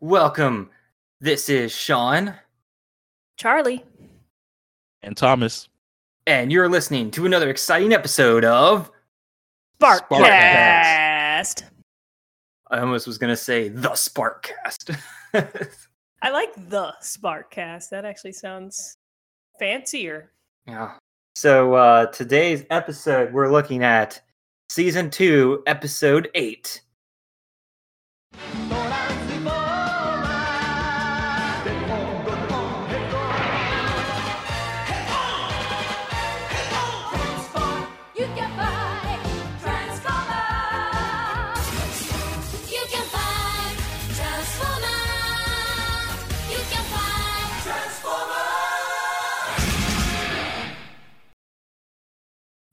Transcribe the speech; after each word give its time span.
Welcome. 0.00 0.70
This 1.20 1.48
is 1.48 1.72
Sean, 1.74 2.34
Charlie. 3.36 3.84
and 5.02 5.16
Thomas. 5.16 5.68
and 6.26 6.52
you're 6.52 6.68
listening 6.68 7.10
to 7.12 7.26
another 7.26 7.48
exciting 7.50 7.92
episode 7.92 8.44
of. 8.44 8.90
Sparkcast. 9.80 11.62
I 12.70 12.78
almost 12.80 13.06
was 13.06 13.16
going 13.18 13.30
to 13.30 13.36
say 13.36 13.68
the 13.68 13.90
Sparkcast. 13.90 14.98
I 16.22 16.30
like 16.30 16.52
the 16.68 16.92
Sparkcast. 17.02 17.90
That 17.90 18.04
actually 18.04 18.32
sounds 18.32 18.96
fancier. 19.58 20.32
yeah. 20.66 20.94
So 21.36 21.74
uh, 21.74 22.06
today's 22.06 22.64
episode, 22.70 23.30
we're 23.32 23.52
looking 23.52 23.84
at 23.84 24.20
season 24.70 25.10
two, 25.10 25.62
episode 25.66 26.30
eight. 26.34 26.80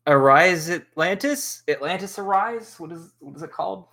Arise 0.08 0.70
Atlantis? 0.70 1.64
Atlantis 1.70 2.20
Arise? 2.20 2.80
What 2.80 2.92
is 2.92 3.14
what 3.20 3.36
is 3.36 3.44
it 3.44 3.52
called? 3.52 3.86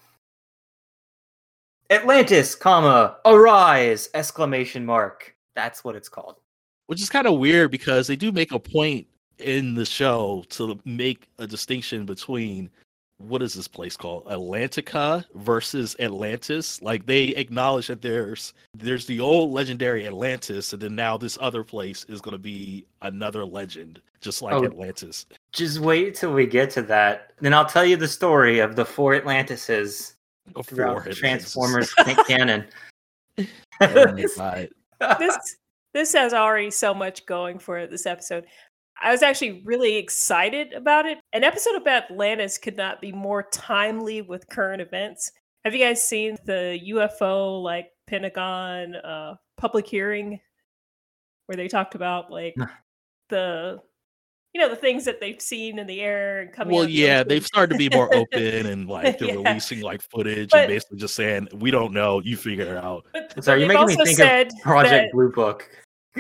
Atlantis, 1.91 2.55
comma, 2.55 3.17
arise! 3.25 4.09
Exclamation 4.15 4.87
mark. 4.87 5.35
That's 5.57 5.83
what 5.83 5.97
it's 5.97 6.09
called. 6.09 6.37
Which 6.87 7.01
is 7.03 7.11
kind 7.11 7.27
of 7.27 7.39
weird 7.39 7.71
because 7.73 8.07
they 8.07 8.17
do 8.17 8.31
make 8.31 8.53
a 8.53 8.59
point 8.61 9.07
in 9.39 9.75
the 9.75 9.85
show 9.85 10.45
to 10.51 10.79
make 10.85 11.29
a 11.39 11.47
distinction 11.47 12.05
between 12.07 12.71
what 13.19 13.43
is 13.43 13.55
this 13.55 13.69
place 13.69 13.97
called 13.97 14.25
Atlantica 14.27 15.25
versus 15.35 15.97
Atlantis. 15.99 16.81
Like 16.81 17.07
they 17.07 17.25
acknowledge 17.29 17.89
that 17.89 18.03
there's 18.03 18.55
there's 18.75 19.07
the 19.07 19.21
old 19.21 19.51
legendary 19.53 20.07
Atlantis, 20.07 20.73
and 20.73 20.81
then 20.81 20.95
now 20.95 21.17
this 21.17 21.39
other 21.41 21.65
place 21.65 22.05
is 22.09 22.21
going 22.21 22.33
to 22.33 22.39
be 22.39 22.87
another 23.03 23.45
legend, 23.45 24.01
just 24.21 24.43
like 24.43 24.55
Oh. 24.55 24.65
Atlantis. 24.65 25.27
Just 25.53 25.81
wait 25.81 26.15
till 26.15 26.33
we 26.33 26.47
get 26.47 26.71
to 26.71 26.83
that. 26.83 27.33
Then 27.41 27.53
I'll 27.55 27.67
tell 27.67 27.85
you 27.85 27.97
the 27.97 28.09
story 28.09 28.61
of 28.61 28.77
the 28.77 28.85
four 28.85 29.15
Atlantises 29.15 30.15
throughout 30.65 30.65
Before 30.67 30.77
the 30.77 31.11
Atlantis. 31.11 31.19
Transformers 31.19 31.95
canon. 32.27 32.67
Oh. 33.39 34.67
This 35.19 35.57
this 35.95 36.13
has 36.13 36.35
already 36.35 36.71
so 36.71 36.93
much 36.93 37.25
going 37.25 37.59
for 37.59 37.79
it, 37.79 37.91
this 37.91 38.05
episode. 38.05 38.45
I 39.01 39.11
was 39.11 39.23
actually 39.23 39.63
really 39.65 39.97
excited 39.97 40.75
about 40.75 41.07
it. 41.07 41.19
An 41.33 41.43
episode 41.43 41.75
about 41.75 42.11
Atlantis 42.11 42.59
could 42.59 42.77
not 42.77 43.01
be 43.01 43.11
more 43.11 43.45
timely 43.51 44.21
with 44.21 44.47
current 44.51 44.83
events. 44.83 45.33
Have 45.65 45.75
you 45.75 45.83
guys 45.83 46.07
seen 46.07 46.37
the 46.45 46.79
UFO 46.91 47.63
like 47.63 47.93
Pentagon 48.07 48.95
uh 48.97 49.37
public 49.57 49.87
hearing 49.87 50.39
where 51.47 51.57
they 51.57 51.67
talked 51.67 51.95
about 51.95 52.31
like 52.31 52.55
the 53.31 53.81
you 54.53 54.61
know 54.61 54.69
the 54.69 54.77
things 54.77 55.05
that 55.05 55.21
they've 55.21 55.41
seen 55.41 55.79
in 55.79 55.87
the 55.87 56.01
air 56.01 56.41
and 56.41 56.53
coming 56.53 56.75
Well, 56.75 56.85
out 56.85 56.91
yeah, 56.91 57.19
ocean? 57.19 57.29
they've 57.29 57.47
started 57.47 57.73
to 57.75 57.79
be 57.79 57.89
more 57.95 58.13
open 58.15 58.67
and 58.67 58.89
like 58.89 59.19
they're 59.19 59.29
Yeah. 59.29 59.35
releasing 59.49 59.81
like 59.81 60.03
footage 60.03 60.51
But- 60.51 60.61
and 60.63 60.69
basically 60.69 60.99
just 60.99 61.15
saying, 61.15 61.49
"We 61.55 61.71
don't 61.71 61.93
know, 61.93 62.21
you 62.21 62.37
figure 62.37 62.65
it 62.77 62.77
out." 62.85 63.07
But, 63.13 63.33
but 63.35 63.45
Sorry, 63.45 63.61
you're 63.61 63.69
making 63.69 63.87
me 63.87 63.95
think 63.97 64.09
of 64.11 64.15
said 64.17 64.51
Project 64.63 64.91
that- 64.91 65.13
Blue 65.13 65.31
Book. 65.33 65.69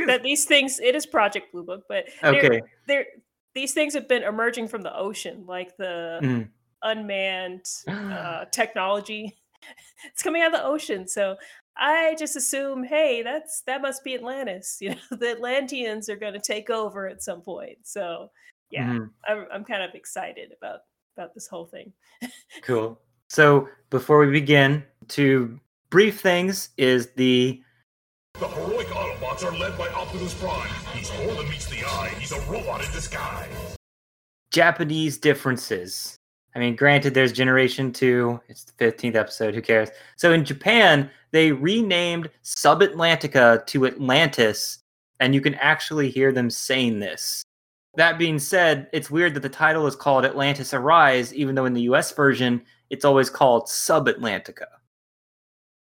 that 0.06 0.22
these 0.22 0.44
things 0.44 0.78
it 0.78 0.94
is 0.94 1.04
project 1.04 1.50
blue 1.52 1.64
book 1.64 1.82
but 1.88 2.04
they're- 2.22 2.34
Okay. 2.36 2.62
they're, 2.86 3.06
these 3.54 3.74
things 3.74 3.92
have 3.94 4.06
been 4.06 4.22
emerging 4.22 4.68
from 4.68 4.82
the 4.82 4.96
ocean 4.96 5.44
like 5.48 5.76
the 5.78 6.20
Mm. 6.22 6.48
unmanned 6.82 7.64
uh, 7.88 8.44
technology 8.52 9.36
it's 10.04 10.22
coming 10.22 10.42
out 10.42 10.54
of 10.54 10.60
the 10.60 10.64
ocean 10.64 11.08
so 11.08 11.34
i 11.76 12.14
just 12.18 12.36
assume 12.36 12.82
hey 12.84 13.22
that's 13.22 13.62
that 13.66 13.80
must 13.82 14.02
be 14.04 14.14
atlantis 14.14 14.78
you 14.80 14.90
know 14.90 15.16
the 15.18 15.30
atlanteans 15.32 16.08
are 16.08 16.16
going 16.16 16.32
to 16.32 16.40
take 16.40 16.70
over 16.70 17.08
at 17.08 17.22
some 17.22 17.40
point 17.40 17.78
so 17.82 18.30
yeah 18.70 18.84
Mhm. 18.92 19.10
I'm, 19.28 19.46
I'm 19.52 19.64
kind 19.64 19.82
of 19.82 19.94
excited 19.94 20.52
about 20.56 20.80
about 21.16 21.34
this 21.34 21.46
whole 21.48 21.66
thing 21.66 21.92
Cool. 22.62 23.00
So 23.28 23.68
before 23.90 24.18
we 24.18 24.30
begin, 24.30 24.84
two 25.08 25.58
brief 25.88 26.20
things 26.20 26.70
is 26.76 27.10
the 27.16 27.62
The 28.34 28.48
heroic 28.48 28.88
Autobots 28.88 29.42
are 29.44 29.56
led 29.56 29.78
by 29.78 29.88
Optimus 29.88 30.34
Prime. 30.34 30.68
He's 30.92 31.10
more 31.18 31.34
than 31.34 31.48
meets 31.48 31.66
the 31.66 31.84
eye. 31.84 32.12
He's 32.18 32.32
a 32.32 32.40
robot 32.50 32.84
in 32.84 32.90
disguise. 32.92 33.76
Japanese 34.50 35.16
differences. 35.18 36.16
I 36.54 36.58
mean, 36.58 36.74
granted, 36.74 37.14
there's 37.14 37.32
Generation 37.32 37.92
2. 37.92 38.40
It's 38.48 38.64
the 38.64 38.72
15th 38.72 39.14
episode. 39.14 39.54
Who 39.54 39.62
cares? 39.62 39.88
So 40.16 40.32
in 40.32 40.44
Japan, 40.44 41.10
they 41.30 41.52
renamed 41.52 42.28
Subatlantica 42.44 43.64
to 43.66 43.86
Atlantis, 43.86 44.78
and 45.20 45.34
you 45.34 45.40
can 45.40 45.54
actually 45.54 46.10
hear 46.10 46.32
them 46.32 46.50
saying 46.50 46.98
this. 46.98 47.44
That 47.94 48.18
being 48.18 48.38
said, 48.38 48.88
it's 48.92 49.10
weird 49.10 49.34
that 49.34 49.40
the 49.40 49.48
title 49.48 49.86
is 49.86 49.96
called 49.96 50.24
Atlantis 50.24 50.74
Arise, 50.74 51.34
even 51.34 51.54
though 51.54 51.66
in 51.66 51.74
the 51.74 51.82
US 51.82 52.12
version, 52.12 52.62
it's 52.88 53.04
always 53.04 53.30
called 53.30 53.66
Subatlantica. 53.66 54.66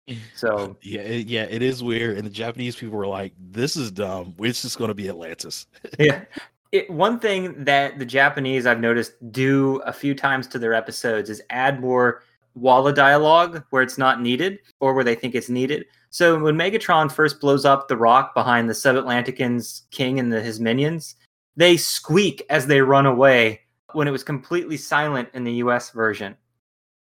So, 0.36 0.76
Yeah, 0.82 1.00
it, 1.00 1.28
yeah, 1.28 1.44
it 1.44 1.62
is 1.62 1.82
weird. 1.82 2.18
And 2.18 2.26
the 2.26 2.32
Japanese 2.32 2.76
people 2.76 2.98
were 2.98 3.08
like, 3.08 3.32
"This 3.40 3.78
is 3.78 3.90
dumb. 3.90 4.36
It's 4.40 4.62
just 4.62 4.78
going 4.78 4.90
to 4.90 4.94
be 4.94 5.08
Atlantis." 5.08 5.66
yeah. 5.98 6.26
It, 6.74 6.90
one 6.90 7.20
thing 7.20 7.64
that 7.66 8.00
the 8.00 8.06
Japanese 8.06 8.66
I've 8.66 8.80
noticed 8.80 9.14
do 9.32 9.76
a 9.86 9.94
few 9.94 10.16
times 10.16 10.48
to 10.48 10.60
their 10.60 10.74
episodes 10.74 11.30
is 11.30 11.40
add 11.52 11.80
more 11.80 12.24
walla 12.56 12.92
dialogue 12.92 13.64
where 13.70 13.84
it's 13.84 14.00
not 14.00 14.22
needed 14.22 14.58
or 14.80 14.96
where 14.96 15.04
they 15.04 15.14
think 15.14 15.36
it's 15.36 15.50
needed. 15.50 15.86
So 16.10 16.40
when 16.40 16.56
Megatron 16.56 17.12
first 17.12 17.40
blows 17.40 17.64
up 17.64 17.88
the 17.88 17.96
rock 17.96 18.34
behind 18.34 18.68
the 18.68 18.74
Subatlanticans 18.74 19.84
king 19.92 20.20
and 20.20 20.34
the, 20.34 20.42
his 20.42 20.60
minions, 20.60 21.16
they 21.56 21.78
squeak 21.78 22.44
as 22.50 22.66
they 22.66 22.82
run 22.82 23.06
away 23.06 23.62
when 23.94 24.08
it 24.08 24.12
was 24.12 24.24
completely 24.24 24.78
silent 24.78 25.30
in 25.36 25.44
the 25.44 25.54
US 25.54 25.92
version. 25.92 26.36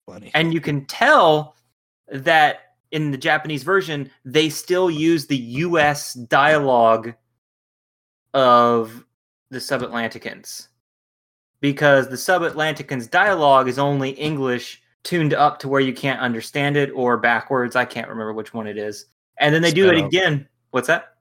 Funny. 0.07 0.31
And 0.33 0.55
you 0.55 0.63
can 0.63 0.87
tell 0.87 1.57
that 2.11 2.61
in 2.91 3.11
the 3.11 3.19
Japanese 3.19 3.65
version, 3.65 4.11
they 4.25 4.49
still 4.49 4.91
use 4.91 5.27
the 5.27 5.37
US 5.37 6.15
dialogue 6.15 7.13
of 8.33 9.05
the 9.51 9.59
Subatlanticans. 9.59 10.69
Because 11.61 12.09
the 12.09 12.17
Subatlanticans 12.17 13.11
dialogue 13.11 13.69
is 13.69 13.79
only 13.79 14.11
English 14.11 14.83
tuned 15.05 15.35
up 15.35 15.59
to 15.61 15.69
where 15.69 15.81
you 15.81 15.93
can't 15.93 16.21
understand 16.21 16.77
it 16.77 16.91
or 16.95 17.17
backwards. 17.17 17.77
I 17.77 17.85
can't 17.85 18.09
remember 18.09 18.33
which 18.33 18.55
one 18.55 18.67
it 18.67 18.77
is. 18.79 19.07
And 19.39 19.55
then 19.55 19.63
they 19.63 19.73
do 19.73 19.85
Sped 19.85 19.97
it 19.97 20.03
up. 20.03 20.09
again. 20.09 20.49
What's 20.71 20.87
that? 20.89 21.15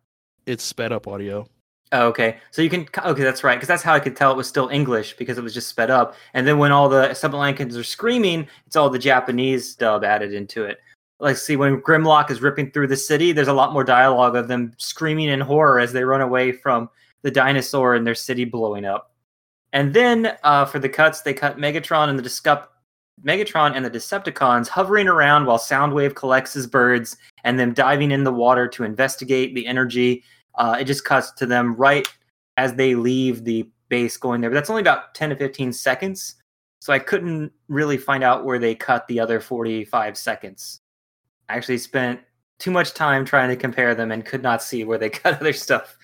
It's 0.45 0.63
sped 0.63 0.91
up 0.91 1.07
audio. 1.07 1.47
Oh, 1.93 2.07
okay. 2.07 2.37
So 2.51 2.61
you 2.61 2.69
can 2.69 2.85
okay, 3.05 3.23
that's 3.23 3.43
right, 3.43 3.55
because 3.55 3.67
that's 3.67 3.83
how 3.83 3.93
I 3.93 3.99
could 3.99 4.15
tell 4.15 4.31
it 4.31 4.37
was 4.37 4.47
still 4.47 4.67
English 4.69 5.15
because 5.15 5.37
it 5.37 5.43
was 5.43 5.53
just 5.53 5.69
sped 5.69 5.89
up. 5.89 6.15
And 6.33 6.45
then 6.45 6.57
when 6.57 6.71
all 6.71 6.89
the 6.89 7.09
Subatlanticans 7.09 7.77
are 7.77 7.83
screaming, 7.83 8.47
it's 8.65 8.75
all 8.75 8.89
the 8.89 8.99
Japanese 8.99 9.73
dub 9.75 10.03
added 10.03 10.33
into 10.33 10.65
it. 10.65 10.79
Like, 11.19 11.37
see, 11.37 11.55
when 11.55 11.81
Grimlock 11.81 12.29
is 12.29 12.41
ripping 12.41 12.71
through 12.71 12.87
the 12.87 12.97
city, 12.97 13.31
there's 13.31 13.47
a 13.47 13.53
lot 13.53 13.73
more 13.73 13.83
dialogue 13.83 14.35
of 14.35 14.47
them 14.47 14.73
screaming 14.77 15.29
in 15.29 15.39
horror 15.39 15.79
as 15.79 15.93
they 15.93 16.03
run 16.03 16.21
away 16.21 16.51
from 16.51 16.89
the 17.23 17.31
dinosaur 17.31 17.95
and 17.95 18.05
their 18.05 18.15
city 18.15 18.45
blowing 18.45 18.85
up. 18.85 19.11
And 19.73 19.93
then 19.93 20.37
uh, 20.43 20.65
for 20.65 20.79
the 20.79 20.89
cuts, 20.89 21.21
they 21.21 21.33
cut 21.33 21.57
Megatron 21.57 22.09
and 22.09 22.17
the 22.17 22.23
Discup- 22.23 22.71
Megatron 23.25 23.75
and 23.75 23.83
the 23.83 23.91
Decepticons 23.91 24.67
hovering 24.67 25.07
around 25.07 25.45
while 25.45 25.57
Soundwave 25.57 26.15
collects 26.15 26.53
his 26.53 26.67
birds 26.67 27.17
and 27.43 27.59
them 27.59 27.73
diving 27.73 28.11
in 28.11 28.23
the 28.23 28.31
water 28.31 28.67
to 28.69 28.83
investigate 28.83 29.55
the 29.55 29.67
energy 29.67 30.23
uh, 30.57 30.77
it 30.79 30.85
just 30.85 31.05
cuts 31.05 31.31
to 31.31 31.45
them 31.45 31.75
right 31.75 32.07
as 32.57 32.73
they 32.73 32.95
leave 32.95 33.43
the 33.43 33.69
base 33.89 34.17
going 34.17 34.41
there. 34.41 34.49
But 34.49 34.55
that's 34.55 34.69
only 34.69 34.81
about 34.81 35.13
10 35.13 35.29
to 35.29 35.35
15 35.35 35.71
seconds. 35.71 36.35
So 36.79 36.91
I 36.93 36.99
couldn't 36.99 37.51
really 37.69 37.97
find 37.97 38.23
out 38.23 38.45
where 38.45 38.59
they 38.59 38.75
cut 38.75 39.07
the 39.07 39.19
other 39.19 39.39
45 39.39 40.17
seconds. 40.17 40.81
I 41.49 41.55
actually 41.55 41.77
spent 41.77 42.19
too 42.59 42.71
much 42.71 42.93
time 42.93 43.23
trying 43.23 43.49
to 43.49 43.55
compare 43.55 43.95
them 43.95 44.11
and 44.11 44.25
could 44.25 44.43
not 44.43 44.63
see 44.63 44.83
where 44.83 44.97
they 44.97 45.09
cut 45.11 45.39
other 45.39 45.53
stuff. 45.53 45.96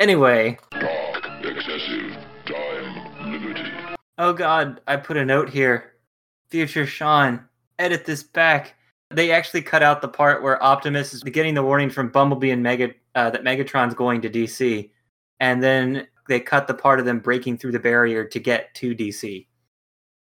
Anyway, 0.00 0.56
Talk 0.70 1.44
excessive 1.44 2.16
time 2.46 3.30
liberty. 3.30 3.70
oh 4.16 4.32
god, 4.32 4.80
I 4.86 4.96
put 4.96 5.18
a 5.18 5.24
note 5.26 5.50
here. 5.50 5.92
Future 6.48 6.86
Sean, 6.86 7.44
edit 7.78 8.06
this 8.06 8.22
back. 8.22 8.76
They 9.10 9.30
actually 9.30 9.60
cut 9.60 9.82
out 9.82 10.00
the 10.00 10.08
part 10.08 10.42
where 10.42 10.62
Optimus 10.62 11.12
is 11.12 11.22
getting 11.22 11.52
the 11.52 11.62
warning 11.62 11.90
from 11.90 12.08
Bumblebee 12.08 12.50
and 12.50 12.62
Mega 12.62 12.92
uh, 13.14 13.28
that 13.28 13.44
Megatron's 13.44 13.92
going 13.92 14.22
to 14.22 14.30
DC, 14.30 14.88
and 15.38 15.62
then 15.62 16.06
they 16.28 16.40
cut 16.40 16.66
the 16.66 16.72
part 16.72 16.98
of 16.98 17.04
them 17.04 17.18
breaking 17.18 17.58
through 17.58 17.72
the 17.72 17.78
barrier 17.78 18.24
to 18.24 18.40
get 18.40 18.72
to 18.76 18.94
DC. 18.94 19.46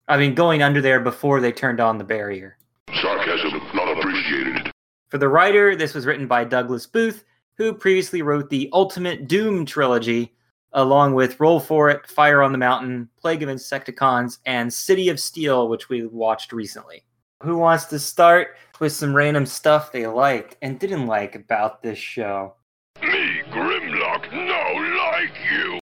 I 0.08 0.16
mean, 0.16 0.34
going 0.34 0.62
under 0.62 0.80
there 0.80 1.00
before 1.00 1.40
they 1.40 1.52
turned 1.52 1.80
on 1.80 1.98
the 1.98 2.04
barrier. 2.04 2.56
Sarcasm 2.94 3.60
not 3.74 3.98
appreciated. 3.98 4.72
For 5.10 5.18
the 5.18 5.28
writer, 5.28 5.76
this 5.76 5.92
was 5.92 6.06
written 6.06 6.26
by 6.26 6.44
Douglas 6.44 6.86
Booth, 6.86 7.24
who 7.56 7.72
previously 7.72 8.22
wrote 8.22 8.50
the 8.50 8.68
Ultimate 8.72 9.28
Doom 9.28 9.64
trilogy, 9.64 10.34
along 10.72 11.14
with 11.14 11.40
Roll 11.40 11.58
For 11.58 11.88
It, 11.90 12.06
Fire 12.06 12.42
on 12.42 12.52
the 12.52 12.58
Mountain, 12.58 13.08
Plague 13.18 13.42
of 13.42 13.48
Insecticons, 13.48 14.38
and 14.46 14.72
City 14.72 15.08
of 15.08 15.18
Steel, 15.18 15.68
which 15.68 15.88
we 15.88 16.06
watched 16.06 16.52
recently. 16.52 17.04
Who 17.42 17.56
wants 17.56 17.86
to 17.86 17.98
start 17.98 18.56
with 18.80 18.92
some 18.92 19.14
random 19.14 19.46
stuff 19.46 19.92
they 19.92 20.06
liked 20.06 20.56
and 20.62 20.78
didn't 20.78 21.06
like 21.06 21.34
about 21.34 21.82
this 21.82 21.98
show? 21.98 22.54
Me, 23.02 23.42
Grimlock, 23.50 24.32
no 24.32 24.96
like 24.98 25.32
you. 25.50 25.78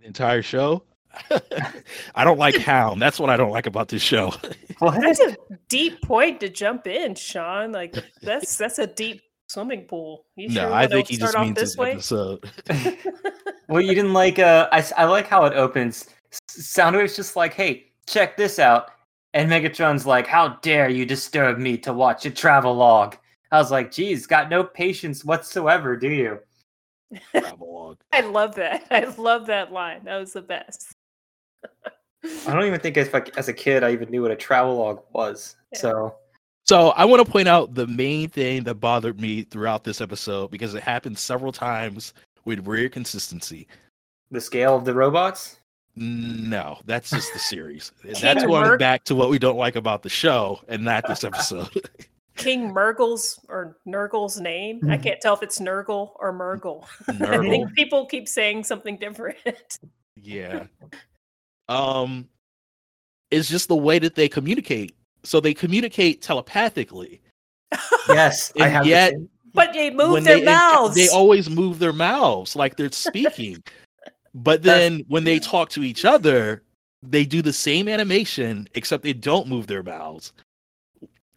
The 0.00 0.06
entire 0.06 0.42
show. 0.42 0.82
I 2.14 2.24
don't 2.24 2.38
like 2.38 2.56
Hound. 2.56 3.00
That's 3.00 3.20
what 3.20 3.30
I 3.30 3.36
don't 3.36 3.50
like 3.50 3.66
about 3.66 3.88
this 3.88 4.02
show. 4.02 4.32
What? 4.80 5.00
That's 5.00 5.20
a 5.20 5.36
deep 5.68 6.02
point 6.02 6.40
to 6.40 6.48
jump 6.48 6.88
in, 6.88 7.14
Sean. 7.14 7.70
Like 7.70 7.94
that's 8.22 8.56
that's 8.56 8.80
a 8.80 8.88
deep 8.88 9.22
swimming 9.48 9.82
pool. 9.82 10.26
You 10.36 10.48
no, 10.48 10.62
sure 10.62 10.72
I 10.72 10.86
think 10.86 11.08
he 11.08 11.16
just 11.16 11.34
off 11.34 11.44
means 11.44 11.56
this 11.56 11.70
this 11.70 11.78
way? 11.78 11.92
episode. 11.92 12.50
well, 13.68 13.80
you 13.80 13.94
didn't 13.94 14.12
like. 14.12 14.38
Uh, 14.38 14.68
I 14.72 14.84
I 14.96 15.04
like 15.04 15.26
how 15.26 15.44
it 15.44 15.54
opens. 15.54 16.08
S- 16.32 16.40
Soundwave's 16.76 17.16
just 17.16 17.36
like, 17.36 17.54
"Hey, 17.54 17.92
check 18.06 18.36
this 18.36 18.58
out," 18.58 18.90
and 19.32 19.50
Megatron's 19.50 20.06
like, 20.06 20.26
"How 20.26 20.48
dare 20.62 20.88
you 20.88 21.06
disturb 21.06 21.58
me 21.58 21.76
to 21.78 21.92
watch 21.92 22.26
a 22.26 22.30
travel 22.30 22.74
log?" 22.74 23.16
I 23.52 23.58
was 23.58 23.70
like, 23.70 23.90
"Geez, 23.90 24.26
got 24.26 24.50
no 24.50 24.64
patience 24.64 25.24
whatsoever, 25.24 25.96
do 25.96 26.08
you?" 26.08 26.40
Travelogue. 27.30 27.98
I 28.12 28.20
love 28.20 28.54
that. 28.56 28.86
I 28.90 29.04
love 29.16 29.46
that 29.46 29.72
line. 29.72 30.04
That 30.04 30.18
was 30.18 30.32
the 30.32 30.42
best. 30.42 30.94
I 32.46 32.52
don't 32.52 32.64
even 32.64 32.80
think 32.80 32.96
as, 32.96 33.12
like, 33.12 33.36
as 33.36 33.48
a 33.48 33.52
kid 33.52 33.84
I 33.84 33.92
even 33.92 34.10
knew 34.10 34.22
what 34.22 34.30
a 34.30 34.36
travel 34.36 34.76
log 34.76 35.02
was. 35.12 35.56
Yeah. 35.72 35.78
So 35.78 36.16
So 36.66 36.90
I 36.90 37.04
want 37.04 37.24
to 37.24 37.30
point 37.30 37.46
out 37.46 37.74
the 37.74 37.86
main 37.86 38.30
thing 38.30 38.64
that 38.64 38.76
bothered 38.76 39.20
me 39.20 39.42
throughout 39.42 39.84
this 39.84 40.00
episode 40.00 40.50
because 40.50 40.74
it 40.74 40.82
happened 40.82 41.18
several 41.18 41.52
times 41.52 42.14
with 42.44 42.60
weird 42.60 42.92
consistency. 42.92 43.66
the 44.30 44.40
scale 44.40 44.76
of 44.76 44.84
the 44.84 44.94
robots. 44.94 45.58
No, 45.96 46.78
that's 46.86 47.10
just 47.10 47.32
the 47.32 47.38
series. 47.38 47.92
King 48.02 48.14
that's 48.20 48.44
going 48.44 48.62
Merc- 48.62 48.80
back 48.80 49.04
to 49.04 49.14
what 49.14 49.30
we 49.30 49.38
don't 49.38 49.56
like 49.58 49.76
about 49.76 50.02
the 50.02 50.08
show 50.08 50.60
and 50.68 50.84
not 50.84 51.06
this 51.06 51.22
episode. 51.22 51.68
King 52.36 52.72
Murgle's 52.74 53.38
or 53.48 53.76
Nurgle's 53.86 54.40
name. 54.40 54.80
I 54.90 54.96
can't 54.96 55.20
tell 55.20 55.34
if 55.34 55.42
it's 55.44 55.60
Nurgle 55.60 56.12
or 56.18 56.32
Murgle. 56.32 56.84
I 57.22 57.38
think 57.48 57.72
people 57.74 58.06
keep 58.06 58.26
saying 58.26 58.64
something 58.64 58.96
different. 58.96 59.78
Yeah. 60.20 60.64
Um 61.68 62.28
it's 63.30 63.48
just 63.48 63.68
the 63.68 63.76
way 63.76 64.00
that 64.00 64.16
they 64.16 64.28
communicate. 64.28 64.96
So 65.24 65.40
they 65.40 65.54
communicate 65.54 66.22
telepathically. 66.22 67.20
Yes, 68.08 68.52
I 68.60 68.68
have. 68.68 68.84
the 68.84 68.90
yet- 68.90 69.10
same- 69.12 69.28
but 69.54 69.72
they 69.72 69.88
move 69.90 70.24
their 70.24 70.40
they, 70.40 70.44
mouths. 70.44 70.96
They 70.96 71.08
always 71.08 71.48
move 71.48 71.78
their 71.78 71.92
mouths 71.92 72.56
like 72.56 72.76
they're 72.76 72.90
speaking. 72.90 73.62
but 74.34 74.62
then 74.64 75.04
when 75.08 75.22
they 75.24 75.38
talk 75.38 75.68
to 75.70 75.84
each 75.84 76.04
other, 76.04 76.64
they 77.04 77.24
do 77.24 77.40
the 77.40 77.52
same 77.52 77.88
animation 77.88 78.66
except 78.74 79.04
they 79.04 79.12
don't 79.12 79.46
move 79.46 79.66
their 79.68 79.82
mouths. 79.84 80.32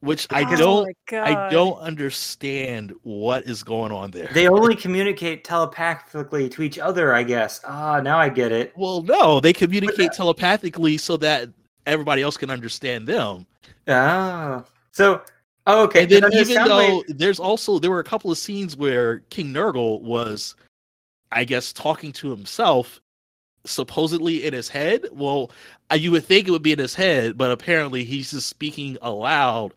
Which 0.01 0.28
I 0.31 0.44
Oh 0.54 0.56
don't 0.57 0.95
my 1.12 1.22
I 1.48 1.50
don't 1.51 1.80
understand 1.80 2.94
what 3.04 3.45
is 3.45 3.63
going 3.63 3.92
on 3.92 4.12
there. 4.12 4.30
they 4.33 4.48
only 4.48 4.75
communicate 4.75 5.44
telepathically 5.44 6.50
to 6.50 6.62
each 6.63 6.78
other, 6.80 7.13
I 7.13 7.24
guess. 7.24 7.62
Ah, 7.66 8.00
now 8.00 8.18
I 8.18 8.30
get 8.30 8.51
it. 8.51 8.74
well, 8.75 9.01
no, 9.04 9.40
they 9.40 9.54
communicate 9.54 10.12
telepathically 10.13 10.98
so 10.98 11.18
that 11.18 11.50
everybody 11.88 12.22
else 12.22 12.38
can 12.38 12.50
understand 12.50 13.07
them. 13.07 13.48
Ah, 13.88 14.63
so 14.92 15.22
oh, 15.66 15.84
okay. 15.84 16.04
and 16.04 16.12
then 16.12 16.24
under 16.25 16.38
even 16.38 16.63
though 16.68 17.04
there's 17.07 17.39
also 17.39 17.80
there 17.80 17.92
were 17.92 18.00
a 18.00 18.04
couple 18.04 18.31
of 18.31 18.38
scenes 18.38 18.75
where 18.75 19.19
King 19.30 19.54
Nurgle 19.54 20.01
was, 20.01 20.56
I 21.31 21.44
guess, 21.44 21.74
talking 21.74 22.12
to 22.13 22.30
himself, 22.30 23.01
supposedly 23.66 24.45
in 24.45 24.54
his 24.54 24.69
head. 24.69 25.06
Well, 25.12 25.51
uh, 25.92 25.95
you 25.95 26.12
would 26.12 26.25
think 26.25 26.48
it 26.48 26.51
would 26.51 26.62
be 26.62 26.74
in 26.74 26.80
his 26.80 26.95
head, 26.95 27.38
but 27.38 27.51
apparently 27.51 28.04
he's 28.04 28.31
just 28.31 28.50
speaking 28.50 28.98
aloud, 29.01 29.74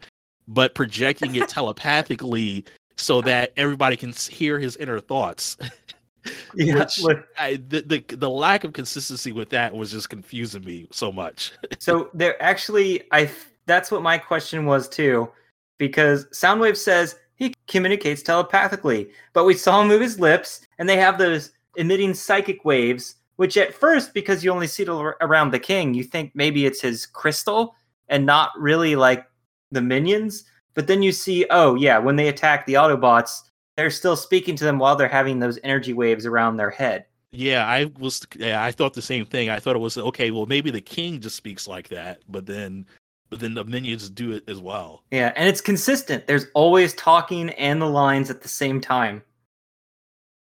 but 0.48 0.74
projecting 0.74 1.36
it 1.36 1.48
telepathically 1.48 2.64
so 2.96 3.22
that 3.22 3.52
everybody 3.56 3.96
can 3.96 4.12
hear 4.12 4.58
his 4.58 4.76
inner 4.76 5.00
thoughts. 5.00 5.56
yeah, 6.54 6.86
which- 7.00 7.18
I, 7.38 7.56
the, 7.68 7.82
the 7.82 8.16
the 8.16 8.30
lack 8.30 8.64
of 8.64 8.72
consistency 8.72 9.32
with 9.32 9.50
that 9.50 9.74
was 9.74 9.90
just 9.90 10.10
confusing 10.10 10.64
me 10.64 10.88
so 10.90 11.10
much. 11.10 11.52
so 11.78 12.10
there 12.14 12.40
actually, 12.42 13.02
I 13.12 13.30
that's 13.66 13.90
what 13.90 14.02
my 14.02 14.18
question 14.18 14.66
was 14.66 14.88
too, 14.88 15.30
because 15.78 16.26
Soundwave 16.26 16.76
says 16.76 17.16
he 17.36 17.54
communicates 17.68 18.22
telepathically, 18.22 19.10
but 19.32 19.44
we 19.44 19.54
saw 19.54 19.80
him 19.80 19.88
move 19.88 20.02
his 20.02 20.20
lips, 20.20 20.66
and 20.78 20.88
they 20.88 20.96
have 20.96 21.18
those 21.18 21.52
emitting 21.76 22.14
psychic 22.14 22.64
waves. 22.64 23.16
Which 23.36 23.56
at 23.56 23.72
first, 23.72 24.12
because 24.12 24.44
you 24.44 24.50
only 24.50 24.66
see 24.66 24.82
it 24.82 24.88
around 24.90 25.50
the 25.50 25.58
king, 25.58 25.94
you 25.94 26.04
think 26.04 26.32
maybe 26.34 26.66
it's 26.66 26.82
his 26.82 27.06
crystal 27.06 27.74
and 28.10 28.26
not 28.26 28.50
really 28.58 28.96
like 28.96 29.24
the 29.70 29.80
minions. 29.80 30.44
But 30.74 30.86
then 30.86 31.02
you 31.02 31.10
see, 31.10 31.46
oh 31.48 31.74
yeah, 31.74 31.96
when 31.96 32.16
they 32.16 32.28
attack 32.28 32.66
the 32.66 32.74
Autobots, 32.74 33.40
they're 33.80 33.88
still 33.88 34.14
speaking 34.14 34.56
to 34.56 34.64
them 34.64 34.78
while 34.78 34.94
they're 34.94 35.08
having 35.08 35.38
those 35.38 35.58
energy 35.64 35.94
waves 35.94 36.26
around 36.26 36.58
their 36.58 36.68
head. 36.68 37.06
Yeah, 37.32 37.66
I 37.66 37.86
was. 37.98 38.26
Yeah, 38.36 38.62
I 38.62 38.72
thought 38.72 38.92
the 38.92 39.00
same 39.00 39.24
thing. 39.24 39.48
I 39.48 39.58
thought 39.58 39.74
it 39.74 39.78
was 39.78 39.96
okay. 39.96 40.30
Well, 40.30 40.44
maybe 40.44 40.70
the 40.70 40.82
king 40.82 41.18
just 41.18 41.34
speaks 41.34 41.66
like 41.66 41.88
that, 41.88 42.20
but 42.28 42.44
then, 42.44 42.84
but 43.30 43.40
then 43.40 43.54
the 43.54 43.64
minions 43.64 44.10
do 44.10 44.32
it 44.32 44.44
as 44.48 44.60
well. 44.60 45.02
Yeah, 45.10 45.32
and 45.34 45.48
it's 45.48 45.62
consistent. 45.62 46.26
There's 46.26 46.44
always 46.52 46.92
talking 46.92 47.50
and 47.50 47.80
the 47.80 47.86
lines 47.86 48.28
at 48.28 48.42
the 48.42 48.48
same 48.48 48.82
time. 48.82 49.22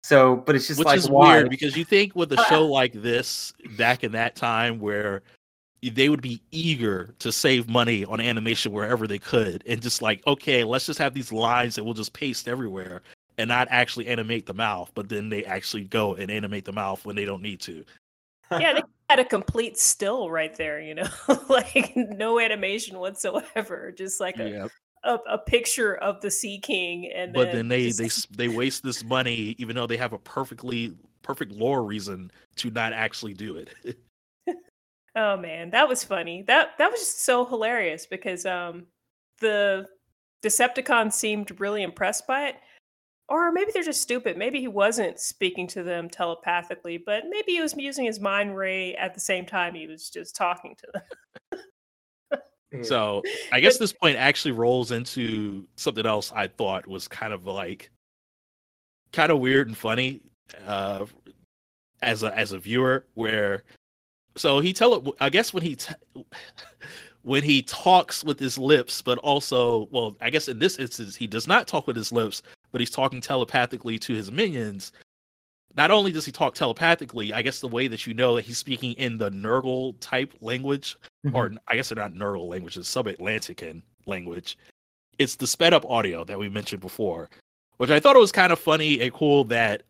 So, 0.03 0.37
but 0.37 0.57
it's 0.57 0.69
just 0.69 0.79
Which 0.79 0.87
like 0.87 0.97
is 0.97 1.11
why? 1.11 1.37
weird 1.37 1.51
because 1.51 1.77
you 1.77 1.85
think 1.85 2.17
with 2.17 2.33
a 2.33 2.43
show 2.49 2.65
like 2.65 2.95
this 2.95 3.53
back 3.77 4.03
in 4.03 4.13
that 4.13 4.35
time 4.35 4.79
where 4.79 5.23
they 5.83 6.09
would 6.09 6.23
be 6.23 6.41
eager 6.53 7.15
to 7.19 7.31
save 7.31 7.69
money 7.69 8.07
on 8.07 8.19
animation 8.19 8.73
wherever 8.73 9.07
they 9.07 9.19
could, 9.19 9.63
and 9.67 9.83
just 9.83 10.01
like, 10.01 10.27
okay, 10.27 10.65
let's 10.65 10.87
just 10.87 10.99
have 10.99 11.13
these 11.13 11.33
lines 11.33 11.75
that 11.75 11.85
we'll 11.85 11.93
just 11.93 12.15
paste 12.15 12.49
everywhere 12.49 13.03
and 13.39 13.49
not 13.49 13.69
actually 13.71 14.07
animate 14.09 14.47
the 14.47 14.55
mouth, 14.55 14.91
but 14.95 15.09
then 15.09 15.29
they 15.29 15.45
actually 15.45 15.85
go 15.85 16.15
and 16.15 16.31
animate 16.31 16.65
the 16.65 16.73
mouth 16.73 17.05
when 17.05 17.17
they 17.17 17.25
don't 17.25 17.43
need 17.43 17.61
to. 17.63 17.85
yeah, 18.57 18.73
they 18.73 18.83
had 19.11 19.19
a 19.19 19.25
complete 19.25 19.79
still 19.79 20.31
right 20.31 20.55
there, 20.57 20.81
you 20.81 20.95
know, 20.95 21.09
like 21.49 21.93
no 21.97 22.41
animation 22.41 22.99
whatsoever, 22.99 23.93
just 23.97 24.21
like 24.21 24.41
a, 24.41 24.53
Yeah, 24.53 24.69
a, 25.05 25.15
a 25.33 25.39
picture 25.39 25.95
of 25.97 26.21
the 26.21 26.31
Sea 26.31 26.59
King, 26.61 27.11
and 27.15 27.35
but 27.35 27.51
then 27.51 27.69
they 27.69 27.93
just- 27.93 27.93
they 27.93 28.11
they 28.31 28.49
waste 28.49 28.83
this 28.83 29.03
money 29.05 29.55
even 29.59 29.75
though 29.77 29.87
they 29.87 29.97
have 29.97 30.13
a 30.13 30.19
perfectly 30.19 30.95
perfect 31.23 31.53
lore 31.53 31.83
reason 31.85 32.31
to 32.57 32.71
not 32.71 32.93
actually 32.93 33.35
do 33.35 33.57
it. 33.57 33.71
Oh 35.15 35.37
man, 35.37 35.71
that 35.71 35.89
was 35.89 36.05
funny. 36.05 36.43
That 36.43 36.77
that 36.79 36.91
was 36.91 37.01
just 37.01 37.21
so 37.25 37.45
hilarious 37.47 38.07
because 38.07 38.45
um 38.45 38.87
the 39.41 39.89
Decepticons 40.43 41.15
seemed 41.15 41.59
really 41.61 41.83
impressed 41.83 42.27
by 42.27 42.49
it. 42.49 42.57
Or 43.29 43.51
maybe 43.51 43.73
they're 43.73 43.83
just 43.83 44.03
stupid. 44.03 44.37
Maybe 44.37 44.61
he 44.61 44.69
wasn't 44.69 45.19
speaking 45.19 45.67
to 45.69 45.83
them 45.83 46.09
telepathically, 46.09 46.99
but 46.99 47.25
maybe 47.29 47.53
he 47.53 47.61
was 47.61 47.75
using 47.77 48.05
his 48.05 48.21
mind 48.21 48.57
ray 48.57 48.95
at 48.95 49.15
the 49.15 49.21
same 49.21 49.45
time 49.45 49.75
he 49.75 49.89
was 49.89 50.11
just 50.11 50.37
talking 50.37 50.77
to 50.77 50.87
them. 50.93 51.03
So 52.83 53.23
I 53.53 53.61
guess 53.61 53.79
this 53.79 53.93
point 53.93 54.17
actually 54.17 54.53
rolls 54.53 54.91
into 54.91 55.67
something 55.77 56.07
else 56.07 56.33
I 56.35 56.49
thought 56.49 56.87
was 56.87 57.09
kind 57.09 57.33
of 57.33 57.47
like 57.47 57.91
kind 59.13 59.31
of 59.33 59.39
weird 59.39 59.69
and 59.69 59.77
funny 59.77 60.21
uh, 60.67 61.07
as 62.03 62.23
a 62.23 62.37
as 62.37 62.53
a 62.53 62.59
viewer. 62.59 63.07
Where 63.15 63.63
so 64.37 64.61
he 64.61 64.73
tell 64.73 65.15
I 65.21 65.31
guess 65.31 65.55
when 65.55 65.63
he 65.63 65.77
t- 65.77 65.95
when 67.23 67.43
he 67.43 67.63
talks 67.63 68.25
with 68.25 68.39
his 68.39 68.59
lips, 68.59 69.01
but 69.01 69.19
also 69.19 69.89
well 69.91 70.17
I 70.21 70.31
guess 70.31 70.49
in 70.49 70.59
this 70.59 70.79
instance 70.79 71.17
he 71.17 71.27
does 71.27 71.47
not 71.47 71.67
talk 71.69 71.87
with 71.87 71.97
his 71.97 72.13
lips, 72.13 72.43
but 72.77 72.83
he's 72.83 72.91
talking 72.91 73.23
telepathically 73.23 73.99
to 73.99 74.13
his 74.13 74.31
minions. 74.31 74.93
Not 75.79 75.91
only 75.91 76.13
does 76.13 76.27
he 76.27 76.31
talk 76.31 76.55
telepathically, 76.55 77.33
I 77.33 77.41
guess 77.41 77.61
the 77.61 77.69
way 77.69 77.89
that 77.89 78.07
you 78.07 78.13
know 78.13 78.37
that 78.37 78.45
he's 78.45 78.59
speaking 78.59 78.93
in 78.99 79.17
the 79.17 79.31
Nurgle 79.31 79.95
type 79.99 80.35
language 80.43 80.95
mm-hmm. 81.25 81.35
or 81.35 81.53
I 81.69 81.77
guess 81.77 81.89
they're 81.89 81.97
not 81.97 82.13
Nurgle 82.13 82.51
languages, 82.51 82.87
sub-Atlantican 82.87 83.81
language. 84.05 84.59
It's 85.19 85.37
the 85.37 85.47
sped 85.47 85.73
up 85.73 85.87
audio 85.87 86.23
that 86.25 86.39
we 86.39 86.51
mentioned 86.51 86.83
before, 86.83 87.31
which 87.79 87.89
I 87.89 87.99
thought 87.99 88.15
it 88.15 88.19
was 88.19 88.31
kind 88.31 88.53
of 88.53 88.59
funny 88.59 89.01
and 89.01 89.11
cool 89.11 89.45
that 89.45 89.85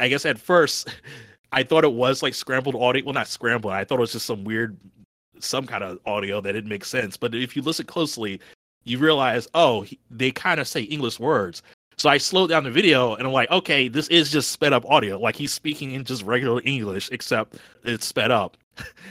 I 0.00 0.08
guess 0.08 0.26
at 0.26 0.40
first 0.40 0.92
I 1.52 1.62
thought 1.62 1.84
it 1.84 1.92
was 1.92 2.20
like 2.20 2.34
scrambled 2.34 2.74
audio. 2.74 3.04
Well, 3.04 3.14
not 3.14 3.28
scrambled. 3.28 3.74
I 3.74 3.84
thought 3.84 3.98
it 3.98 4.00
was 4.00 4.12
just 4.12 4.26
some 4.26 4.42
weird, 4.42 4.76
some 5.38 5.68
kind 5.68 5.84
of 5.84 6.00
audio 6.04 6.40
that 6.40 6.50
didn't 6.50 6.68
make 6.68 6.84
sense. 6.84 7.16
But 7.16 7.36
if 7.36 7.54
you 7.54 7.62
listen 7.62 7.86
closely, 7.86 8.40
you 8.82 8.98
realize, 8.98 9.46
oh, 9.54 9.82
he, 9.82 10.00
they 10.10 10.32
kind 10.32 10.58
of 10.58 10.66
say 10.66 10.82
English 10.82 11.20
words. 11.20 11.62
So 11.98 12.08
I 12.08 12.18
slowed 12.18 12.50
down 12.50 12.62
the 12.62 12.70
video 12.70 13.14
and 13.16 13.26
I'm 13.26 13.32
like, 13.32 13.50
okay, 13.50 13.88
this 13.88 14.06
is 14.08 14.30
just 14.30 14.52
sped 14.52 14.72
up 14.72 14.86
audio. 14.86 15.18
Like 15.18 15.34
he's 15.34 15.52
speaking 15.52 15.92
in 15.92 16.04
just 16.04 16.22
regular 16.22 16.62
English, 16.64 17.10
except 17.10 17.56
it's 17.84 18.06
sped 18.06 18.30
up 18.30 18.56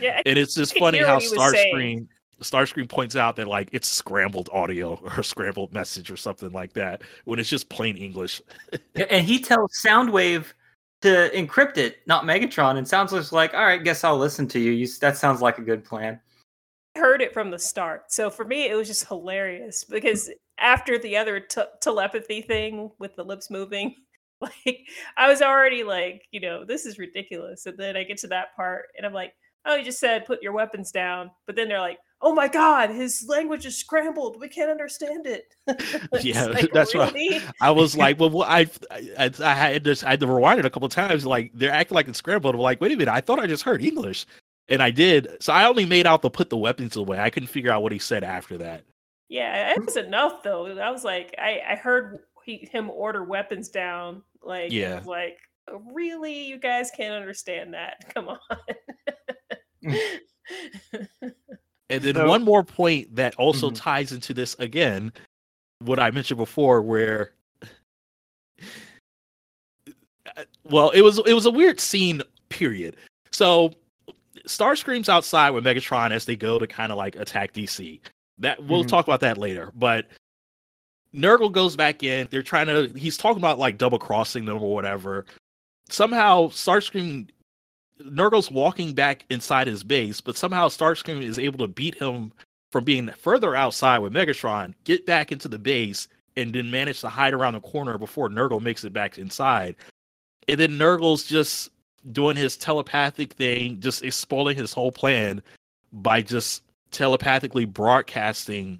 Yeah, 0.01 0.21
and 0.25 0.39
it's 0.39 0.55
just 0.55 0.77
funny 0.79 0.99
how 0.99 1.15
what 1.15 1.23
he 1.23 1.29
was 1.29 1.51
saying. 1.51 1.75
Starscream 1.75 2.07
Starscream 2.41 2.87
points 2.87 3.15
out 3.15 3.35
that 3.35 3.47
like 3.47 3.69
it's 3.71 3.89
scrambled 3.89 4.49
audio 4.53 4.99
or 5.17 5.23
scrambled 5.23 5.73
message 5.73 6.09
or 6.09 6.17
something 6.17 6.51
like 6.51 6.73
that 6.73 7.01
when 7.25 7.39
it's 7.39 7.49
just 7.49 7.69
plain 7.69 7.97
English. 7.97 8.41
And 9.09 9.25
he 9.25 9.39
tells 9.39 9.71
Soundwave 9.85 10.45
to 11.01 11.29
encrypt 11.33 11.77
it, 11.77 11.97
not 12.07 12.23
Megatron. 12.23 12.77
And 12.77 12.87
Soundwave's 12.87 13.31
like, 13.31 13.53
all 13.53 13.65
right, 13.65 13.83
guess 13.83 14.03
I'll 14.03 14.17
listen 14.17 14.47
to 14.49 14.59
you. 14.59 14.71
you 14.71 14.87
that 15.01 15.17
sounds 15.17 15.41
like 15.41 15.57
a 15.57 15.61
good 15.61 15.83
plan. 15.83 16.19
Heard 16.95 17.21
it 17.21 17.33
from 17.33 17.51
the 17.51 17.59
start. 17.59 18.11
So 18.11 18.29
for 18.29 18.45
me, 18.45 18.69
it 18.69 18.75
was 18.75 18.87
just 18.87 19.07
hilarious 19.07 19.83
because 19.83 20.31
after 20.59 20.97
the 20.97 21.17
other 21.17 21.39
t- 21.39 21.61
telepathy 21.81 22.41
thing 22.41 22.91
with 22.99 23.15
the 23.15 23.23
lips 23.23 23.49
moving, 23.49 23.95
like 24.41 24.87
I 25.15 25.29
was 25.29 25.41
already 25.41 25.83
like, 25.83 26.23
you 26.31 26.39
know, 26.39 26.63
this 26.65 26.85
is 26.85 26.99
ridiculous. 26.99 27.65
And 27.65 27.77
then 27.77 27.97
I 27.97 28.03
get 28.03 28.17
to 28.19 28.27
that 28.27 28.55
part 28.55 28.85
and 28.97 29.05
I'm 29.05 29.13
like, 29.13 29.33
oh, 29.65 29.75
you 29.75 29.83
just 29.83 29.99
said 29.99 30.25
put 30.25 30.41
your 30.41 30.53
weapons 30.53 30.91
down. 30.91 31.31
But 31.45 31.55
then 31.55 31.67
they're 31.67 31.79
like, 31.79 31.99
oh 32.21 32.33
my 32.33 32.47
God, 32.47 32.89
his 32.89 33.25
language 33.27 33.65
is 33.65 33.77
scrambled. 33.77 34.39
We 34.39 34.47
can't 34.47 34.71
understand 34.71 35.27
it. 35.27 35.53
Yeah, 36.23 36.45
like, 36.45 36.71
that's 36.73 36.95
right. 36.95 37.13
really? 37.13 37.41
I 37.61 37.71
was 37.71 37.95
like, 37.95 38.19
well, 38.19 38.29
well 38.29 38.47
I, 38.49 38.67
I, 38.91 39.31
I 39.43 39.53
had 39.53 39.83
this, 39.83 40.03
I 40.03 40.11
had 40.11 40.19
to 40.21 40.27
rewind 40.27 40.59
it 40.59 40.65
a 40.65 40.69
couple 40.69 40.89
times. 40.89 41.25
Like 41.25 41.51
they're 41.53 41.71
acting 41.71 41.95
like 41.95 42.07
it's 42.07 42.17
scrambled. 42.17 42.55
I'm 42.55 42.61
like, 42.61 42.81
wait 42.81 42.91
a 42.91 42.95
minute, 42.95 43.11
I 43.11 43.21
thought 43.21 43.39
I 43.39 43.47
just 43.47 43.63
heard 43.63 43.83
English, 43.83 44.25
and 44.69 44.81
I 44.81 44.89
did. 44.91 45.37
So 45.39 45.53
I 45.53 45.65
only 45.65 45.85
made 45.85 46.07
out 46.07 46.21
the 46.21 46.29
put 46.29 46.49
the 46.49 46.57
weapons 46.57 46.95
away. 46.95 47.19
I 47.19 47.29
couldn't 47.29 47.49
figure 47.49 47.71
out 47.71 47.83
what 47.83 47.91
he 47.91 47.99
said 47.99 48.23
after 48.23 48.57
that. 48.57 48.83
Yeah, 49.29 49.71
it 49.75 49.85
was 49.85 49.97
enough 49.97 50.41
though. 50.43 50.67
I 50.79 50.89
was 50.89 51.03
like, 51.03 51.35
I, 51.37 51.61
I 51.69 51.75
heard 51.75 52.19
he, 52.45 52.67
him 52.71 52.89
order 52.89 53.23
weapons 53.23 53.69
down. 53.69 54.21
Like, 54.41 54.71
yeah. 54.71 54.89
Yeah. 54.89 54.97
Was 54.99 55.05
like, 55.07 55.37
really, 55.93 56.45
you 56.45 56.57
guys 56.57 56.89
can't 56.95 57.13
understand 57.13 57.73
that? 57.73 58.05
Come 58.13 58.29
on. 58.29 58.39
And 61.89 62.01
then 62.03 62.15
So- 62.15 62.27
one 62.27 62.43
more 62.43 62.63
point 62.63 63.15
that 63.15 63.35
also 63.35 63.69
Mhm. 63.69 63.75
ties 63.75 64.11
into 64.11 64.33
this 64.33 64.55
again, 64.59 65.11
what 65.79 65.99
I 65.99 66.11
mentioned 66.11 66.37
before, 66.37 66.81
where 66.81 67.31
uh, 70.35 70.43
well, 70.63 70.89
it 70.91 71.01
was 71.01 71.19
it 71.25 71.33
was 71.33 71.45
a 71.45 71.51
weird 71.51 71.79
scene, 71.79 72.21
period. 72.49 72.95
So 73.31 73.71
Starscream's 74.47 75.09
outside 75.09 75.51
with 75.51 75.63
Megatron 75.63 76.11
as 76.11 76.25
they 76.25 76.35
go 76.35 76.59
to 76.59 76.67
kind 76.67 76.91
of 76.91 76.97
like 76.97 77.15
attack 77.15 77.53
DC. 77.53 77.99
That 78.39 78.63
we'll 78.63 78.83
Mhm. 78.83 78.89
talk 78.89 79.07
about 79.07 79.21
that 79.21 79.37
later. 79.37 79.71
But 79.75 80.07
Nurgle 81.13 81.51
goes 81.51 81.75
back 81.75 82.03
in. 82.03 82.27
They're 82.29 82.43
trying 82.43 82.67
to 82.67 82.87
he's 82.97 83.17
talking 83.17 83.39
about 83.39 83.59
like 83.59 83.77
double 83.77 83.99
crossing 83.99 84.45
them 84.45 84.61
or 84.61 84.73
whatever. 84.73 85.25
Somehow 85.89 86.47
Starscream 86.49 87.29
Nurgle's 88.01 88.51
walking 88.51 88.93
back 88.93 89.25
inside 89.29 89.65
his 89.65 89.83
base, 89.83 90.21
but 90.21 90.37
somehow 90.37 90.67
Starscream 90.67 91.23
is 91.23 91.39
able 91.39 91.57
to 91.59 91.67
beat 91.67 91.95
him 91.95 92.31
from 92.71 92.83
being 92.83 93.09
further 93.13 93.55
outside 93.55 93.99
with 93.99 94.13
Megatron, 94.13 94.75
get 94.83 95.05
back 95.05 95.31
into 95.31 95.47
the 95.47 95.57
base, 95.57 96.07
and 96.35 96.53
then 96.53 96.69
manage 96.69 97.01
to 97.01 97.09
hide 97.09 97.33
around 97.33 97.53
the 97.53 97.61
corner 97.61 97.97
before 97.97 98.29
Nurgle 98.29 98.61
makes 98.61 98.83
it 98.83 98.93
back 98.93 99.17
inside. 99.17 99.75
And 100.47 100.59
then 100.59 100.77
Nurgle's 100.77 101.23
just 101.23 101.71
doing 102.11 102.37
his 102.37 102.55
telepathic 102.55 103.33
thing, 103.33 103.79
just 103.79 104.03
spoiling 104.13 104.57
his 104.57 104.73
whole 104.73 104.91
plan 104.91 105.41
by 105.91 106.21
just 106.21 106.61
telepathically 106.91 107.65
broadcasting 107.65 108.79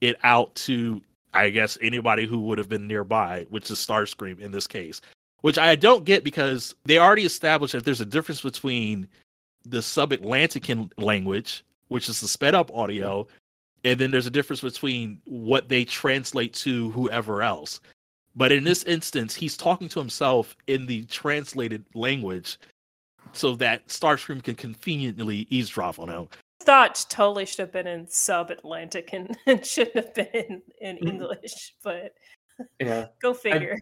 it 0.00 0.16
out 0.22 0.54
to, 0.54 1.00
I 1.34 1.50
guess, 1.50 1.78
anybody 1.80 2.26
who 2.26 2.40
would 2.40 2.58
have 2.58 2.68
been 2.68 2.86
nearby, 2.86 3.46
which 3.50 3.70
is 3.70 3.78
Starscream 3.78 4.40
in 4.40 4.52
this 4.52 4.66
case 4.66 5.00
which 5.42 5.58
I 5.58 5.76
don't 5.76 6.04
get 6.04 6.24
because 6.24 6.74
they 6.84 6.98
already 6.98 7.24
established 7.24 7.72
that 7.72 7.84
there's 7.84 8.00
a 8.00 8.06
difference 8.06 8.40
between 8.40 9.08
the 9.64 9.82
sub-Atlantican 9.82 10.90
language, 10.98 11.64
which 11.88 12.08
is 12.08 12.20
the 12.20 12.28
sped 12.28 12.54
up 12.54 12.74
audio, 12.74 13.26
and 13.84 13.98
then 13.98 14.10
there's 14.10 14.26
a 14.26 14.30
difference 14.30 14.60
between 14.60 15.20
what 15.24 15.68
they 15.68 15.84
translate 15.84 16.52
to 16.54 16.90
whoever 16.90 17.42
else. 17.42 17.80
But 18.34 18.52
in 18.52 18.64
this 18.64 18.84
instance, 18.84 19.34
he's 19.34 19.56
talking 19.56 19.88
to 19.90 19.98
himself 19.98 20.56
in 20.66 20.86
the 20.86 21.04
translated 21.04 21.84
language 21.94 22.58
so 23.32 23.54
that 23.56 23.86
Starscream 23.88 24.42
can 24.42 24.54
conveniently 24.54 25.46
eavesdrop 25.50 25.98
on 25.98 26.08
him. 26.08 26.28
Thought 26.60 27.06
totally 27.08 27.46
should 27.46 27.60
have 27.60 27.72
been 27.72 27.86
in 27.86 28.06
sub 28.08 28.50
Atlantic 28.50 29.10
and, 29.12 29.36
and 29.46 29.64
shouldn't 29.64 29.96
have 29.96 30.14
been 30.14 30.26
in, 30.32 30.62
in 30.80 30.96
Mm. 30.98 31.08
English, 31.08 31.74
but 31.82 32.14
Yeah. 32.80 33.06
go 33.22 33.32
figure. 33.32 33.78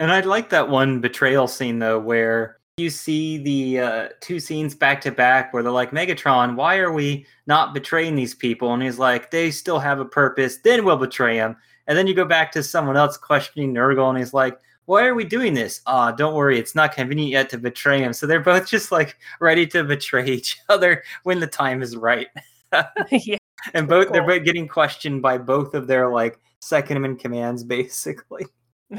And 0.00 0.10
I'd 0.10 0.26
like 0.26 0.50
that 0.50 0.68
one 0.68 1.00
betrayal 1.00 1.46
scene 1.46 1.78
though, 1.78 1.98
where 1.98 2.58
you 2.78 2.90
see 2.90 3.38
the 3.38 3.80
uh, 3.80 4.08
two 4.20 4.38
scenes 4.40 4.74
back 4.74 5.00
to 5.02 5.10
back 5.10 5.52
where 5.52 5.62
they're 5.62 5.72
like, 5.72 5.90
Megatron, 5.90 6.54
why 6.54 6.78
are 6.78 6.92
we 6.92 7.26
not 7.46 7.74
betraying 7.74 8.14
these 8.14 8.34
people? 8.34 8.72
And 8.72 8.82
he's 8.82 8.98
like, 8.98 9.30
they 9.30 9.50
still 9.50 9.80
have 9.80 9.98
a 10.00 10.04
purpose, 10.04 10.58
then 10.58 10.84
we'll 10.84 10.96
betray 10.96 11.36
them. 11.38 11.56
And 11.88 11.98
then 11.98 12.06
you 12.06 12.14
go 12.14 12.24
back 12.24 12.52
to 12.52 12.62
someone 12.62 12.96
else 12.96 13.16
questioning 13.16 13.74
Nurgle, 13.74 14.08
and 14.10 14.18
he's 14.18 14.32
like, 14.34 14.60
why 14.88 15.04
are 15.04 15.14
we 15.14 15.24
doing 15.24 15.52
this? 15.52 15.82
Ah, 15.86 16.10
don't 16.10 16.34
worry, 16.34 16.58
it's 16.58 16.74
not 16.74 16.94
convenient 16.94 17.30
yet 17.30 17.50
to 17.50 17.58
betray 17.58 18.00
him. 18.00 18.14
So 18.14 18.26
they're 18.26 18.40
both 18.40 18.66
just 18.66 18.90
like 18.90 19.18
ready 19.38 19.66
to 19.66 19.84
betray 19.84 20.26
each 20.30 20.58
other 20.70 21.02
when 21.24 21.40
the 21.40 21.46
time 21.46 21.82
is 21.82 21.94
right. 21.94 22.28
yeah. 23.10 23.36
And 23.74 23.86
both 23.86 24.10
they're 24.12 24.26
both 24.26 24.44
getting 24.44 24.66
questioned 24.66 25.20
by 25.20 25.36
both 25.36 25.74
of 25.74 25.88
their 25.88 26.08
like 26.08 26.40
second 26.62 27.04
in 27.04 27.16
commands, 27.16 27.64
basically. 27.64 28.46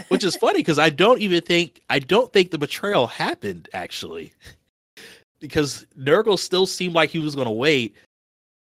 which 0.09 0.23
is 0.23 0.35
funny 0.35 0.59
because 0.59 0.77
I 0.77 0.91
don't 0.91 1.21
even 1.21 1.41
think 1.41 1.81
I 1.89 1.97
don't 1.97 2.31
think 2.31 2.51
the 2.51 2.59
betrayal 2.59 3.07
happened 3.07 3.67
actually, 3.73 4.31
because 5.39 5.87
Nurgle 5.97 6.37
still 6.37 6.67
seemed 6.67 6.93
like 6.93 7.09
he 7.09 7.17
was 7.17 7.33
going 7.33 7.47
to 7.47 7.51
wait, 7.51 7.95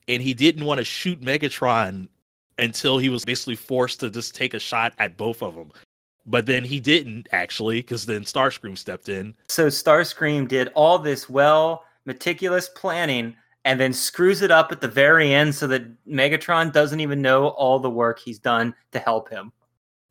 and 0.08 0.22
he 0.22 0.32
didn't 0.32 0.64
want 0.64 0.78
to 0.78 0.84
shoot 0.84 1.20
Megatron 1.20 2.08
until 2.56 2.96
he 2.96 3.10
was 3.10 3.26
basically 3.26 3.56
forced 3.56 4.00
to 4.00 4.08
just 4.08 4.34
take 4.34 4.54
a 4.54 4.58
shot 4.58 4.94
at 4.98 5.18
both 5.18 5.42
of 5.42 5.54
them. 5.54 5.72
But 6.28 6.44
then 6.46 6.62
he 6.62 6.78
didn't 6.78 7.26
actually, 7.32 7.80
because 7.80 8.04
then 8.06 8.22
Starscream 8.22 8.76
stepped 8.76 9.08
in. 9.08 9.34
So 9.48 9.68
Starscream 9.68 10.46
did 10.46 10.68
all 10.74 10.98
this 10.98 11.28
well 11.28 11.84
meticulous 12.04 12.68
planning 12.68 13.34
and 13.64 13.80
then 13.80 13.92
screws 13.92 14.42
it 14.42 14.50
up 14.50 14.70
at 14.70 14.80
the 14.80 14.88
very 14.88 15.32
end 15.34 15.54
so 15.54 15.66
that 15.66 15.82
Megatron 16.06 16.72
doesn't 16.72 17.00
even 17.00 17.20
know 17.22 17.48
all 17.48 17.78
the 17.78 17.90
work 17.90 18.18
he's 18.18 18.38
done 18.38 18.74
to 18.92 18.98
help 18.98 19.28
him. 19.30 19.52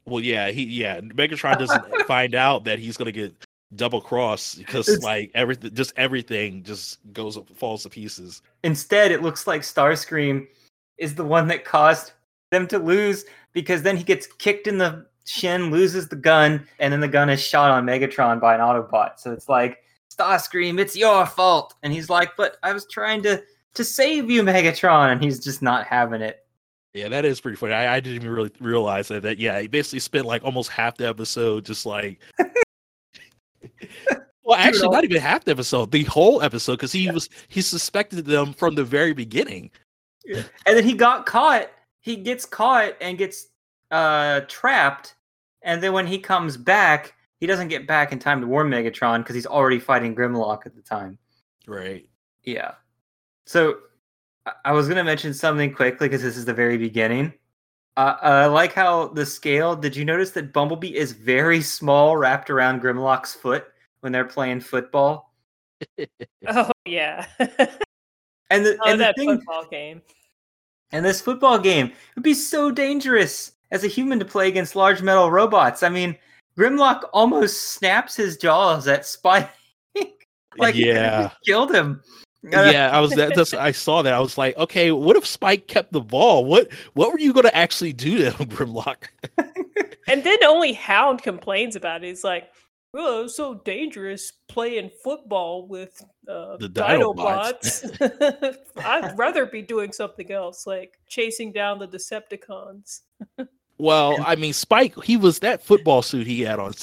Well, 0.05 0.23
yeah, 0.23 0.49
he 0.49 0.63
yeah, 0.63 1.01
Megatron 1.01 1.57
doesn't 1.59 1.85
find 2.07 2.33
out 2.33 2.63
that 2.63 2.79
he's 2.79 2.97
going 2.97 3.07
to 3.07 3.11
get 3.11 3.33
double 3.75 4.01
cross 4.01 4.55
because 4.55 4.87
It's- 4.87 5.03
like 5.03 5.31
everything, 5.35 5.73
just 5.73 5.93
everything 5.97 6.63
just 6.63 6.99
goes 7.13 7.37
up 7.37 7.49
falls 7.55 7.83
to 7.83 7.89
pieces. 7.89 8.41
Instead, 8.63 9.11
it 9.11 9.21
looks 9.21 9.45
like 9.47 9.61
Starscream 9.61 10.47
is 10.97 11.13
the 11.15 11.25
one 11.25 11.47
that 11.49 11.65
caused 11.65 12.13
them 12.51 12.67
to 12.67 12.79
lose 12.79 13.25
because 13.53 13.81
then 13.81 13.97
he 13.97 14.03
gets 14.03 14.27
kicked 14.27 14.67
in 14.67 14.77
the 14.77 15.05
shin, 15.27 15.71
loses 15.71 16.07
the 16.07 16.15
gun, 16.15 16.65
and 16.79 16.91
then 16.91 16.99
the 16.99 17.07
gun 17.07 17.29
is 17.29 17.41
shot 17.41 17.71
on 17.71 17.85
Megatron 17.85 18.39
by 18.39 18.55
an 18.55 18.61
Autobot. 18.61 19.19
So 19.19 19.31
it's 19.31 19.49
like, 19.49 19.83
Starscream, 20.17 20.79
it's 20.79 20.95
your 20.95 21.25
fault. 21.25 21.75
And 21.83 21.93
he's 21.93 22.09
like, 22.09 22.35
but 22.37 22.57
I 22.63 22.73
was 22.73 22.87
trying 22.91 23.21
to 23.23 23.43
to 23.75 23.83
save 23.83 24.29
you, 24.29 24.41
Megatron, 24.41 25.11
and 25.11 25.23
he's 25.23 25.39
just 25.39 25.61
not 25.61 25.85
having 25.85 26.21
it. 26.21 26.45
Yeah, 26.93 27.09
that 27.09 27.25
is 27.25 27.39
pretty 27.39 27.57
funny. 27.57 27.73
I, 27.73 27.97
I 27.97 27.99
didn't 27.99 28.15
even 28.15 28.31
really 28.31 28.51
realize 28.59 29.07
that. 29.09 29.21
That 29.21 29.37
yeah, 29.37 29.59
he 29.61 29.67
basically 29.67 29.99
spent 29.99 30.25
like 30.25 30.43
almost 30.43 30.69
half 30.69 30.97
the 30.97 31.07
episode 31.07 31.63
just 31.65 31.85
like. 31.85 32.19
well, 34.43 34.57
actually, 34.57 34.87
all- 34.87 34.93
not 34.93 35.03
even 35.03 35.21
half 35.21 35.45
the 35.45 35.51
episode. 35.51 35.91
The 35.91 36.03
whole 36.05 36.41
episode, 36.41 36.73
because 36.73 36.91
he 36.91 37.11
was 37.11 37.29
he 37.49 37.61
suspected 37.61 38.25
them 38.25 38.53
from 38.53 38.73
the 38.73 38.83
very 38.83 39.13
beginning. 39.13 39.69
and 40.27 40.45
then 40.65 40.83
he 40.83 40.93
got 40.93 41.27
caught. 41.27 41.69
He 41.99 42.15
gets 42.15 42.45
caught 42.45 42.95
and 42.99 43.17
gets 43.17 43.47
uh 43.91 44.41
trapped. 44.47 45.13
And 45.67 45.83
then 45.83 45.91
when 45.91 46.07
he 46.07 46.17
comes 46.17 46.55
back, 46.55 47.13
he 47.39 47.45
doesn't 47.45 47.67
get 47.67 47.85
back 47.85 48.13
in 48.13 48.19
time 48.19 48.39
to 48.39 48.47
warn 48.47 48.69
Megatron 48.69 49.19
because 49.19 49.35
he's 49.35 49.45
already 49.45 49.79
fighting 49.79 50.15
Grimlock 50.15 50.65
at 50.65 50.73
the 50.73 50.81
time. 50.81 51.19
Right. 51.67 52.07
Yeah. 52.43 52.75
So 53.45 53.79
I- 54.45 54.53
I 54.65 54.71
was 54.71 54.87
gonna 54.87 55.03
mention 55.03 55.33
something 55.33 55.73
quickly 55.73 56.07
because 56.07 56.23
this 56.23 56.37
is 56.37 56.45
the 56.45 56.53
very 56.53 56.77
beginning. 56.77 57.33
Uh, 57.97 58.15
I 58.21 58.45
like 58.45 58.71
how 58.73 59.09
the 59.09 59.25
scale. 59.25 59.75
Did 59.75 59.95
you 59.95 60.05
notice 60.05 60.31
that 60.31 60.53
Bumblebee 60.53 60.95
is 60.95 61.11
very 61.11 61.61
small, 61.61 62.15
wrapped 62.15 62.49
around 62.49 62.81
Grimlock's 62.81 63.33
foot 63.33 63.65
when 63.99 64.13
they're 64.13 64.25
playing 64.25 64.61
football? 64.61 65.33
Oh 66.47 66.71
yeah. 66.85 67.25
And 68.49 68.65
the 68.65 68.77
oh, 68.81 68.89
and 68.89 69.01
the 69.01 69.13
thing, 69.17 69.35
football 69.35 69.65
game. 69.65 70.01
And 70.93 71.03
this 71.03 71.19
football 71.19 71.59
game 71.59 71.91
would 72.15 72.23
be 72.23 72.33
so 72.33 72.71
dangerous 72.71 73.51
as 73.71 73.83
a 73.83 73.87
human 73.87 74.19
to 74.19 74.25
play 74.25 74.47
against 74.47 74.75
large 74.75 75.01
metal 75.01 75.29
robots. 75.31 75.83
I 75.83 75.89
mean, 75.89 76.15
Grimlock 76.57 77.03
almost 77.13 77.71
snaps 77.73 78.15
his 78.15 78.37
jaws 78.37 78.87
at 78.87 79.05
Spike. 79.05 79.49
like, 80.57 80.75
he 80.75 80.87
Yeah. 80.93 81.23
just 81.23 81.35
killed 81.45 81.73
him. 81.73 82.01
Yeah, 82.43 82.91
I 82.93 83.01
was 83.01 83.11
that. 83.15 83.35
That's, 83.35 83.53
I 83.53 83.71
saw 83.71 84.01
that. 84.03 84.13
I 84.13 84.19
was 84.19 84.37
like, 84.37 84.55
okay, 84.57 84.91
what 84.91 85.17
if 85.17 85.25
Spike 85.25 85.67
kept 85.67 85.91
the 85.91 85.99
ball? 85.99 86.45
What 86.45 86.71
what 86.93 87.11
were 87.11 87.19
you 87.19 87.33
going 87.33 87.45
to 87.47 87.55
actually 87.55 87.91
do 87.93 88.19
to 88.19 88.31
him, 88.31 88.47
Grimlock? 88.49 89.07
And 90.07 90.23
then 90.23 90.41
only 90.45 90.71
Hound 90.73 91.21
complains 91.23 91.75
about 91.75 92.03
it. 92.03 92.07
He's 92.07 92.23
like, 92.23 92.45
"Oh, 92.93 93.25
it's 93.25 93.35
so 93.35 93.55
dangerous 93.65 94.31
playing 94.47 94.91
football 95.03 95.67
with 95.67 96.01
uh, 96.29 96.55
The 96.57 96.69
Dinobots. 96.69 97.83
I'd 98.77 99.17
rather 99.17 99.45
be 99.47 99.61
doing 99.63 99.91
something 99.91 100.31
else, 100.31 100.65
like 100.65 100.97
chasing 101.09 101.51
down 101.51 101.79
the 101.79 101.87
Decepticons." 101.87 103.01
Well, 103.77 104.17
I 104.25 104.35
mean, 104.35 104.53
Spike, 104.53 105.01
he 105.03 105.17
was 105.17 105.39
that 105.39 105.63
football 105.63 106.01
suit 106.01 106.25
he 106.25 106.41
had 106.41 106.59
on 106.59 106.73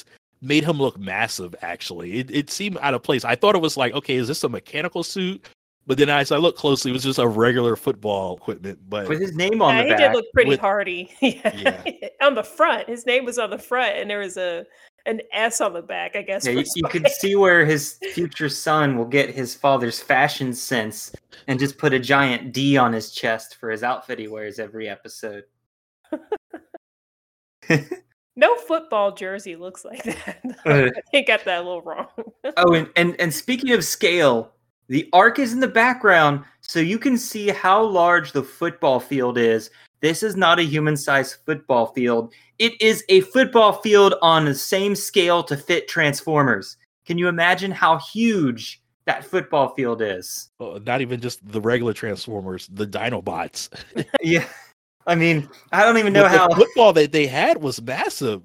made 0.40 0.64
him 0.64 0.78
look 0.78 0.98
massive. 0.98 1.54
Actually, 1.62 2.18
it, 2.20 2.30
it 2.30 2.50
seemed 2.50 2.78
out 2.80 2.94
of 2.94 3.02
place. 3.02 3.24
I 3.24 3.34
thought 3.34 3.54
it 3.54 3.62
was 3.62 3.76
like, 3.76 3.94
okay, 3.94 4.14
is 4.14 4.28
this 4.28 4.44
a 4.44 4.48
mechanical 4.48 5.02
suit? 5.02 5.48
But 5.86 5.98
then 5.98 6.08
as 6.08 6.32
I 6.32 6.38
looked 6.38 6.58
closely, 6.58 6.90
it 6.90 6.94
was 6.94 7.02
just 7.02 7.18
a 7.18 7.28
regular 7.28 7.76
football 7.76 8.36
equipment. 8.36 8.78
But 8.88 9.08
with 9.08 9.20
his 9.20 9.34
name 9.34 9.60
on 9.60 9.74
yeah, 9.74 9.82
the 9.82 9.88
he 9.88 9.90
back. 9.90 10.00
did 10.00 10.12
look 10.12 10.26
pretty 10.32 10.50
with- 10.50 10.60
hardy. 10.60 11.10
yeah. 11.20 11.82
on 12.22 12.34
the 12.34 12.44
front, 12.44 12.88
his 12.88 13.04
name 13.04 13.24
was 13.24 13.38
on 13.38 13.50
the 13.50 13.58
front, 13.58 13.96
and 13.96 14.08
there 14.08 14.20
was 14.20 14.36
a 14.36 14.64
an 15.06 15.20
S 15.32 15.60
on 15.60 15.74
the 15.74 15.82
back. 15.82 16.16
I 16.16 16.22
guess. 16.22 16.46
Yeah, 16.46 16.52
you, 16.52 16.64
you 16.76 16.84
could 16.84 17.06
see 17.08 17.36
where 17.36 17.66
his 17.66 17.98
future 18.14 18.48
son 18.48 18.96
will 18.96 19.04
get 19.04 19.28
his 19.28 19.54
father's 19.54 20.00
fashion 20.00 20.54
sense 20.54 21.12
and 21.48 21.58
just 21.58 21.76
put 21.76 21.92
a 21.92 21.98
giant 21.98 22.54
D 22.54 22.78
on 22.78 22.92
his 22.92 23.10
chest 23.10 23.56
for 23.56 23.70
his 23.70 23.82
outfit 23.82 24.18
he 24.18 24.28
wears 24.28 24.58
every 24.58 24.88
episode. 24.88 25.44
No 28.36 28.56
football 28.56 29.12
jersey 29.14 29.54
looks 29.54 29.84
like 29.84 30.02
that. 30.02 30.40
Uh. 30.66 30.90
I 30.96 31.00
think 31.10 31.28
got 31.28 31.44
that 31.44 31.60
a 31.60 31.62
little 31.62 31.82
wrong. 31.82 32.08
Oh, 32.56 32.74
and, 32.74 32.88
and 32.96 33.18
and 33.20 33.32
speaking 33.32 33.70
of 33.72 33.84
scale, 33.84 34.52
the 34.88 35.08
arc 35.12 35.38
is 35.38 35.52
in 35.52 35.60
the 35.60 35.68
background, 35.68 36.44
so 36.60 36.78
you 36.80 36.98
can 36.98 37.16
see 37.16 37.48
how 37.48 37.82
large 37.82 38.32
the 38.32 38.42
football 38.42 39.00
field 39.00 39.38
is. 39.38 39.70
This 40.00 40.22
is 40.22 40.36
not 40.36 40.58
a 40.58 40.62
human-sized 40.62 41.36
football 41.46 41.86
field. 41.94 42.34
It 42.58 42.80
is 42.80 43.04
a 43.08 43.20
football 43.22 43.74
field 43.80 44.14
on 44.20 44.44
the 44.44 44.54
same 44.54 44.94
scale 44.94 45.42
to 45.44 45.56
fit 45.56 45.88
Transformers. 45.88 46.76
Can 47.06 47.18
you 47.18 47.28
imagine 47.28 47.70
how 47.70 47.98
huge 47.98 48.82
that 49.06 49.24
football 49.24 49.74
field 49.74 50.02
is? 50.02 50.50
uh, 50.60 50.78
not 50.84 51.00
even 51.00 51.20
just 51.20 51.46
the 51.46 51.60
regular 51.60 51.92
Transformers, 51.92 52.68
the 52.72 52.86
Dinobots. 52.86 53.68
Yeah. 54.22 54.46
I 55.06 55.14
mean, 55.14 55.48
I 55.72 55.82
don't 55.84 55.98
even 55.98 56.12
know 56.12 56.26
how 56.28 56.48
the 56.48 56.56
football 56.56 56.92
that 56.94 57.12
they 57.12 57.26
had 57.26 57.62
was 57.62 57.80
massive. 57.82 58.42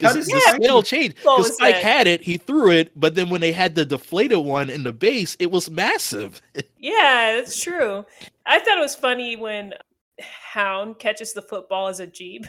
How 0.00 0.12
Because 0.12 0.14
does 0.16 0.26
the 0.26 0.40
Spike- 0.40 0.62
scale 0.64 0.82
changed. 0.82 1.16
What 1.22 1.36
Because 1.36 1.50
was 1.50 1.56
Spike 1.58 1.74
that? 1.76 1.82
had 1.84 2.06
it, 2.08 2.22
he 2.22 2.36
threw 2.38 2.70
it, 2.72 2.90
but 2.98 3.14
then 3.14 3.30
when 3.30 3.40
they 3.40 3.52
had 3.52 3.74
the 3.76 3.84
deflated 3.84 4.38
one 4.38 4.68
in 4.68 4.82
the 4.82 4.92
base, 4.92 5.36
it 5.38 5.50
was 5.50 5.70
massive. 5.70 6.42
yeah, 6.78 7.36
that's 7.36 7.62
true. 7.62 8.04
I 8.46 8.58
thought 8.58 8.78
it 8.78 8.80
was 8.80 8.96
funny 8.96 9.36
when 9.36 9.74
Hound 10.20 10.98
catches 10.98 11.32
the 11.34 11.42
football 11.42 11.86
as 11.86 12.00
a 12.00 12.06
jeep. 12.08 12.46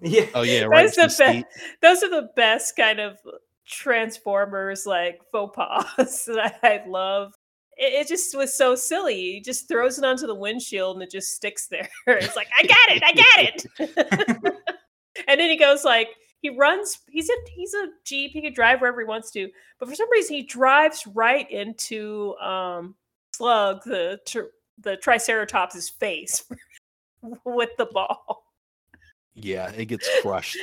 Yeah. 0.00 0.26
Oh 0.34 0.42
yeah, 0.42 0.62
right. 0.62 0.84
That's 0.84 0.96
the 0.96 1.08
some 1.08 1.40
best. 1.42 1.46
Those 1.82 2.02
are 2.04 2.10
the 2.10 2.28
best 2.36 2.76
kind 2.76 3.00
of 3.00 3.18
Transformers 3.66 4.86
like 4.86 5.20
faux 5.32 5.54
pas 5.54 6.24
that 6.26 6.58
I 6.62 6.82
love. 6.86 7.34
It, 7.78 7.92
it 7.94 8.08
just 8.08 8.36
was 8.36 8.54
so 8.54 8.74
silly. 8.74 9.32
He 9.32 9.40
just 9.40 9.68
throws 9.68 9.98
it 9.98 10.04
onto 10.04 10.26
the 10.26 10.34
windshield 10.34 10.96
and 10.96 11.02
it 11.02 11.10
just 11.10 11.34
sticks 11.34 11.68
there. 11.68 11.88
It's 12.06 12.36
like, 12.36 12.48
I 12.58 12.62
got 12.66 12.90
it, 12.90 13.02
I 13.02 13.12
got 13.12 13.38
it. 13.38 14.54
and 15.28 15.40
then 15.40 15.50
he 15.50 15.56
goes 15.56 15.84
like 15.84 16.08
he 16.40 16.50
runs. 16.50 16.98
He's 17.08 17.28
a 17.28 17.34
he's 17.54 17.74
a 17.74 17.88
jeep. 18.04 18.32
He 18.32 18.42
can 18.42 18.52
drive 18.52 18.80
wherever 18.80 19.00
he 19.00 19.06
wants 19.06 19.30
to. 19.32 19.48
But 19.78 19.88
for 19.88 19.94
some 19.94 20.10
reason, 20.10 20.36
he 20.36 20.42
drives 20.42 21.06
right 21.06 21.50
into 21.50 22.34
um 22.36 22.94
Slug 23.32 23.84
the 23.84 24.18
tr- 24.26 24.52
the 24.78 24.96
Triceratops' 24.96 25.88
face 25.88 26.44
with 27.44 27.70
the 27.78 27.86
ball. 27.86 28.44
Yeah, 29.34 29.70
it 29.70 29.86
gets 29.86 30.08
crushed. 30.22 30.58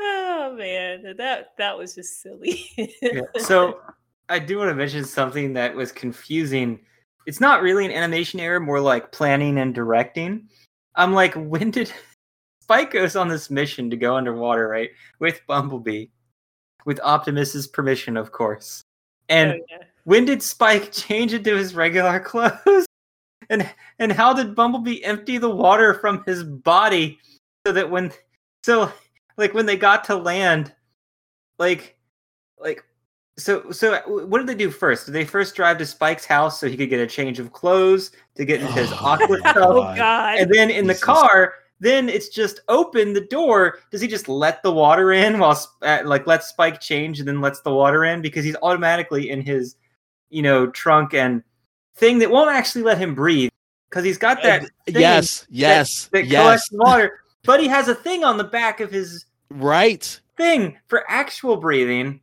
oh 0.00 0.54
man, 0.56 1.14
that 1.16 1.56
that 1.58 1.78
was 1.78 1.94
just 1.94 2.20
silly. 2.20 2.64
Yeah. 3.00 3.22
So 3.38 3.80
I 4.28 4.38
do 4.38 4.58
want 4.58 4.70
to 4.70 4.74
mention 4.74 5.04
something 5.04 5.52
that 5.54 5.74
was 5.74 5.92
confusing. 5.92 6.80
It's 7.26 7.40
not 7.40 7.62
really 7.62 7.84
an 7.84 7.92
animation 7.92 8.40
error, 8.40 8.60
more 8.60 8.80
like 8.80 9.12
planning 9.12 9.58
and 9.58 9.74
directing. 9.74 10.48
I'm 10.94 11.12
like, 11.12 11.34
when 11.34 11.70
did 11.70 11.92
Spike 12.62 12.92
goes 12.92 13.16
on 13.16 13.28
this 13.28 13.50
mission 13.50 13.90
to 13.90 13.96
go 13.96 14.16
underwater, 14.16 14.68
right? 14.68 14.90
With 15.18 15.40
Bumblebee. 15.46 16.06
With 16.84 17.00
Optimus's 17.02 17.66
permission, 17.68 18.16
of 18.16 18.32
course. 18.32 18.82
And 19.28 19.52
Oh, 19.52 19.64
yeah. 19.70 19.78
when 20.04 20.24
did 20.24 20.42
Spike 20.42 20.90
change 20.92 21.32
into 21.32 21.56
his 21.56 21.74
regular 21.74 22.18
clothes? 22.30 22.86
And 23.50 23.68
and 23.98 24.10
how 24.12 24.32
did 24.32 24.54
Bumblebee 24.54 25.02
empty 25.04 25.36
the 25.38 25.50
water 25.50 25.94
from 25.94 26.22
his 26.26 26.42
body 26.44 27.18
so 27.66 27.72
that 27.72 27.90
when 27.90 28.12
so 28.64 28.90
like 29.36 29.52
when 29.52 29.66
they 29.66 29.76
got 29.76 30.04
to 30.04 30.16
land, 30.16 30.72
like 31.58 31.96
like 32.58 32.84
so 33.38 33.70
so 33.70 33.94
uh, 33.94 34.02
what 34.02 34.38
did 34.38 34.46
they 34.46 34.54
do 34.54 34.70
first? 34.70 35.06
Did 35.06 35.12
they 35.12 35.24
first 35.24 35.54
drive 35.54 35.78
to 35.78 35.86
Spike's 35.86 36.26
house 36.26 36.60
so 36.60 36.68
he 36.68 36.76
could 36.76 36.90
get 36.90 37.00
a 37.00 37.06
change 37.06 37.38
of 37.38 37.52
clothes 37.52 38.10
to 38.36 38.44
get 38.44 38.60
into 38.60 38.72
his 38.72 38.92
Oh, 38.92 38.98
aqua 39.00 39.38
my 39.42 39.52
tub? 39.52 39.56
oh 39.70 39.74
God. 39.82 39.96
god. 39.96 40.38
And 40.38 40.50
then 40.52 40.70
in 40.70 40.86
the 40.86 40.92
Jesus. 40.92 41.04
car, 41.04 41.54
then 41.80 42.08
it's 42.08 42.28
just 42.28 42.60
open 42.68 43.12
the 43.12 43.26
door. 43.26 43.78
Does 43.90 44.00
he 44.00 44.08
just 44.08 44.28
let 44.28 44.62
the 44.62 44.72
water 44.72 45.12
in 45.12 45.38
while 45.38 45.58
uh, 45.82 46.02
like 46.04 46.26
let 46.26 46.44
Spike 46.44 46.80
change 46.80 47.18
and 47.18 47.26
then 47.26 47.40
lets 47.40 47.60
the 47.62 47.72
water 47.72 48.04
in 48.04 48.20
because 48.22 48.44
he's 48.44 48.56
automatically 48.62 49.30
in 49.30 49.40
his 49.40 49.76
you 50.30 50.42
know 50.42 50.66
trunk 50.68 51.14
and 51.14 51.42
thing 51.96 52.18
that 52.18 52.30
won't 52.30 52.50
actually 52.50 52.82
let 52.82 52.98
him 52.98 53.14
breathe 53.14 53.50
because 53.90 54.04
he's 54.04 54.18
got 54.18 54.42
that 54.42 54.62
thing 54.86 55.00
yes, 55.00 55.46
yes, 55.50 56.08
that 56.12 56.26
yes. 56.26 56.40
collects 56.40 56.68
water, 56.72 57.20
but 57.44 57.60
he 57.60 57.68
has 57.68 57.88
a 57.88 57.94
thing 57.94 58.24
on 58.24 58.36
the 58.36 58.44
back 58.44 58.80
of 58.80 58.90
his 58.90 59.26
Right. 59.50 60.18
thing 60.38 60.78
for 60.86 61.04
actual 61.10 61.56
breathing, 61.58 62.20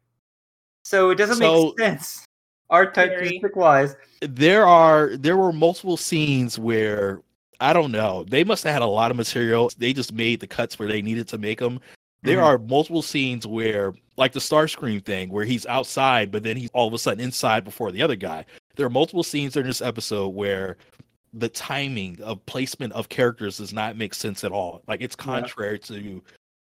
so 0.89 1.11
it 1.11 1.15
doesn't 1.15 1.37
So- 1.37 1.73
make 1.77 1.79
sense. 1.79 2.25
Art 2.71 2.97
artistic 2.97 3.55
wise, 3.55 3.95
There 4.21 4.67
are 4.67 5.15
there 5.17 5.37
were 5.37 5.51
multiple 5.53 5.97
scenes 5.97 6.57
where 6.59 7.21
I 7.59 7.73
don't 7.73 7.91
know. 7.91 8.23
They 8.27 8.43
must 8.43 8.63
have 8.63 8.73
had 8.73 8.81
a 8.81 8.85
lot 8.87 9.11
of 9.11 9.17
material. 9.17 9.69
They 9.77 9.91
just 9.91 10.13
made 10.13 10.39
the 10.39 10.47
cuts 10.47 10.79
where 10.79 10.87
they 10.87 11.01
needed 11.01 11.27
to 11.29 11.37
make 11.37 11.59
them. 11.59 11.79
There 12.23 12.37
Mhm. 12.37 12.43
are 12.43 12.57
multiple 12.57 13.01
scenes 13.01 13.45
where, 13.45 13.93
like 14.17 14.31
the 14.33 14.39
Starscream 14.39 15.03
thing, 15.03 15.29
where 15.29 15.43
he's 15.45 15.65
outside, 15.65 16.31
but 16.31 16.43
then 16.43 16.55
he's 16.57 16.69
all 16.73 16.87
of 16.87 16.93
a 16.93 16.97
sudden 16.99 17.19
inside 17.23 17.63
before 17.65 17.91
the 17.91 18.01
other 18.01 18.15
guy. 18.15 18.45
There 18.75 18.85
are 18.85 18.89
multiple 18.89 19.23
scenes 19.23 19.57
in 19.57 19.65
this 19.65 19.81
episode 19.81 20.29
where 20.29 20.77
the 21.33 21.49
timing 21.49 22.21
of 22.21 22.45
placement 22.45 22.93
of 22.93 23.09
characters 23.09 23.57
does 23.57 23.73
not 23.73 23.97
make 23.97 24.13
sense 24.13 24.43
at 24.43 24.51
all. 24.51 24.81
Like 24.87 25.01
it's 25.01 25.15
Yeah. 25.19 25.25
contrary 25.25 25.79
to 25.79 26.21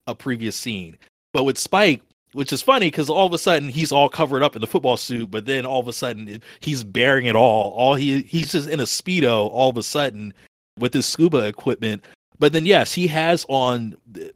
a 0.07 0.13
previous 0.15 0.55
scene. 0.55 0.97
But 1.33 1.43
with 1.45 1.57
Spike, 1.57 2.01
which 2.33 2.51
is 2.51 2.61
funny 2.61 2.87
because 2.87 3.09
all 3.09 3.25
of 3.25 3.33
a 3.33 3.37
sudden 3.37 3.69
he's 3.69 3.91
all 3.91 4.09
covered 4.09 4.43
up 4.43 4.55
in 4.55 4.61
the 4.61 4.67
football 4.67 4.97
suit, 4.97 5.31
but 5.31 5.45
then 5.45 5.65
all 5.65 5.79
of 5.79 5.87
a 5.87 5.93
sudden 5.93 6.41
he's 6.59 6.83
bearing 6.83 7.25
it 7.25 7.35
all. 7.35 7.71
All 7.71 7.95
he 7.95 8.21
he's 8.23 8.51
just 8.51 8.69
in 8.69 8.79
a 8.79 8.83
speedo 8.83 9.49
all 9.49 9.69
of 9.69 9.77
a 9.77 9.83
sudden 9.83 10.33
with 10.79 10.93
his 10.93 11.05
scuba 11.05 11.45
equipment. 11.45 12.03
But 12.39 12.51
then 12.51 12.65
yes, 12.65 12.93
he 12.93 13.07
has 13.07 13.45
on 13.49 13.95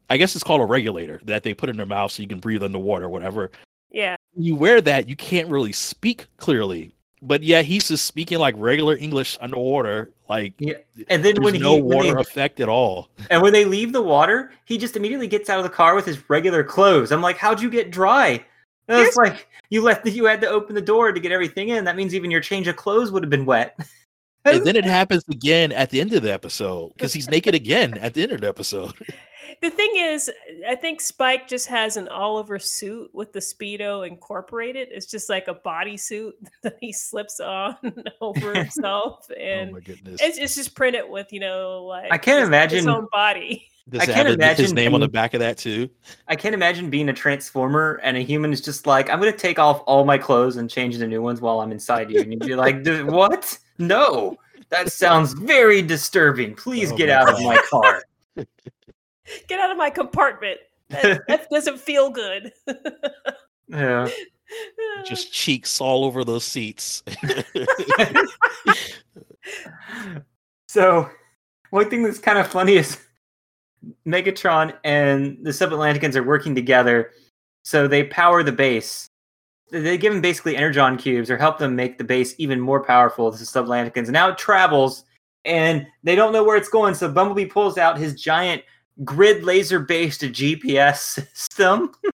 I 0.10 0.18
guess 0.18 0.36
it's 0.36 0.44
called 0.44 0.62
a 0.62 0.66
regulator 0.66 1.20
that 1.26 1.44
they 1.44 1.54
put 1.54 1.70
in 1.70 1.78
their 1.78 1.86
mouth 1.86 2.12
so 2.12 2.22
you 2.22 2.30
can 2.30 2.40
breathe 2.40 2.64
underwater 2.64 3.06
or 3.06 3.10
whatever. 3.10 3.52
yeah. 3.92 4.16
You 4.36 4.56
wear 4.56 4.82
that, 4.82 5.10
you 5.10 5.16
can't 5.16 5.50
really 5.50 5.72
speak 5.72 6.28
clearly. 6.38 6.94
But 7.22 7.42
yeah, 7.42 7.64
he's 7.64 7.88
just 7.88 8.06
speaking 8.06 8.38
like 8.38 8.54
regular 8.58 8.96
English 8.96 9.38
underwater. 9.42 10.12
Like 10.30 10.54
yeah. 10.60 10.76
And 11.10 11.26
then 11.26 11.42
when 11.42 11.60
no 11.60 11.76
he 11.76 11.82
when 11.82 11.98
water 11.98 12.14
they- 12.16 12.22
effect 12.22 12.60
at 12.60 12.70
all. 12.70 13.10
And 13.30 13.42
when 13.42 13.54
they 13.54 13.66
leave 13.66 13.92
the 13.92 14.02
water, 14.04 14.52
he 14.66 14.78
just 14.78 14.96
immediately 14.96 15.28
gets 15.28 15.50
out 15.50 15.58
of 15.58 15.64
the 15.64 15.70
car 15.70 15.96
with 15.96 16.06
his 16.06 16.30
regular 16.30 16.64
clothes. 16.64 17.12
I'm 17.12 17.22
like, 17.22 17.38
how'd 17.38 17.62
you 17.62 17.70
get 17.70 17.92
dry? 17.92 18.44
And 18.88 18.98
Here's- 18.98 19.08
it's 19.08 19.18
like 19.18 19.48
you 19.70 19.82
left 19.82 20.04
the, 20.06 20.12
you 20.12 20.26
had 20.26 20.42
to 20.42 20.48
open 20.48 20.76
the 20.76 20.82
door 20.82 21.12
to 21.12 21.20
get 21.20 21.32
everything 21.32 21.70
in. 21.70 21.86
That 21.86 21.96
means 21.96 22.14
even 22.14 22.30
your 22.32 22.42
change 22.42 22.68
of 22.68 22.76
clothes 22.76 23.12
would 23.12 23.24
have 23.24 23.30
been 23.30 23.46
wet. 23.46 23.78
And 24.46 24.66
then 24.66 24.78
it 24.78 24.86
happens 24.86 25.26
again 25.30 25.74
at 25.74 25.90
the 25.90 26.00
end 26.00 26.14
of 26.14 26.22
the 26.24 26.32
episode 26.32 26.94
because 26.94 27.12
he's 27.12 27.30
naked 27.30 27.54
again 27.54 27.98
at 27.98 28.14
the 28.14 28.24
end 28.24 28.32
of 28.32 28.40
the 28.42 28.48
episode. 28.48 28.94
The 29.62 29.70
thing 29.72 29.90
is, 29.96 30.32
I 30.68 30.76
think 30.76 31.02
Spike 31.02 31.48
just 31.48 31.68
has 31.68 31.98
an 31.98 32.08
all 32.10 32.38
over 32.38 32.60
suit 32.60 33.10
with 33.14 33.34
the 33.34 33.40
speedo 33.40 34.08
incorporated. 34.08 34.90
It's 34.92 35.06
just 35.08 35.30
like 35.30 35.48
a 35.48 35.56
bodysuit 35.56 36.32
that 36.64 36.78
he 36.80 36.92
slips 36.94 37.40
on 37.40 37.76
over 38.22 38.54
himself, 38.54 39.26
oh 39.32 39.34
and 39.34 39.72
my 39.74 39.80
goodness! 39.80 40.22
it's, 40.22 40.38
it's 40.38 40.56
just 40.56 40.76
printed 40.76 41.10
with 41.10 41.32
you 41.34 41.40
know 41.40 41.84
like 41.86 42.12
I 42.12 42.18
can't 42.18 42.40
his- 42.40 42.42
his 42.42 42.48
imagine- 42.50 42.90
own 42.90 43.08
body. 43.12 43.68
Does 43.90 44.02
I 44.02 44.06
can't 44.06 44.18
have 44.18 44.26
a- 44.28 44.30
his 44.32 44.36
imagine 44.36 44.76
name 44.76 44.94
on 44.96 45.00
the 45.00 45.08
back 45.08 45.34
of 45.34 45.40
that 45.40 45.58
too? 45.58 45.90
I 46.28 46.36
can't 46.36 46.54
imagine 46.54 46.90
being 46.90 47.08
a 47.08 47.14
transformer 47.14 48.02
and 48.04 48.18
a 48.18 48.20
human 48.20 48.52
is 48.52 48.60
just 48.60 48.86
like, 48.86 49.10
I'm 49.10 49.18
gonna 49.20 49.32
take 49.32 49.60
off 49.60 49.82
all 49.88 50.04
my 50.04 50.18
clothes 50.18 50.58
and 50.58 50.70
change 50.70 50.96
into 50.96 51.08
new 51.08 51.22
ones 51.22 51.40
while 51.40 51.62
I'm 51.62 51.72
inside 51.72 52.12
you. 52.12 52.20
And 52.20 52.32
you'd 52.34 52.42
be 52.42 52.54
like, 52.56 52.84
"Dude, 52.84 53.10
what? 53.10 53.58
No. 53.78 54.36
That 54.70 54.92
sounds 54.92 55.32
very 55.32 55.82
disturbing. 55.82 56.54
Please 56.56 56.92
Oh 56.92 56.98
get 56.98 57.08
my 57.08 57.14
out 57.16 57.34
of 57.34 57.42
my 57.42 57.58
car. 57.70 58.04
Get 59.48 59.60
out 59.60 59.72
of 59.72 59.78
my 59.78 59.90
compartment. 59.90 60.60
That, 60.90 61.22
that 61.28 61.50
doesn't 61.52 61.80
feel 61.80 62.10
good. 62.10 62.52
Yeah. 63.68 64.10
Just 65.06 65.34
cheeks 65.34 65.82
all 65.82 66.06
over 66.06 66.24
those 66.24 66.44
seats. 66.44 67.04
So, 70.70 71.10
one 71.70 71.90
thing 71.90 72.04
that's 72.04 72.20
kind 72.20 72.38
of 72.38 72.48
funny 72.48 72.76
is 72.76 72.98
Megatron 74.06 74.74
and 74.84 75.38
the 75.42 75.54
Sub-Atlanticans 75.54 76.16
are 76.16 76.24
working 76.24 76.54
together, 76.54 77.12
so 77.64 77.88
they 77.88 78.04
power 78.04 78.44
the 78.44 78.52
base. 78.52 79.10
They 79.72 79.98
give 79.98 80.14
them 80.14 80.22
basically 80.22 80.56
energon 80.58 80.98
cubes 80.98 81.32
or 81.32 81.38
help 81.38 81.58
them 81.58 81.76
make 81.76 81.98
the 81.98 82.04
base 82.04 82.36
even 82.38 82.60
more 82.60 82.84
powerful. 82.84 83.32
The 83.32 83.38
Sub-Atlanticans. 83.38 84.10
Now 84.10 84.30
it 84.30 84.38
travels, 84.38 85.06
and 85.46 85.88
they 86.04 86.16
don't 86.16 86.34
know 86.34 86.44
where 86.44 86.58
it's 86.58 86.70
going. 86.70 86.94
So 86.94 87.10
Bumblebee 87.12 87.46
pulls 87.46 87.78
out 87.78 87.98
his 87.98 88.22
giant 88.22 88.62
grid 89.04 89.44
laser-based 89.44 90.22
GPS 90.22 91.20
system. 91.36 91.92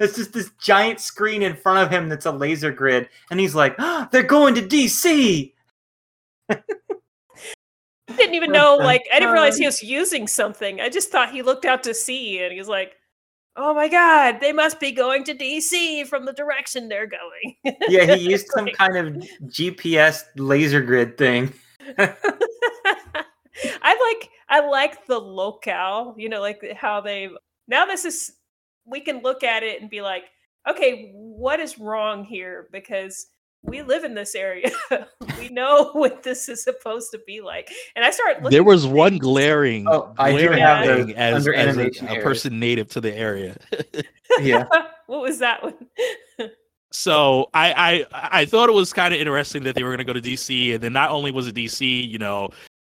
It's 0.00 0.16
just 0.16 0.32
this 0.32 0.50
giant 0.58 1.00
screen 1.00 1.42
in 1.42 1.54
front 1.54 1.80
of 1.80 1.90
him 1.90 2.08
that's 2.08 2.24
a 2.24 2.32
laser 2.32 2.72
grid, 2.72 3.10
and 3.30 3.38
he's 3.38 3.54
like, 3.54 3.74
"Ah, 3.78 4.08
"They're 4.10 4.22
going 4.22 4.54
to 4.54 4.62
DC." 4.62 5.52
I 6.48 6.56
didn't 8.16 8.34
even 8.34 8.50
know 8.58 8.76
like 8.76 9.02
I 9.12 9.18
didn't 9.20 9.34
realize 9.34 9.58
he 9.58 9.66
was 9.66 9.82
using 9.82 10.26
something. 10.26 10.80
I 10.80 10.88
just 10.88 11.12
thought 11.12 11.30
he 11.30 11.42
looked 11.42 11.66
out 11.66 11.82
to 11.84 11.92
sea 11.94 12.42
and 12.42 12.52
he 12.52 12.58
was 12.58 12.68
like, 12.68 12.96
"Oh 13.54 13.74
my 13.74 13.86
god, 13.86 14.38
they 14.40 14.52
must 14.52 14.80
be 14.80 14.92
going 14.92 15.24
to 15.24 15.34
DC 15.34 16.06
from 16.06 16.24
the 16.24 16.32
direction 16.32 16.88
they're 16.88 17.06
going." 17.06 17.56
Yeah, 17.88 18.16
he 18.16 18.30
used 18.34 18.48
some 18.48 18.64
Like- 18.64 18.78
kind 18.78 18.96
of 18.96 19.22
GPS 19.44 20.22
laser 20.36 20.80
grid 20.80 21.18
thing. 21.18 21.52
I 21.98 22.14
like 24.18 24.30
I 24.50 24.66
like 24.66 25.06
the 25.06 25.18
locale, 25.18 26.14
you 26.18 26.28
know, 26.28 26.40
like 26.40 26.60
eh, 26.62 26.74
how 26.74 27.00
they 27.00 27.30
now 27.68 27.86
this 27.86 28.04
is 28.04 28.32
we 28.84 29.00
can 29.00 29.22
look 29.22 29.44
at 29.44 29.62
it 29.62 29.80
and 29.80 29.88
be 29.88 30.02
like, 30.02 30.24
okay, 30.68 31.12
what 31.14 31.60
is 31.60 31.78
wrong 31.78 32.24
here? 32.24 32.68
Because 32.72 33.28
we 33.62 33.82
live 33.82 34.04
in 34.04 34.14
this 34.14 34.34
area. 34.34 34.70
we 35.38 35.48
know 35.50 35.90
what 35.92 36.22
this 36.22 36.48
is 36.48 36.64
supposed 36.64 37.10
to 37.12 37.20
be 37.26 37.40
like. 37.40 37.70
And 37.94 38.04
I 38.04 38.10
started 38.10 38.42
looking 38.42 38.56
There 38.56 38.64
was 38.64 38.86
one 38.86 39.18
glaring, 39.18 39.86
Oh, 39.88 40.14
I 40.18 40.32
do 40.32 40.38
glaring 40.38 40.58
have 40.60 40.84
thing 40.84 41.16
as, 41.16 41.46
under 41.46 41.54
as 41.54 41.76
a, 41.76 42.18
a 42.18 42.22
person 42.22 42.58
native 42.58 42.88
to 42.90 43.00
the 43.00 43.14
area. 43.14 43.56
Yeah, 44.40 44.64
what 45.06 45.22
was 45.22 45.40
that 45.40 45.60
one? 45.60 45.74
So 46.92 47.50
I 47.52 48.06
I 48.12 48.40
I 48.42 48.44
thought 48.44 48.68
it 48.68 48.72
was 48.72 48.92
kind 48.92 49.12
of 49.12 49.18
interesting 49.18 49.64
that 49.64 49.74
they 49.74 49.82
were 49.82 49.90
going 49.90 49.98
to 49.98 50.04
go 50.04 50.12
to 50.12 50.20
DC, 50.20 50.72
and 50.72 50.80
then 50.80 50.92
not 50.92 51.10
only 51.10 51.32
was 51.32 51.48
it 51.48 51.56
DC, 51.56 52.08
you 52.08 52.18
know, 52.18 52.50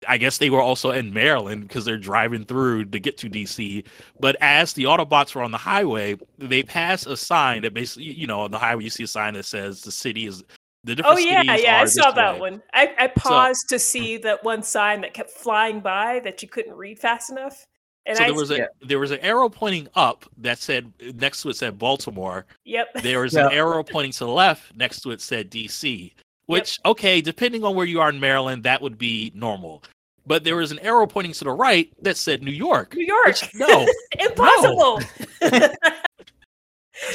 I 0.08 0.17
guess 0.17 0.38
they 0.38 0.50
were 0.50 0.62
also 0.62 0.91
in 0.91 1.13
Maryland 1.13 1.67
because 1.67 1.86
they're 1.86 1.98
driving 1.98 2.46
through 2.46 2.86
to 2.86 3.00
get 3.00 3.17
to 3.17 3.30
DC. 3.30 3.86
But 4.20 4.36
as 4.41 4.74
the 4.74 4.86
Autobots 4.86 5.36
were 5.36 5.43
on 5.43 5.52
the 5.52 5.58
highway, 5.58 6.15
they 6.38 6.63
pass 6.63 7.06
a 7.06 7.17
sign 7.17 7.62
that 7.63 7.74
basically, 7.74 8.06
you 8.13 8.28
know, 8.28 8.41
on 8.41 8.52
the 8.52 8.60
highway 8.60 8.84
you 8.86 8.89
see 8.89 9.04
a 9.04 9.08
sign 9.08 9.34
that 9.36 9.46
says 9.46 9.82
the 9.82 9.91
city 9.91 10.26
is 10.28 10.43
the 10.84 10.96
different 10.96 11.15
Oh 11.15 11.20
yeah, 11.20 11.41
cities 11.41 11.63
yeah, 11.63 11.82
I 11.82 11.86
saw 11.86 12.12
that 12.12 12.36
way. 12.36 12.39
one. 12.39 12.63
I, 12.74 12.93
I 12.98 13.08
paused 13.08 13.67
to 13.70 13.80
see 13.80 14.17
that 14.17 14.43
one 14.43 14.63
sign 14.63 15.02
that 15.02 15.13
kept 15.13 15.32
flying 15.32 15.82
by 15.82 16.22
that 16.24 16.41
you 16.41 16.48
couldn't 16.48 16.74
read 16.76 17.00
fast 17.00 17.30
enough. 17.30 17.65
And 18.06 18.17
so 18.17 18.24
I 18.24 18.28
there 18.28 18.36
was 18.36 18.52
a 18.52 18.58
yeah. 18.58 18.65
there 18.86 19.00
was 19.00 19.12
an 19.12 19.20
arrow 19.20 19.50
pointing 19.50 19.89
up 19.96 20.26
that 20.38 20.60
said 20.60 20.93
next 21.15 21.41
to 21.41 21.50
it 21.50 21.58
said 21.58 21.78
Baltimore. 21.78 22.46
yep. 22.63 22.88
There 23.04 23.20
was 23.20 23.34
Yeah. 23.34 23.48
an 23.48 23.52
arrow 23.52 23.84
pointing 23.84 24.13
to 24.13 24.20
the 24.20 24.32
left 24.32 24.74
next 24.78 25.02
to 25.02 25.12
it 25.12 25.20
said 25.22 25.52
DC. 25.52 26.13
Which 26.46 26.80
okay, 26.86 27.20
depending 27.20 27.65
on 27.65 27.76
where 27.76 27.86
you 27.86 28.00
are 28.00 28.10
in 28.10 28.22
Maryland, 28.22 28.63
that 28.63 28.82
would 28.82 28.98
be 28.98 29.34
normal. 29.36 29.84
But 30.27 30.43
there 30.43 30.57
was 30.57 30.71
an 30.71 30.79
arrow 30.79 31.07
pointing 31.07 31.31
to 31.33 31.43
the 31.45 31.51
right 31.51 31.89
that 32.03 32.17
said 32.17 32.43
New 32.43 32.51
York. 32.51 32.93
New 32.95 33.05
York. 33.05 33.27
Which, 33.27 33.55
no, 33.55 33.87
Impossible. 34.19 35.01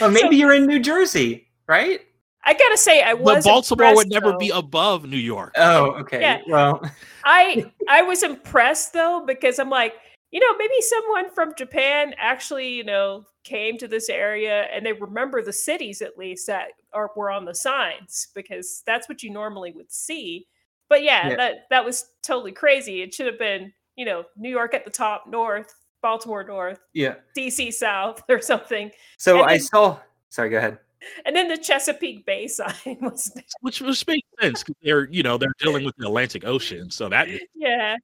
well, 0.00 0.10
maybe 0.10 0.18
So- 0.20 0.30
you're 0.30 0.54
in 0.54 0.66
New 0.66 0.80
Jersey, 0.80 1.48
right? 1.66 2.00
I 2.44 2.54
gotta 2.54 2.76
say, 2.76 3.02
I 3.02 3.14
was 3.14 3.44
but 3.44 3.50
Baltimore 3.50 3.94
would 3.94 4.10
never 4.10 4.32
though. 4.32 4.38
be 4.38 4.48
above 4.50 5.04
New 5.04 5.16
York. 5.16 5.52
Oh, 5.56 5.92
okay. 6.00 6.20
Yeah. 6.20 6.40
Well, 6.48 6.82
I 7.24 7.70
I 7.88 8.02
was 8.02 8.24
impressed 8.24 8.92
though 8.92 9.22
because 9.24 9.60
I'm 9.60 9.70
like, 9.70 9.94
you 10.32 10.40
know, 10.40 10.56
maybe 10.58 10.74
someone 10.80 11.30
from 11.30 11.54
Japan 11.56 12.14
actually, 12.18 12.70
you 12.70 12.82
know, 12.82 13.26
came 13.44 13.78
to 13.78 13.86
this 13.86 14.08
area 14.08 14.62
and 14.74 14.84
they 14.84 14.92
remember 14.92 15.40
the 15.40 15.52
cities 15.52 16.02
at 16.02 16.18
least 16.18 16.48
that 16.48 16.70
are 16.92 17.12
were 17.14 17.30
on 17.30 17.44
the 17.44 17.54
signs 17.54 18.26
because 18.34 18.82
that's 18.86 19.08
what 19.08 19.22
you 19.22 19.30
normally 19.30 19.70
would 19.70 19.92
see. 19.92 20.48
But 20.92 21.02
yeah, 21.04 21.30
Yeah. 21.30 21.36
that 21.36 21.54
that 21.70 21.84
was 21.86 22.10
totally 22.22 22.52
crazy. 22.52 23.00
It 23.00 23.14
should 23.14 23.24
have 23.24 23.38
been, 23.38 23.72
you 23.96 24.04
know, 24.04 24.24
New 24.36 24.50
York 24.50 24.74
at 24.74 24.84
the 24.84 24.90
top, 24.90 25.24
north, 25.26 25.72
Baltimore 26.02 26.44
north, 26.44 26.80
yeah. 26.92 27.14
DC 27.34 27.72
south 27.72 28.22
or 28.28 28.42
something. 28.42 28.90
So 29.16 29.38
And 29.38 29.46
I 29.46 29.52
then- 29.52 29.60
saw. 29.60 29.98
Sorry, 30.28 30.50
go 30.50 30.58
ahead. 30.58 30.78
And 31.24 31.34
then 31.34 31.48
the 31.48 31.56
Chesapeake 31.56 32.26
Bay 32.26 32.46
sign 32.58 32.98
was 33.00 33.32
Which 33.62 33.80
which 33.80 34.06
makes 34.06 34.28
sense 34.38 34.62
'cause 34.62 34.76
they're 34.82 35.08
you 35.10 35.22
know 35.22 35.38
they're 35.38 35.54
dealing 35.58 35.84
with 35.86 35.96
the 35.96 36.06
Atlantic 36.08 36.44
Ocean, 36.44 36.90
so 36.90 37.08
that 37.08 37.26
yeah. 37.54 37.96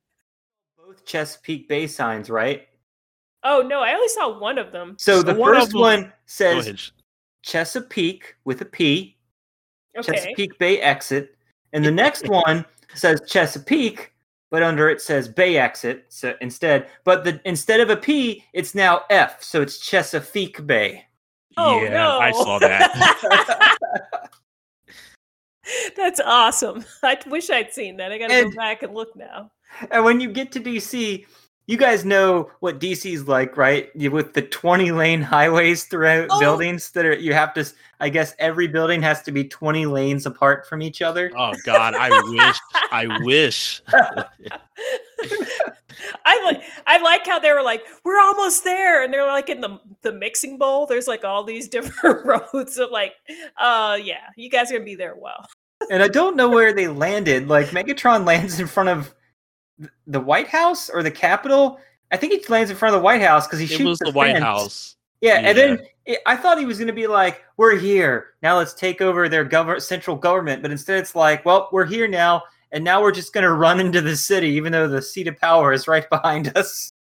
Both 0.78 1.04
Chesapeake 1.04 1.68
Bay 1.68 1.86
signs, 1.86 2.30
right? 2.30 2.66
Oh 3.42 3.60
no, 3.60 3.80
I 3.82 3.92
only 3.92 4.08
saw 4.08 4.38
one 4.40 4.56
of 4.56 4.72
them. 4.72 4.96
So, 4.98 5.16
So 5.18 5.22
the 5.22 5.34
one 5.34 5.54
of 5.56 5.64
first 5.64 5.74
one 5.74 6.10
says. 6.24 6.92
Chesapeake 7.42 8.34
with 8.44 8.60
a 8.62 8.64
P, 8.64 9.16
Okay. 9.96 10.12
Chesapeake 10.12 10.58
Bay 10.58 10.80
exit, 10.80 11.36
and 11.72 11.84
the 11.84 11.90
next 11.90 12.26
one 12.28 12.64
says 12.94 13.20
Chesapeake, 13.26 14.12
but 14.50 14.62
under 14.62 14.88
it 14.88 15.00
says 15.00 15.28
Bay 15.28 15.58
exit. 15.58 16.06
So 16.08 16.34
instead, 16.40 16.88
but 17.04 17.24
the 17.24 17.40
instead 17.44 17.80
of 17.80 17.90
a 17.90 17.96
P, 17.96 18.44
it's 18.52 18.74
now 18.74 19.02
F, 19.10 19.42
so 19.42 19.62
it's 19.62 19.78
Chesapeake 19.78 20.66
Bay. 20.66 21.04
Oh 21.56 21.82
yeah, 21.82 21.90
no! 21.90 22.18
I 22.18 22.32
saw 22.32 22.58
that. 22.58 23.78
That's 25.96 26.20
awesome. 26.20 26.84
I 27.02 27.18
wish 27.26 27.50
I'd 27.50 27.72
seen 27.72 27.96
that. 27.98 28.12
I 28.12 28.18
gotta 28.18 28.44
go 28.44 28.50
back 28.52 28.82
and 28.82 28.94
look 28.94 29.14
now. 29.16 29.50
And 29.90 30.04
when 30.04 30.20
you 30.20 30.30
get 30.30 30.52
to 30.52 30.60
DC, 30.60 31.26
you 31.68 31.76
guys 31.76 32.04
know 32.04 32.50
what 32.60 32.80
DC's 32.80 33.28
like, 33.28 33.56
right? 33.56 33.90
You, 33.94 34.10
with 34.10 34.32
the 34.32 34.42
20 34.42 34.90
lane 34.90 35.22
highways 35.22 35.84
throughout 35.84 36.26
Oh. 36.30 36.40
buildings 36.40 36.90
that 36.92 37.04
are 37.04 37.14
you 37.14 37.32
have 37.34 37.54
to, 37.54 37.64
I 38.00 38.08
guess 38.08 38.34
every 38.40 38.66
building 38.66 39.00
has 39.02 39.22
to 39.22 39.30
be 39.32 39.44
20 39.44 39.86
lanes 39.86 40.26
apart 40.26 40.66
from 40.66 40.82
each 40.82 41.02
other. 41.02 41.30
oh 41.36 41.52
God, 41.64 41.94
I 41.94 42.08
wish, 42.30 42.56
I 42.90 43.18
wish. 43.22 43.82
I 46.24 46.40
like 46.44 46.62
I 46.86 46.98
like 47.02 47.26
how 47.26 47.38
they 47.38 47.52
were 47.52 47.62
like, 47.62 47.82
we're 48.04 48.20
almost 48.20 48.64
there, 48.64 49.02
and 49.02 49.12
they're 49.12 49.26
like 49.26 49.48
in 49.48 49.60
the 49.60 49.78
the 50.02 50.12
mixing 50.12 50.56
bowl. 50.58 50.86
There's 50.86 51.08
like 51.08 51.24
all 51.24 51.42
these 51.44 51.68
different 51.74 52.24
roads. 52.24 52.78
of 52.78 52.90
like, 52.90 53.14
uh, 53.56 53.98
yeah, 54.02 54.28
you 54.36 54.48
guys 54.48 54.70
are 54.70 54.74
gonna 54.74 54.84
be 54.84 54.94
there 54.94 55.12
a 55.12 55.18
while. 55.18 55.44
And 55.90 56.02
I 56.02 56.08
don't 56.08 56.36
know 56.36 56.48
where 56.48 56.72
they 56.72 56.88
landed. 56.88 57.48
Like 57.48 57.66
Megatron 57.68 58.26
lands 58.26 58.60
in 58.60 58.66
front 58.66 58.88
of 58.88 59.04
th- 59.04 59.14
the 60.06 60.20
White 60.20 60.48
House 60.48 60.90
or 60.90 61.02
the 61.02 61.10
Capitol. 61.10 61.78
I 62.10 62.16
think 62.16 62.32
he 62.32 62.52
lands 62.52 62.70
in 62.70 62.76
front 62.76 62.94
of 62.94 63.00
the 63.00 63.04
White 63.04 63.22
House 63.22 63.46
because 63.46 63.58
he 63.58 63.66
It 63.66 63.68
shoots 63.68 63.84
was 63.84 63.98
the 63.98 64.12
White 64.12 64.32
fence. 64.32 64.44
House. 64.44 64.96
Yeah, 65.20 65.40
and 65.40 65.58
then 65.58 65.80
it, 66.06 66.20
I 66.26 66.36
thought 66.36 66.58
he 66.58 66.64
was 66.64 66.78
going 66.78 66.86
to 66.86 66.92
be 66.92 67.06
like, 67.06 67.42
"We're 67.56 67.76
here 67.76 68.34
now. 68.42 68.56
Let's 68.56 68.72
take 68.74 69.00
over 69.00 69.28
their 69.28 69.44
government, 69.44 69.82
central 69.82 70.16
government." 70.16 70.62
But 70.62 70.70
instead, 70.70 71.00
it's 71.00 71.14
like, 71.14 71.44
"Well, 71.44 71.68
we're 71.72 71.86
here 71.86 72.06
now, 72.06 72.44
and 72.70 72.84
now 72.84 73.02
we're 73.02 73.12
just 73.12 73.32
going 73.32 73.44
to 73.44 73.52
run 73.52 73.80
into 73.80 74.00
the 74.00 74.16
city, 74.16 74.48
even 74.50 74.72
though 74.72 74.86
the 74.86 75.02
seat 75.02 75.26
of 75.26 75.36
power 75.36 75.72
is 75.72 75.88
right 75.88 76.08
behind 76.10 76.56
us." 76.56 76.92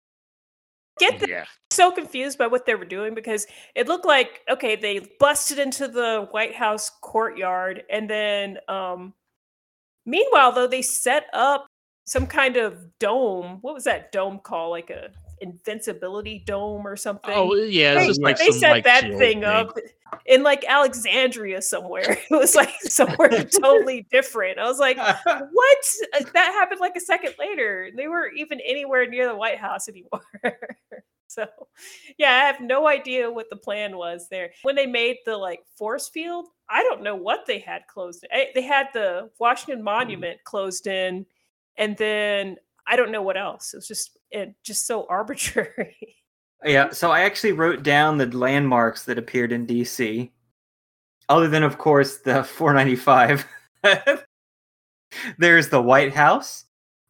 Get 0.98 1.20
the 1.20 1.28
Yeah, 1.28 1.44
so 1.70 1.90
confused 1.92 2.38
by 2.38 2.48
what 2.48 2.66
they 2.66 2.74
were 2.74 2.84
doing 2.84 3.14
because 3.14 3.46
it 3.76 3.86
looked 3.86 4.06
like 4.06 4.40
okay 4.50 4.74
they 4.74 5.08
busted 5.20 5.58
into 5.58 5.86
the 5.86 6.26
white 6.32 6.54
house 6.54 6.90
courtyard 7.02 7.84
and 7.88 8.10
then 8.10 8.58
um 8.66 9.14
meanwhile 10.06 10.50
though 10.50 10.66
they 10.66 10.82
set 10.82 11.26
up 11.32 11.67
some 12.08 12.26
kind 12.26 12.56
of 12.56 12.78
dome 12.98 13.58
what 13.60 13.74
was 13.74 13.84
that 13.84 14.10
dome 14.12 14.38
called? 14.38 14.70
Like 14.70 14.90
a 14.90 15.10
invincibility 15.40 16.42
dome 16.46 16.86
or 16.86 16.96
something? 16.96 17.32
Oh 17.34 17.54
yeah, 17.54 17.94
They- 17.94 18.12
like 18.14 18.38
they 18.38 18.50
some 18.50 18.58
set 18.58 18.70
like 18.70 18.84
that 18.84 19.02
thing 19.18 19.44
up 19.44 19.76
in 20.26 20.42
like 20.42 20.64
alexandria 20.66 21.62
somewhere. 21.62 22.18
It 22.30 22.34
was 22.34 22.54
like 22.54 22.72
somewhere 22.80 23.28
totally 23.44 24.06
different. 24.10 24.58
I 24.58 24.64
was 24.64 24.78
like 24.78 24.96
what? 25.24 25.78
Uh, 26.14 26.24
that 26.34 26.52
happened 26.52 26.80
like 26.80 26.96
a 26.96 27.00
second 27.00 27.34
later. 27.38 27.90
They 27.96 28.08
weren't 28.08 28.36
even 28.38 28.58
anywhere 28.64 29.06
near 29.08 29.28
the 29.28 29.36
white 29.36 29.58
house 29.58 29.88
anymore. 29.88 30.22
So 31.30 31.46
yeah 32.16 32.32
i 32.32 32.38
have 32.46 32.60
no 32.60 32.88
idea 32.88 33.30
what 33.30 33.50
the 33.50 33.56
plan 33.56 33.96
was 33.98 34.28
there. 34.30 34.50
When 34.62 34.74
they 34.74 34.86
made 34.86 35.18
the 35.26 35.36
like 35.36 35.60
force 35.76 36.08
field 36.08 36.46
i 36.70 36.82
don't 36.82 37.02
know 37.02 37.14
what 37.14 37.44
they 37.46 37.58
had 37.58 37.86
closed 37.86 38.26
Eh, 38.32 38.46
they 38.54 38.62
had 38.62 38.88
the 38.94 39.28
washington 39.38 39.84
monument 39.84 40.42
closed 40.44 40.86
in 40.86 41.26
and 41.78 41.96
then 41.96 42.56
i 42.86 42.96
don't 42.96 43.10
know 43.10 43.22
what 43.22 43.36
else 43.36 43.72
it 43.72 43.78
was 43.78 43.88
just 43.88 44.18
it 44.30 44.54
just 44.62 44.86
so 44.86 45.06
arbitrary 45.10 46.18
Yeah, 46.64 46.90
so 46.90 47.10
I 47.12 47.20
actually 47.20 47.52
wrote 47.52 47.82
down 47.82 48.18
the 48.18 48.26
landmarks 48.26 49.04
that 49.04 49.18
appeared 49.18 49.52
in 49.52 49.66
DC, 49.66 50.30
other 51.28 51.48
than, 51.48 51.62
of 51.62 51.78
course, 51.78 52.18
the 52.18 52.42
495. 52.44 53.46
there's 55.38 55.68
the 55.68 55.80
White 55.80 56.14
House. 56.14 56.64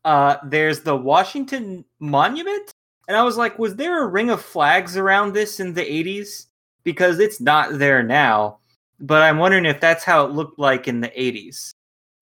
Uh, 0.04 0.36
there's 0.44 0.80
the 0.82 0.96
Washington 0.96 1.84
Monument, 1.98 2.70
and 3.08 3.16
I 3.16 3.22
was 3.22 3.36
like, 3.36 3.58
was 3.58 3.76
there 3.76 4.02
a 4.02 4.06
ring 4.06 4.30
of 4.30 4.42
flags 4.42 4.96
around 4.96 5.32
this 5.32 5.60
in 5.60 5.74
the 5.74 5.82
80s? 5.82 6.46
Because 6.84 7.18
it's 7.18 7.40
not 7.40 7.78
there 7.78 8.02
now. 8.02 8.58
But 9.00 9.22
I'm 9.22 9.38
wondering 9.38 9.66
if 9.66 9.80
that's 9.80 10.04
how 10.04 10.24
it 10.24 10.32
looked 10.32 10.58
like 10.58 10.88
in 10.88 11.00
the 11.00 11.08
80s. 11.08 11.72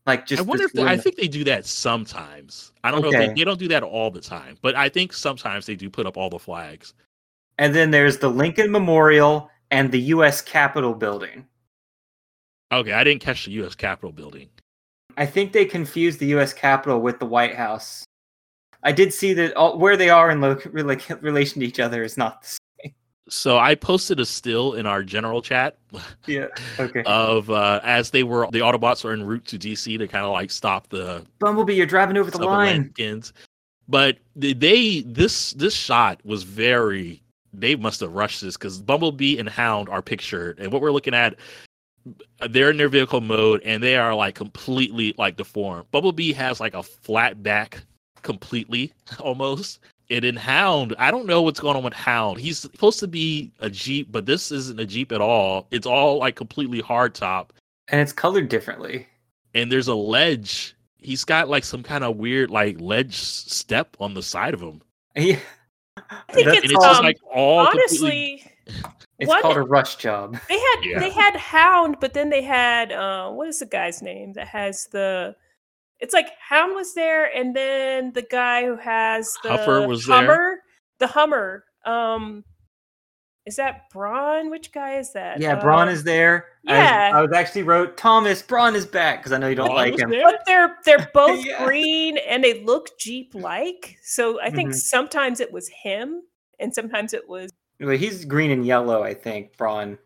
Like 0.07 0.25
just 0.27 0.40
I 0.40 0.45
wonder 0.45 0.64
if 0.64 0.73
they, 0.73 0.85
I 0.85 0.97
think 0.97 1.16
they 1.16 1.27
do 1.29 1.42
that 1.45 1.66
sometimes. 1.66 2.73
I 2.85 2.90
don't 2.92 3.03
know 3.03 3.09
if 3.09 3.14
they, 3.14 3.35
they 3.35 3.45
don't 3.45 3.59
do 3.59 3.69
that 3.69 3.83
all 3.83 4.11
the 4.11 4.21
time, 4.21 4.57
but 4.62 4.77
I 4.77 4.88
think 4.88 5.12
sometimes 5.12 5.66
they 5.66 5.75
do 5.75 5.90
put 5.90 6.07
up 6.07 6.16
all 6.16 6.31
the 6.31 6.38
flags. 6.38 6.95
and 7.59 7.75
then 7.75 7.90
there's 7.90 8.19
the 8.19 8.29
Lincoln 8.29 8.71
Memorial 8.71 9.51
and 9.73 9.90
the 9.90 10.01
U.S. 10.01 10.40
Capitol 10.40 10.95
building. 10.95 11.45
Okay, 12.73 12.92
I 12.92 13.03
didn't 13.03 13.21
catch 13.23 13.47
the 13.47 13.53
U.S. 13.53 13.75
Capitol 13.75 14.12
building. 14.12 14.49
I 15.16 15.27
think 15.27 15.53
they 15.53 15.64
confused 15.64 16.21
the 16.21 16.27
U.S. 16.27 16.53
Capitol 16.53 17.01
with 17.01 17.19
the 17.19 17.27
White 17.27 17.57
House. 17.57 18.05
I 18.83 18.92
did 18.92 19.12
see 19.12 19.33
that 19.35 19.55
all, 19.57 19.79
where 19.79 19.97
they 19.97 20.11
are 20.11 20.31
in 20.31 20.40
lo- 20.40 20.57
rela- 20.57 21.23
relation 21.23 21.61
to 21.61 21.66
each 21.66 21.81
other 21.81 22.05
is 22.05 22.16
not 22.16 22.42
the 22.42 22.49
same. 22.49 22.59
So 23.28 23.58
I 23.58 23.74
posted 23.74 24.20
a 24.20 24.26
still 24.26 24.74
in 24.74 24.86
our 24.86 25.02
general 25.02 25.42
chat 25.42 25.76
Yeah. 26.26 26.46
Okay. 26.78 27.02
of 27.06 27.50
uh, 27.50 27.80
as 27.82 28.10
they 28.10 28.22
were 28.22 28.48
the 28.52 28.60
Autobots 28.60 29.04
are 29.04 29.12
en 29.12 29.24
route 29.24 29.44
to 29.46 29.58
DC 29.58 29.98
to 29.98 30.06
kind 30.06 30.24
of 30.24 30.32
like 30.32 30.50
stop 30.50 30.88
the 30.88 31.24
Bumblebee, 31.40 31.74
you're 31.74 31.86
driving 31.86 32.16
over 32.16 32.30
the 32.30 32.38
line. 32.38 32.92
Subalanskins. 32.96 33.32
But 33.88 34.18
they- 34.36 34.52
they 34.52 35.00
this 35.02 35.52
this 35.52 35.74
shot 35.74 36.20
was 36.24 36.42
very 36.44 37.22
they 37.52 37.74
must 37.74 38.00
have 38.00 38.12
rushed 38.12 38.42
this 38.42 38.56
because 38.56 38.80
Bumblebee 38.80 39.38
and 39.38 39.48
Hound 39.48 39.88
are 39.88 40.02
pictured, 40.02 40.58
and 40.58 40.70
what 40.70 40.82
we're 40.82 40.92
looking 40.92 41.14
at, 41.14 41.36
they're 42.50 42.70
in 42.70 42.76
their 42.76 42.88
vehicle 42.90 43.20
mode, 43.22 43.62
and 43.64 43.82
they 43.82 43.96
are 43.96 44.14
like 44.14 44.34
completely 44.34 45.14
like 45.16 45.36
deformed. 45.36 45.90
Bumblebee 45.90 46.32
has 46.34 46.60
like 46.60 46.74
a 46.74 46.82
flat 46.82 47.42
back, 47.42 47.82
completely 48.22 48.92
almost. 49.20 49.80
And 50.11 50.25
in 50.25 50.37
Hound, 50.37 50.95
I 50.99 51.11
don't 51.11 51.27
know 51.27 51.42
what's 51.42 51.59
going 51.61 51.77
on 51.77 51.83
with 51.83 51.92
Hound. 51.92 52.38
He's 52.38 52.59
supposed 52.59 53.01
to 53.01 53.09
be 53.09 53.51
a 53.61 53.69
Jeep, 53.69 54.12
but 54.12 54.25
this 54.27 54.53
isn't 54.53 54.79
a 54.79 54.87
Jeep 54.87 55.11
at 55.12 55.21
all. 55.21 55.66
It's 55.73 55.87
all 55.87 56.19
like 56.19 56.37
completely 56.37 56.81
hardtop 56.81 57.49
And 57.88 58.01
it's 58.01 58.12
colored 58.12 58.49
differently. 58.49 59.07
and 59.55 59.71
there's 59.73 59.88
a 59.88 59.95
ledge. 59.95 60.75
He's 60.99 61.25
got 61.25 61.49
like 61.49 61.64
some 61.64 61.83
kind 61.83 62.05
of 62.05 62.16
weird 62.16 62.51
like 62.51 62.81
ledge 62.81 63.16
step 63.16 63.97
on 64.01 64.14
the 64.14 64.23
side 64.23 64.55
of 64.55 64.61
him, 64.61 64.81
Yeah. 65.16 65.38
I 66.29 66.33
think 66.33 66.47
and 66.47 66.57
it's, 66.57 66.64
it's 66.66 66.73
just 66.75 66.99
um, 67.01 67.05
like 67.05 67.19
all 67.35 67.66
completely. 67.66 68.42
honestly, 68.45 68.53
It's 69.19 69.29
what- 69.29 69.42
called 69.42 69.57
a 69.57 69.62
rush 69.62 69.97
job. 69.97 70.37
they 70.49 70.59
had 70.59 70.77
Yeah. 70.83 70.99
they 71.01 71.11
had 71.11 71.35
Hound, 71.37 71.97
but 72.01 72.12
then 72.14 72.29
they 72.31 72.42
had 72.42 72.92
uh, 72.92 73.31
what 73.31 73.49
is 73.49 73.59
the 73.61 73.66
guy's 73.66 74.03
name 74.03 74.35
that 74.35 74.47
has 74.49 74.87
the? 74.92 75.35
It's 76.00 76.12
like 76.14 76.28
Hound 76.48 76.74
was 76.74 76.94
there, 76.94 77.24
and 77.35 77.54
then 77.56 78.12
the 78.12 78.22
guy 78.22 78.64
who 78.66 78.76
has 78.76 79.35
the 79.42 79.48
Huffer 79.50 79.87
was 79.88 80.04
there. 80.06 80.16
Hummer, 80.16 80.56
the 80.98 81.06
Hummer. 81.06 81.64
Um, 81.85 82.44
is 83.46 83.56
that 83.56 83.88
Brawn? 83.92 84.50
Which 84.50 84.72
guy 84.72 84.98
is 84.98 85.12
that? 85.12 85.40
Yeah, 85.40 85.54
Brawn 85.54 85.88
Uh, 85.88 85.92
is 85.92 86.02
there. 86.04 86.46
I 86.66 86.72
was- 86.72 86.78
yeah. 86.80 87.11
I, 87.14 87.22
was 87.22 87.32
actually 87.32 87.62
wrote 87.62 87.96
Thomas 87.96 88.42
Brawn 88.42 88.74
is 88.74 88.85
back 88.85 89.20
because 89.20 89.30
I 89.32 89.38
know 89.38 89.48
you 89.48 89.54
don't 89.54 89.72
like 89.74 89.96
him. 89.98 90.11
there? 90.11 90.24
But 90.24 90.40
they're 90.46 90.76
they're 90.85 91.09
both 91.14 91.44
Yeah. 91.44 91.64
green 91.64 92.18
and 92.18 92.42
they 92.42 92.62
look 92.64 92.98
Jeep 92.98 93.35
like. 93.35 93.96
So 94.02 94.40
I 94.40 94.50
think 94.50 94.70
Mhm. 94.70 94.74
sometimes 94.74 95.38
it 95.40 95.52
was 95.52 95.68
him 95.68 96.22
and 96.59 96.74
sometimes 96.74 97.14
it 97.14 97.28
was 97.28 97.52
Well, 97.78 97.96
he's 97.96 98.24
green 98.24 98.50
and 98.50 98.66
yellow, 98.66 99.02
I 99.04 99.14
think. 99.14 99.56
Brawn. 99.56 99.96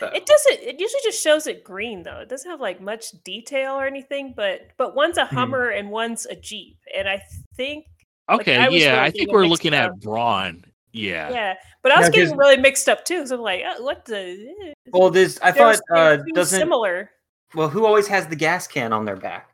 So- 0.00 0.06
it 0.06 0.26
doesn't 0.26 0.60
it 0.60 0.78
usually 0.80 1.00
just 1.04 1.22
shows 1.22 1.46
it 1.46 1.64
green 1.64 2.02
though. 2.02 2.20
It 2.20 2.28
doesn't 2.28 2.50
have 2.50 2.60
like 2.60 2.80
much 2.80 3.10
detail 3.24 3.72
or 3.74 3.86
anything, 3.86 4.32
but 4.36 4.68
but 4.76 4.94
one's 4.94 5.18
a 5.18 5.24
Mm-hmm. 5.24 5.36
Hummer 5.36 5.68
and 5.70 5.90
one's 5.90 6.26
a 6.26 6.36
Jeep. 6.36 6.78
And 6.96 7.08
I 7.08 7.22
think 7.56 7.86
like, 8.28 8.40
Okay, 8.42 8.56
I 8.56 8.68
yeah, 8.68 8.90
really 8.92 8.98
I 8.98 9.10
think 9.10 9.32
we're 9.32 9.46
looking 9.46 9.74
up. 9.74 9.92
at 9.92 10.00
Brawn. 10.00 10.64
Yeah. 10.92 11.30
yeah. 11.30 11.54
But 11.82 11.92
I 11.92 11.98
was 11.98 12.06
Yeah, 12.08 12.12
getting 12.12 12.28
'cause- 12.30 12.38
really 12.38 12.56
mixed 12.56 12.88
up 12.88 13.04
too. 13.04 13.26
So 13.26 13.36
I'm 13.36 13.40
like, 13.42 13.62
oh, 13.66 13.82
what 13.82 14.04
the 14.04 14.54
eh, 14.66 14.72
well, 14.92 15.10
this 15.10 15.38
I 15.42 15.52
thought 15.52 15.78
uh, 15.94 16.16
too 16.18 16.32
doesn't. 16.34 16.58
similar. 16.58 17.10
Well, 17.54 17.68
who 17.68 17.86
always 17.86 18.06
has 18.08 18.26
the 18.26 18.36
gas 18.36 18.66
can 18.66 18.92
on 18.92 19.04
their 19.04 19.16
back? 19.16 19.50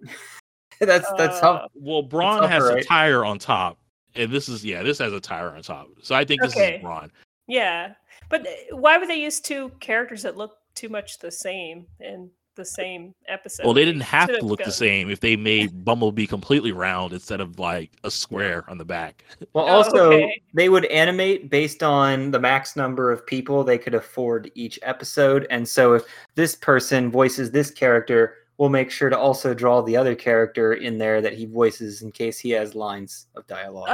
that's 0.80 1.10
that's 1.16 1.38
Uh, 1.38 1.58
how. 1.60 1.68
Well, 1.74 2.02
Brawn 2.02 2.42
Huffer, 2.42 2.48
has 2.50 2.68
a 2.68 2.82
tire 2.82 3.24
on 3.24 3.38
top, 3.38 3.78
and 4.14 4.30
this 4.32 4.48
is 4.48 4.64
yeah, 4.64 4.82
this 4.82 4.98
has 4.98 5.12
a 5.12 5.20
tire 5.20 5.50
on 5.50 5.62
top. 5.62 5.86
So 6.02 6.14
I 6.14 6.24
think 6.24 6.42
this 6.42 6.52
Okay. 6.56 6.76
is 6.76 6.82
Brawn. 6.82 7.10
Yeah. 7.46 7.94
But 8.28 8.46
uh, 8.46 8.76
why 8.76 8.98
would 8.98 9.08
they 9.08 9.20
use 9.20 9.40
two 9.40 9.70
characters 9.80 10.22
that 10.22 10.36
look 10.36 10.56
too 10.74 10.88
much 10.88 11.18
the 11.18 11.30
same 11.30 11.86
in 12.00 12.30
the 12.56 12.64
same 12.64 13.14
episode? 13.28 13.64
Well, 13.64 13.74
they 13.74 13.84
didn't 13.84 14.02
have 14.02 14.28
to 14.28 14.34
should've 14.34 14.48
look 14.48 14.62
the 14.64 14.70
same 14.72 15.10
if 15.10 15.20
they 15.20 15.34
made 15.36 15.84
Bumblebee 15.84 16.26
completely 16.26 16.72
round 16.72 17.12
instead 17.12 17.40
of 17.40 17.58
like 17.58 17.90
a 18.04 18.10
square 18.10 18.64
on 18.68 18.78
the 18.78 18.84
back. 18.84 19.24
Well, 19.52 19.64
Oh, 19.64 19.68
also 19.68 20.12
okay. 20.12 20.40
they 20.54 20.68
would 20.68 20.84
animate 20.86 21.50
based 21.50 21.82
on 21.82 22.30
the 22.30 22.38
max 22.38 22.76
number 22.76 23.10
of 23.10 23.26
people 23.26 23.64
they 23.64 23.78
could 23.78 23.94
afford 23.94 24.50
each 24.54 24.78
episode, 24.82 25.46
and 25.50 25.68
so 25.68 25.94
if 25.94 26.04
this 26.36 26.54
person 26.54 27.10
voices 27.10 27.50
this 27.50 27.70
character, 27.72 28.36
we'll 28.58 28.68
make 28.68 28.90
sure 28.90 29.10
to 29.10 29.18
also 29.18 29.52
draw 29.52 29.82
the 29.82 29.96
other 29.96 30.14
character 30.14 30.74
in 30.74 30.96
there 30.96 31.20
that 31.20 31.32
he 31.34 31.46
voices 31.46 32.02
in 32.02 32.12
case 32.12 32.38
he 32.38 32.50
has 32.50 32.76
lines 32.76 33.26
of 33.34 33.44
dialogue. 33.48 33.88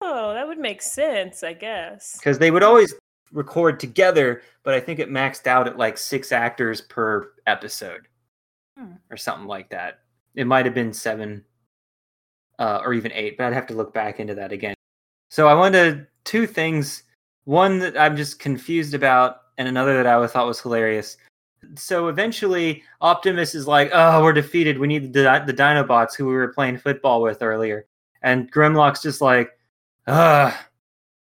Oh, 0.00 0.34
that 0.34 0.46
would 0.46 0.58
make 0.58 0.82
sense, 0.82 1.42
I 1.44 1.52
guess. 1.54 2.16
because 2.18 2.38
they 2.38 2.50
would 2.50 2.62
always 2.64 2.92
record 3.32 3.80
together, 3.80 4.42
but 4.62 4.74
I 4.74 4.80
think 4.80 4.98
it 4.98 5.10
maxed 5.10 5.46
out 5.46 5.66
at 5.66 5.78
like 5.78 5.98
six 5.98 6.32
actors 6.32 6.80
per 6.80 7.32
episode 7.46 8.08
Hmm. 8.78 8.94
or 9.10 9.16
something 9.16 9.46
like 9.46 9.68
that. 9.70 10.00
It 10.34 10.46
might 10.46 10.64
have 10.64 10.74
been 10.74 10.92
seven 10.92 11.44
uh, 12.58 12.80
or 12.84 12.92
even 12.94 13.12
eight, 13.12 13.36
but 13.36 13.46
I'd 13.46 13.52
have 13.52 13.66
to 13.68 13.74
look 13.74 13.92
back 13.94 14.20
into 14.20 14.34
that 14.34 14.52
again. 14.52 14.74
So 15.30 15.48
I 15.48 15.54
wanted 15.54 16.06
two 16.24 16.46
things. 16.46 17.04
One 17.44 17.78
that 17.80 17.96
I'm 17.98 18.16
just 18.16 18.38
confused 18.38 18.94
about, 18.94 19.42
and 19.58 19.68
another 19.68 19.96
that 19.96 20.06
I 20.06 20.26
thought 20.26 20.46
was 20.46 20.60
hilarious. 20.60 21.16
So 21.76 22.08
eventually, 22.08 22.82
Optimus 23.00 23.54
is 23.54 23.66
like, 23.66 23.90
"Oh, 23.92 24.22
we're 24.22 24.32
defeated. 24.32 24.78
We 24.78 24.86
need 24.86 25.12
the 25.12 25.42
the 25.46 25.52
Dinobots 25.54 26.16
who 26.16 26.26
we 26.26 26.34
were 26.34 26.52
playing 26.52 26.78
football 26.78 27.22
with 27.22 27.42
earlier." 27.42 27.86
And 28.22 28.50
Grimlock's 28.52 29.02
just 29.02 29.20
like, 29.20 29.58
"Ugh." 30.06 30.52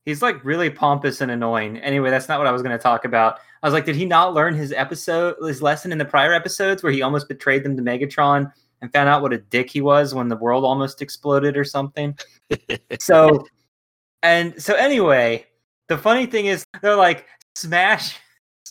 He's 0.06 0.22
like 0.22 0.44
really 0.44 0.70
pompous 0.70 1.22
and 1.22 1.32
annoying. 1.32 1.78
Anyway, 1.78 2.10
that's 2.10 2.28
not 2.28 2.40
what 2.40 2.48
I 2.48 2.52
was 2.52 2.62
going 2.62 2.76
to 2.76 2.82
talk 2.82 3.06
about. 3.06 3.40
I 3.62 3.68
was 3.68 3.74
like, 3.74 3.86
did 3.86 3.96
he 3.96 4.06
not 4.06 4.34
learn 4.34 4.56
his 4.56 4.72
episode, 4.72 5.36
his 5.42 5.62
lesson 5.62 5.92
in 5.92 5.98
the 5.98 6.06
prior 6.06 6.34
episodes 6.34 6.82
where 6.82 6.92
he 6.92 7.04
almost 7.04 7.28
betrayed 7.28 7.64
them 7.64 7.78
to 7.78 7.84
Megatron 7.84 8.52
and 8.82 8.92
found 8.92 9.10
out 9.10 9.22
what 9.22 9.34
a 9.34 9.38
dick 9.38 9.70
he 9.70 9.82
was 9.82 10.16
when 10.16 10.28
the 10.28 10.36
world 10.36 10.66
almost 10.66 11.02
exploded 11.02 11.56
or 11.56 11.64
something? 11.64 12.18
so, 13.00 13.46
and 14.24 14.60
so 14.60 14.74
anyway, 14.74 15.46
the 15.88 15.98
funny 15.98 16.26
thing 16.26 16.48
is 16.48 16.66
they're 16.82 16.96
like 16.96 17.28
smash, 17.56 18.18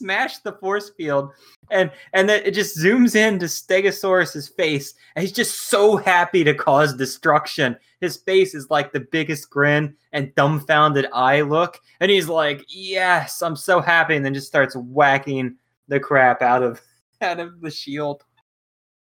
smash 0.00 0.38
the 0.38 0.52
force 0.52 0.90
field, 0.90 1.30
and 1.70 1.90
and 2.14 2.28
then 2.28 2.42
it 2.44 2.52
just 2.52 2.78
zooms 2.78 3.14
in 3.14 3.38
to 3.38 3.46
Stegosaurus's 3.46 4.48
face, 4.48 4.94
and 5.14 5.22
he's 5.22 5.32
just 5.32 5.68
so 5.68 5.96
happy 5.96 6.42
to 6.42 6.54
cause 6.54 6.96
destruction. 6.96 7.76
His 8.00 8.16
face 8.16 8.54
is 8.54 8.70
like 8.70 8.92
the 8.92 9.00
biggest 9.00 9.50
grin 9.50 9.94
and 10.12 10.34
dumbfounded 10.34 11.06
eye 11.12 11.42
look, 11.42 11.78
and 12.00 12.10
he's 12.10 12.28
like, 12.28 12.64
"Yes, 12.68 13.42
I'm 13.42 13.56
so 13.56 13.80
happy," 13.80 14.16
and 14.16 14.24
then 14.24 14.34
just 14.34 14.48
starts 14.48 14.74
whacking 14.74 15.56
the 15.88 16.00
crap 16.00 16.40
out 16.40 16.62
of 16.62 16.80
out 17.20 17.38
of 17.38 17.60
the 17.60 17.70
shield. 17.70 18.24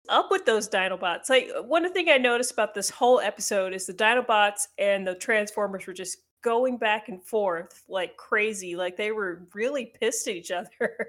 Up 0.08 0.30
with 0.30 0.46
those 0.46 0.68
Dinobots. 0.68 1.28
Like 1.28 1.50
one 1.64 1.92
thing 1.92 2.08
I 2.08 2.16
noticed 2.16 2.52
about 2.52 2.74
this 2.74 2.88
whole 2.88 3.18
episode 3.20 3.74
is 3.74 3.86
the 3.86 3.92
Dinobots 3.92 4.68
and 4.78 5.04
the 5.04 5.16
Transformers 5.16 5.84
were 5.84 5.92
just 5.92 6.18
going 6.46 6.76
back 6.76 7.08
and 7.08 7.20
forth 7.24 7.82
like 7.88 8.16
crazy. 8.16 8.76
Like 8.76 8.96
they 8.96 9.10
were 9.10 9.42
really 9.52 9.86
pissed 10.00 10.28
at 10.28 10.36
each 10.36 10.50
other, 10.52 11.08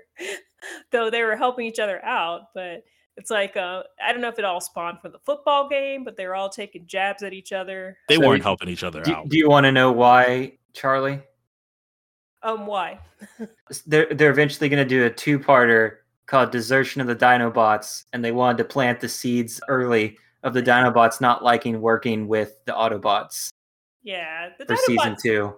though 0.92 1.12
they 1.12 1.22
were 1.22 1.36
helping 1.36 1.68
each 1.68 1.78
other 1.80 2.04
out. 2.04 2.50
But 2.56 2.84
it's 3.18 3.30
like 3.30 3.56
uh, 3.56 3.84
I 4.04 4.12
don't 4.12 4.22
know 4.22 4.30
if 4.30 4.40
it 4.40 4.46
all 4.46 4.60
spawned 4.60 5.00
from 5.00 5.12
the 5.12 5.20
football 5.20 5.70
game, 5.70 6.04
but 6.04 6.18
they 6.18 6.26
were 6.26 6.34
all 6.36 6.50
taking 6.50 6.88
jabs 6.88 7.22
at 7.22 7.34
each 7.34 7.54
other. 7.54 8.00
They 8.10 8.16
So 8.16 8.22
weren't 8.28 8.40
you- 8.40 8.44
helping 8.44 8.68
each 8.70 8.84
other 8.84 9.04
Do, 9.04 9.14
out. 9.14 9.30
do 9.30 9.38
you 9.38 9.48
want 9.48 9.66
to 9.66 9.72
know 9.72 9.92
why, 9.92 10.58
Charlie? 10.74 11.22
Um, 12.42 12.66
why? 12.66 13.00
they're 13.86 14.08
they're 14.14 14.32
eventually 14.32 14.70
going 14.70 14.84
to 14.84 14.90
do 14.90 15.06
a 15.06 15.10
two-parter 15.10 15.98
called 16.26 16.52
Desertion 16.52 17.00
of 17.00 17.08
the 17.08 17.16
Dinobots, 17.16 18.06
and 18.12 18.26
they 18.26 18.32
wanted 18.32 18.58
to 18.58 18.64
plant 18.66 19.00
the 19.02 19.08
seeds 19.10 19.62
early 19.70 20.18
of 20.44 20.54
the 20.54 20.62
Dinobots 20.64 21.22
not 21.22 21.44
liking 21.44 21.80
working 21.80 22.28
with 22.28 22.64
the 22.66 22.72
Autobots 22.72 23.52
Yeah, 24.08 24.52
the 24.58 24.66
for 24.66 24.78
season 24.86 25.18
two. 25.22 25.54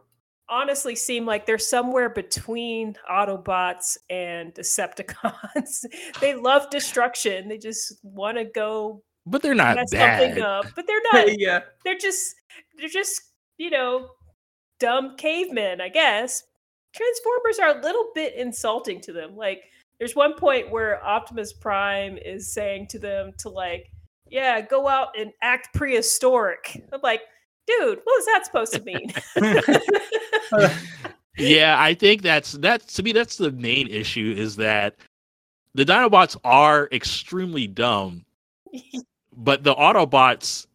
honestly 0.49 0.95
seem 0.95 1.23
like 1.23 1.45
they're 1.45 1.59
somewhere 1.59 2.09
between 2.09 2.95
Autobots 3.07 3.95
and 4.09 4.51
Decepticons. 4.55 5.85
they 6.19 6.33
love 6.33 6.67
destruction. 6.71 7.47
They 7.47 7.59
just 7.59 7.99
want 8.01 8.39
to 8.39 8.45
go 8.45 9.03
but 9.27 9.43
they're 9.43 9.53
not 9.53 9.77
bad. 9.91 10.39
up, 10.39 10.65
but 10.75 10.87
they're 10.87 11.01
not. 11.13 11.39
yeah, 11.39 11.59
they're 11.85 11.99
just 11.99 12.33
they're 12.79 12.89
just 12.89 13.21
you 13.59 13.69
know 13.69 14.09
dumb 14.79 15.15
cavemen, 15.15 15.79
I 15.79 15.89
guess. 15.89 16.41
Transformers 16.95 17.59
are 17.59 17.77
a 17.77 17.83
little 17.83 18.09
bit 18.15 18.33
insulting 18.33 18.99
to 19.01 19.13
them. 19.13 19.37
Like 19.37 19.61
there's 19.99 20.15
one 20.15 20.33
point 20.33 20.71
where 20.71 21.05
Optimus 21.05 21.53
Prime 21.53 22.17
is 22.17 22.51
saying 22.51 22.87
to 22.87 22.97
them 22.97 23.31
to 23.37 23.49
like, 23.49 23.91
yeah, 24.27 24.59
go 24.59 24.87
out 24.87 25.09
and 25.19 25.31
act 25.43 25.71
prehistoric. 25.75 26.81
I'm 26.91 27.01
like, 27.03 27.21
dude, 27.69 27.99
what 28.03 28.05
was 28.05 28.25
that 28.25 28.45
supposed 28.45 28.73
to 28.73 28.83
mean? 28.83 29.13
yeah, 31.37 31.75
I 31.79 31.93
think 31.93 32.21
that's 32.21 32.53
that's 32.53 32.93
to 32.93 33.03
me 33.03 33.11
that's 33.11 33.37
the 33.37 33.51
main 33.51 33.87
issue 33.87 34.33
is 34.37 34.55
that 34.57 34.95
the 35.75 35.85
Dinobots 35.85 36.37
are 36.43 36.89
extremely 36.91 37.67
dumb, 37.67 38.25
but 39.35 39.63
the 39.63 39.75
Autobots 39.75 40.65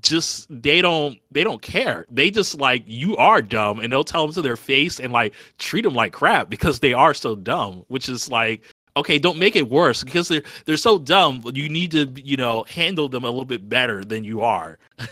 just 0.00 0.46
they 0.50 0.82
don't 0.82 1.18
they 1.30 1.44
don't 1.44 1.62
care. 1.62 2.06
They 2.10 2.30
just 2.30 2.58
like 2.58 2.82
you 2.86 3.16
are 3.16 3.42
dumb, 3.42 3.80
and 3.80 3.92
they'll 3.92 4.04
tell 4.04 4.26
them 4.26 4.34
to 4.34 4.42
their 4.42 4.56
face 4.56 5.00
and 5.00 5.12
like 5.12 5.34
treat 5.58 5.82
them 5.82 5.94
like 5.94 6.12
crap 6.12 6.50
because 6.50 6.80
they 6.80 6.92
are 6.92 7.14
so 7.14 7.34
dumb. 7.34 7.84
Which 7.88 8.08
is 8.08 8.30
like 8.30 8.62
okay, 8.96 9.18
don't 9.18 9.38
make 9.38 9.56
it 9.56 9.70
worse 9.70 10.04
because 10.04 10.28
they're 10.28 10.42
they're 10.64 10.76
so 10.76 10.98
dumb. 10.98 11.42
You 11.54 11.68
need 11.68 11.90
to 11.92 12.12
you 12.16 12.36
know 12.36 12.64
handle 12.68 13.08
them 13.08 13.24
a 13.24 13.30
little 13.30 13.44
bit 13.44 13.68
better 13.68 14.04
than 14.04 14.24
you 14.24 14.42
are. 14.42 14.78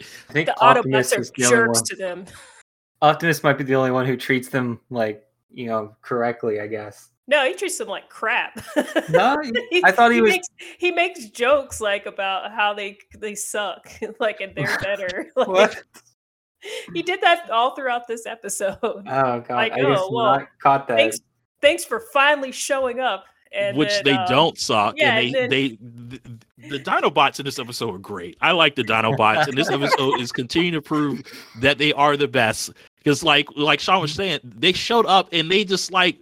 I 0.00 0.32
think 0.32 0.46
the 0.46 0.60
Optimus 0.60 1.12
Autobots 1.14 1.30
are 1.30 1.48
jerks 1.50 1.82
to 1.82 1.96
them. 1.96 2.24
Optimus 3.02 3.42
might 3.42 3.58
be 3.58 3.64
the 3.64 3.74
only 3.74 3.90
one 3.90 4.06
who 4.06 4.16
treats 4.16 4.48
them 4.48 4.80
like 4.90 5.24
you 5.52 5.66
know 5.66 5.96
correctly. 6.02 6.60
I 6.60 6.66
guess. 6.66 7.10
No, 7.26 7.46
he 7.46 7.54
treats 7.54 7.78
them 7.78 7.86
like 7.88 8.08
crap. 8.08 8.60
No, 9.08 9.36
I 9.84 9.92
thought 9.92 10.10
he 10.12 10.20
was- 10.20 10.32
Makes, 10.32 10.48
he 10.78 10.90
makes 10.90 11.26
jokes 11.26 11.80
like 11.80 12.06
about 12.06 12.50
how 12.52 12.74
they 12.74 12.98
they 13.18 13.34
suck, 13.36 13.88
like 14.20 14.40
and 14.40 14.54
they're 14.54 14.78
better. 14.82 15.26
Like, 15.36 15.48
What? 15.48 15.82
He 16.92 17.02
did 17.02 17.20
that 17.22 17.48
all 17.50 17.74
throughout 17.74 18.06
this 18.06 18.26
episode. 18.26 18.78
Oh 18.82 19.02
god, 19.02 19.48
Like, 19.50 19.72
I 19.72 19.80
just 19.80 20.02
oh, 20.02 20.10
well, 20.12 20.24
not 20.40 20.48
caught 20.62 20.88
that. 20.88 20.96
thanks, 20.98 21.20
thanks 21.62 21.84
for 21.84 22.00
finally 22.12 22.52
showing 22.52 23.00
up. 23.00 23.24
And 23.52 23.76
which 23.76 23.88
then, 23.88 24.04
they 24.04 24.12
uh, 24.12 24.28
don't 24.28 24.56
suck. 24.58 24.94
yeah, 24.96 25.18
and 25.18 25.34
and 25.34 25.52
they, 25.52 25.68
they 25.68 25.78
the, 25.80 26.20
the 26.68 26.78
Dinobots 26.78 27.40
in 27.40 27.44
this 27.44 27.58
episode 27.58 27.94
are 27.94 27.98
great. 27.98 28.36
I 28.40 28.52
like 28.52 28.76
the 28.76 28.84
Dinobots, 28.84 29.48
and 29.48 29.56
this 29.56 29.70
episode 29.70 30.20
is 30.20 30.30
continuing 30.30 30.74
to 30.74 30.82
prove 30.82 31.22
that 31.60 31.78
they 31.78 31.92
are 31.92 32.16
the 32.16 32.28
best. 32.28 32.70
Because 32.98 33.24
like 33.24 33.48
like 33.56 33.80
Sean 33.80 34.00
was 34.00 34.12
saying, 34.12 34.40
they 34.44 34.72
showed 34.72 35.06
up 35.06 35.30
and 35.32 35.50
they 35.50 35.64
just 35.64 35.90
like 35.90 36.18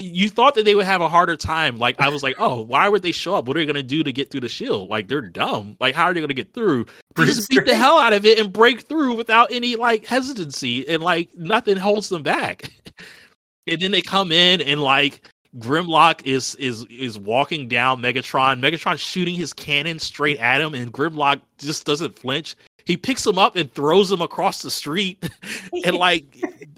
you 0.00 0.28
thought 0.28 0.54
that 0.54 0.64
they 0.64 0.74
would 0.74 0.86
have 0.86 1.00
a 1.00 1.08
harder 1.08 1.36
time. 1.36 1.78
Like 1.78 2.00
I 2.00 2.08
was 2.08 2.22
like, 2.22 2.36
oh, 2.38 2.62
why 2.62 2.88
would 2.88 3.02
they 3.02 3.12
show 3.12 3.34
up? 3.34 3.46
What 3.46 3.56
are 3.56 3.60
they 3.60 3.66
gonna 3.66 3.82
do 3.82 4.02
to 4.02 4.12
get 4.12 4.30
through 4.30 4.40
the 4.40 4.48
shield? 4.48 4.88
Like 4.88 5.08
they're 5.08 5.20
dumb. 5.20 5.76
Like 5.80 5.94
how 5.94 6.04
are 6.04 6.14
they 6.14 6.20
gonna 6.20 6.34
get 6.34 6.52
through? 6.54 6.84
They 6.84 6.90
Bruce 7.14 7.36
just 7.36 7.50
beat 7.50 7.66
the 7.66 7.76
hell 7.76 7.98
out 7.98 8.12
of 8.12 8.24
it 8.24 8.38
and 8.38 8.52
break 8.52 8.82
through 8.82 9.14
without 9.14 9.52
any 9.52 9.76
like 9.76 10.06
hesitancy 10.06 10.88
and 10.88 11.02
like 11.02 11.28
nothing 11.36 11.76
holds 11.76 12.08
them 12.08 12.22
back. 12.22 12.72
and 13.66 13.80
then 13.80 13.90
they 13.90 14.02
come 14.02 14.32
in 14.32 14.60
and 14.60 14.80
like 14.80 15.28
Grimlock 15.58 16.20
is 16.26 16.54
is 16.56 16.84
is 16.86 17.18
walking 17.18 17.68
down 17.68 18.02
Megatron. 18.02 18.60
Megatron 18.60 18.98
shooting 18.98 19.34
his 19.34 19.52
cannon 19.52 19.98
straight 19.98 20.38
at 20.38 20.60
him, 20.60 20.74
and 20.74 20.92
Grimlock 20.92 21.40
just 21.58 21.86
doesn't 21.86 22.18
flinch. 22.18 22.54
He 22.84 22.96
picks 22.96 23.26
him 23.26 23.38
up 23.38 23.56
and 23.56 23.72
throws 23.72 24.10
him 24.12 24.20
across 24.20 24.62
the 24.62 24.70
street, 24.70 25.30
and 25.84 25.96
like, 25.96 26.24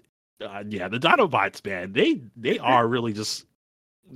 uh, 0.41 0.65
yeah, 0.69 0.89
the 0.89 0.99
Dinobots, 0.99 1.65
man, 1.67 1.93
they 1.93 2.21
they 2.37 2.59
are 2.61 2.87
really 2.87 3.13
just 3.13 3.45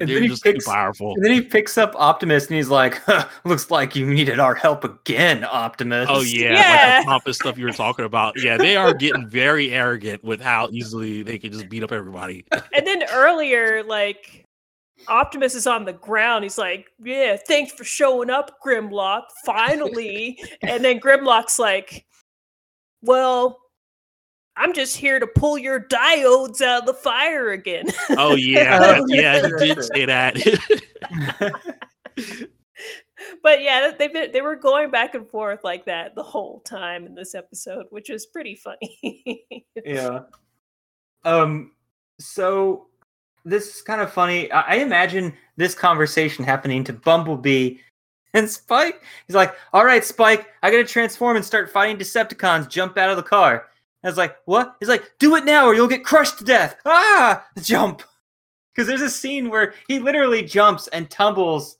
And 0.00 0.08
they're 0.08 0.20
just 0.26 0.42
picks- 0.44 0.64
too 0.64 0.70
powerful. 0.70 1.14
And 1.14 1.24
then 1.24 1.32
he 1.32 1.40
picks 1.40 1.76
up 1.78 1.94
Optimus 1.96 2.46
and 2.46 2.56
he's 2.56 2.68
like, 2.68 2.96
huh, 3.06 3.26
"Looks 3.44 3.70
like 3.72 3.94
you 3.96 4.06
needed 4.06 4.38
our 4.40 4.54
help 4.54 4.82
again, 4.84 5.44
Optimus." 5.44 6.08
Oh 6.10 6.22
yeah, 6.22 6.48
like 6.50 6.58
Yeah. 6.58 7.00
the 7.00 7.04
pompous 7.06 7.36
stuff 7.36 7.58
you 7.58 7.64
were 7.66 7.72
talking 7.72 8.04
about. 8.04 8.40
Yeah, 8.40 8.56
they 8.56 8.76
are 8.76 8.94
getting 8.94 9.28
very 9.28 9.72
arrogant 9.72 10.22
with 10.24 10.40
how 10.40 10.68
easily 10.72 11.22
they 11.22 11.38
can 11.38 11.52
just 11.52 11.68
beat 11.68 11.82
up 11.82 11.90
everybody. 11.92 12.44
and 12.72 12.86
then 12.86 13.02
earlier, 13.12 13.82
like 13.84 14.43
Optimus 15.08 15.54
is 15.54 15.66
on 15.66 15.84
the 15.84 15.92
ground. 15.92 16.44
He's 16.44 16.58
like, 16.58 16.86
"Yeah, 17.02 17.36
thanks 17.48 17.72
for 17.72 17.84
showing 17.84 18.30
up, 18.30 18.58
Grimlock. 18.64 19.24
Finally." 19.44 20.42
and 20.62 20.84
then 20.84 21.00
Grimlock's 21.00 21.58
like, 21.58 22.06
"Well, 23.02 23.60
I'm 24.56 24.72
just 24.72 24.96
here 24.96 25.18
to 25.18 25.26
pull 25.26 25.58
your 25.58 25.80
diodes 25.80 26.60
out 26.62 26.82
of 26.82 26.86
the 26.86 26.94
fire 26.94 27.50
again." 27.50 27.86
Oh 28.10 28.34
yeah, 28.34 29.00
yeah, 29.08 29.42
he 29.58 29.74
did 29.74 29.84
say 29.84 30.04
that. 30.06 30.36
but 33.42 33.62
yeah, 33.62 33.92
they 33.98 34.08
been- 34.08 34.32
they 34.32 34.40
were 34.42 34.56
going 34.56 34.90
back 34.90 35.14
and 35.14 35.28
forth 35.28 35.64
like 35.64 35.84
that 35.86 36.14
the 36.14 36.22
whole 36.22 36.60
time 36.60 37.06
in 37.06 37.14
this 37.14 37.34
episode, 37.34 37.86
which 37.90 38.08
was 38.08 38.26
pretty 38.26 38.54
funny. 38.54 39.44
yeah. 39.84 40.20
Um. 41.24 41.72
So 42.20 42.86
this 43.44 43.76
is 43.76 43.82
kind 43.82 44.00
of 44.00 44.12
funny. 44.12 44.50
I, 44.50 44.76
imagine 44.76 45.34
this 45.56 45.74
conversation 45.74 46.44
happening 46.44 46.84
to 46.84 46.92
Bumblebee 46.92 47.78
and 48.34 48.48
Spike. 48.48 49.02
He's 49.26 49.36
like, 49.36 49.54
"All 49.72 49.84
right, 49.84 50.04
Spike, 50.04 50.48
I 50.62 50.70
gotta 50.70 50.84
transform 50.84 51.36
and 51.36 51.44
start 51.44 51.70
fighting 51.70 51.98
Decepticons. 51.98 52.68
Jump 52.68 52.96
out 52.98 53.10
of 53.10 53.16
the 53.16 53.22
car." 53.22 53.66
I 54.02 54.08
was 54.08 54.18
like, 54.18 54.36
"What?" 54.46 54.76
He's 54.80 54.88
like, 54.88 55.12
"Do 55.18 55.36
it 55.36 55.44
now, 55.44 55.66
or 55.66 55.74
you'll 55.74 55.88
get 55.88 56.04
crushed 56.04 56.38
to 56.38 56.44
death." 56.44 56.76
Ah! 56.86 57.44
Jump. 57.60 58.02
Because 58.74 58.88
there's 58.88 59.02
a 59.02 59.10
scene 59.10 59.50
where 59.50 59.74
he 59.86 60.00
literally 60.00 60.42
jumps 60.42 60.88
and 60.88 61.08
tumbles. 61.08 61.78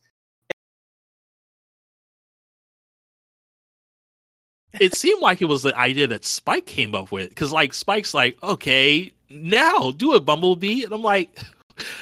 it 4.80 4.94
seemed 4.94 5.22
like 5.22 5.40
it 5.40 5.46
was 5.46 5.62
the 5.62 5.76
idea 5.76 6.06
that 6.08 6.24
Spike 6.24 6.66
came 6.66 6.94
up 6.94 7.12
with 7.12 7.28
because 7.28 7.52
like 7.52 7.74
Spike's 7.74 8.14
like, 8.14 8.36
okay, 8.42 9.12
now 9.30 9.92
do 9.92 10.14
it, 10.14 10.24
Bumblebee, 10.24 10.84
and 10.84 10.92
I'm 10.92 11.02
like, 11.02 11.38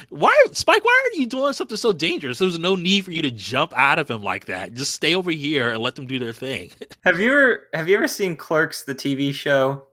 why, 0.08 0.35
Spike? 0.52 0.85
Why 0.85 1.02
are 1.04 1.18
you 1.18 1.26
doing 1.26 1.52
something 1.52 1.76
so 1.76 1.92
dangerous? 1.92 2.38
There's 2.38 2.58
no 2.58 2.76
need 2.76 3.04
for 3.04 3.12
you 3.12 3.22
to 3.22 3.30
jump 3.30 3.72
out 3.76 3.98
of 3.98 4.11
him 4.11 4.22
like 4.22 4.46
that. 4.46 4.74
Just 4.74 4.94
stay 4.94 5.14
over 5.14 5.30
here 5.30 5.70
and 5.70 5.82
let 5.82 5.94
them 5.94 6.06
do 6.06 6.18
their 6.18 6.32
thing. 6.32 6.70
Have 7.04 7.18
you 7.18 7.32
ever 7.32 7.68
have 7.74 7.88
you 7.88 7.96
ever 7.96 8.08
seen 8.08 8.37
Clerks, 8.37 8.82
the 8.85 8.94
TV 8.94 9.32
show? 9.35 9.87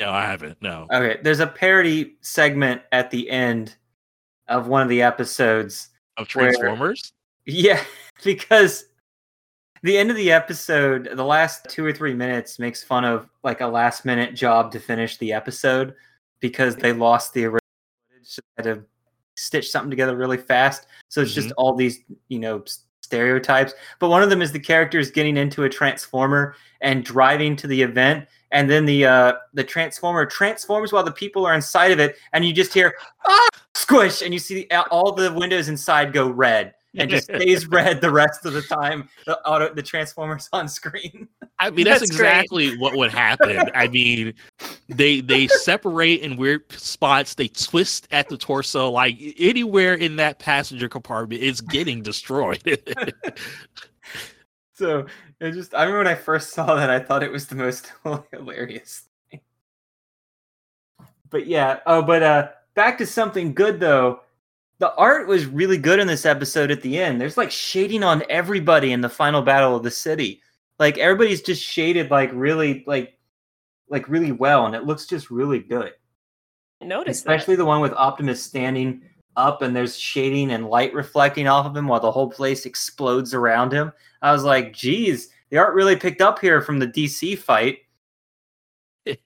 no, 0.00 0.10
I 0.10 0.24
haven't. 0.24 0.60
No. 0.62 0.86
Okay, 0.92 1.20
there's 1.22 1.40
a 1.40 1.46
parody 1.46 2.16
segment 2.20 2.82
at 2.92 3.10
the 3.10 3.28
end 3.30 3.76
of 4.48 4.66
one 4.66 4.82
of 4.82 4.88
the 4.88 5.02
episodes. 5.02 5.90
Of 6.16 6.28
Where- 6.34 6.46
Transformers. 6.52 7.12
Yeah, 7.46 7.82
because 8.24 8.86
the 9.82 9.98
end 9.98 10.10
of 10.10 10.16
the 10.16 10.32
episode, 10.32 11.10
the 11.14 11.24
last 11.24 11.68
two 11.68 11.84
or 11.84 11.92
three 11.92 12.14
minutes 12.14 12.58
makes 12.58 12.82
fun 12.82 13.04
of 13.04 13.28
like 13.42 13.60
a 13.60 13.66
last 13.66 14.04
minute 14.04 14.34
job 14.34 14.72
to 14.72 14.80
finish 14.80 15.18
the 15.18 15.32
episode 15.32 15.94
because 16.40 16.76
they 16.76 16.92
lost 16.92 17.34
the 17.34 17.44
original 17.44 17.60
footage. 18.10 18.26
So 18.26 18.40
had 18.56 18.64
to 18.64 18.84
stitch 19.36 19.70
something 19.70 19.90
together 19.90 20.16
really 20.16 20.38
fast. 20.38 20.86
So 21.08 21.20
it's 21.20 21.34
just 21.34 21.52
all 21.52 21.74
these, 21.74 22.00
you 22.28 22.38
know, 22.38 22.62
stereotypes. 23.02 23.74
But 24.00 24.08
one 24.08 24.22
of 24.22 24.30
them 24.30 24.42
is 24.42 24.52
the 24.52 24.58
characters 24.58 25.10
getting 25.10 25.36
into 25.36 25.64
a 25.64 25.68
transformer 25.68 26.56
and 26.80 27.04
driving 27.04 27.56
to 27.56 27.66
the 27.66 27.80
event. 27.80 28.26
And 28.50 28.70
then 28.70 28.86
the 28.86 29.04
uh, 29.06 29.32
the 29.52 29.64
transformer 29.64 30.26
transforms 30.26 30.92
while 30.92 31.02
the 31.02 31.12
people 31.12 31.44
are 31.44 31.54
inside 31.54 31.90
of 31.90 31.98
it, 31.98 32.16
and 32.32 32.44
you 32.44 32.52
just 32.52 32.72
hear 32.72 32.94
ah 33.26 33.48
squish, 33.74 34.22
and 34.22 34.32
you 34.32 34.38
see 34.38 34.68
all 34.90 35.12
the 35.12 35.32
windows 35.32 35.68
inside 35.68 36.12
go 36.12 36.28
red 36.30 36.74
and 36.96 37.10
just 37.10 37.24
stays 37.34 37.66
red 37.66 38.00
the 38.00 38.10
rest 38.10 38.46
of 38.46 38.52
the 38.52 38.62
time 38.62 39.08
the 39.26 39.38
auto 39.46 39.74
the 39.74 39.82
transformers 39.82 40.48
on 40.52 40.68
screen. 40.68 41.28
I 41.58 41.70
mean, 41.70 41.84
that's, 41.84 42.00
That's 42.00 42.16
great. 42.16 42.28
exactly 42.28 42.78
what 42.78 42.96
would 42.96 43.12
happen. 43.12 43.70
I 43.74 43.88
mean, 43.88 44.34
they 44.88 45.20
they 45.20 45.46
separate 45.48 46.20
in 46.20 46.36
weird 46.36 46.70
spots. 46.72 47.34
They 47.34 47.48
twist 47.48 48.08
at 48.10 48.28
the 48.28 48.36
torso, 48.36 48.90
like 48.90 49.16
anywhere 49.38 49.94
in 49.94 50.16
that 50.16 50.38
passenger 50.38 50.88
compartment 50.88 51.42
is 51.42 51.60
getting 51.60 52.02
destroyed. 52.02 52.62
So 54.74 55.06
it 55.40 55.52
just 55.52 55.74
I 55.74 55.84
remember 55.84 55.98
when 55.98 56.06
I 56.08 56.14
first 56.16 56.50
saw 56.50 56.74
that 56.74 56.90
I 56.90 56.98
thought 56.98 57.22
it 57.22 57.32
was 57.32 57.46
the 57.46 57.54
most 57.54 57.92
hilarious 58.32 59.04
thing. 59.30 59.40
But 61.30 61.46
yeah, 61.46 61.80
oh 61.86 62.02
but 62.02 62.22
uh 62.22 62.48
back 62.74 62.98
to 62.98 63.06
something 63.06 63.54
good 63.54 63.80
though. 63.80 64.20
The 64.80 64.92
art 64.96 65.28
was 65.28 65.46
really 65.46 65.78
good 65.78 66.00
in 66.00 66.08
this 66.08 66.26
episode 66.26 66.72
at 66.72 66.82
the 66.82 66.98
end. 66.98 67.20
There's 67.20 67.36
like 67.36 67.52
shading 67.52 68.02
on 68.02 68.24
everybody 68.28 68.92
in 68.92 69.00
the 69.00 69.08
final 69.08 69.42
battle 69.42 69.76
of 69.76 69.84
the 69.84 69.90
city. 69.90 70.42
Like 70.80 70.98
everybody's 70.98 71.42
just 71.42 71.62
shaded 71.62 72.10
like 72.10 72.30
really 72.34 72.82
like 72.86 73.16
like 73.88 74.08
really 74.08 74.32
well 74.32 74.66
and 74.66 74.74
it 74.74 74.84
looks 74.84 75.06
just 75.06 75.30
really 75.30 75.60
good. 75.60 75.92
Notice 76.80 77.18
Especially 77.18 77.56
the 77.56 77.64
one 77.64 77.80
with 77.80 77.92
Optimus 77.92 78.42
standing 78.42 79.02
up 79.36 79.62
and 79.62 79.74
there's 79.74 79.96
shading 79.96 80.50
and 80.50 80.68
light 80.68 80.92
reflecting 80.94 81.48
off 81.48 81.66
of 81.66 81.76
him 81.76 81.88
while 81.88 82.00
the 82.00 82.10
whole 82.10 82.30
place 82.30 82.66
explodes 82.66 83.34
around 83.34 83.72
him. 83.72 83.92
I 84.22 84.32
was 84.32 84.44
like, 84.44 84.72
geez, 84.72 85.30
the 85.50 85.58
art 85.58 85.74
really 85.74 85.96
picked 85.96 86.20
up 86.20 86.38
here 86.38 86.60
from 86.60 86.78
the 86.78 86.88
DC 86.88 87.38
fight. 87.38 87.78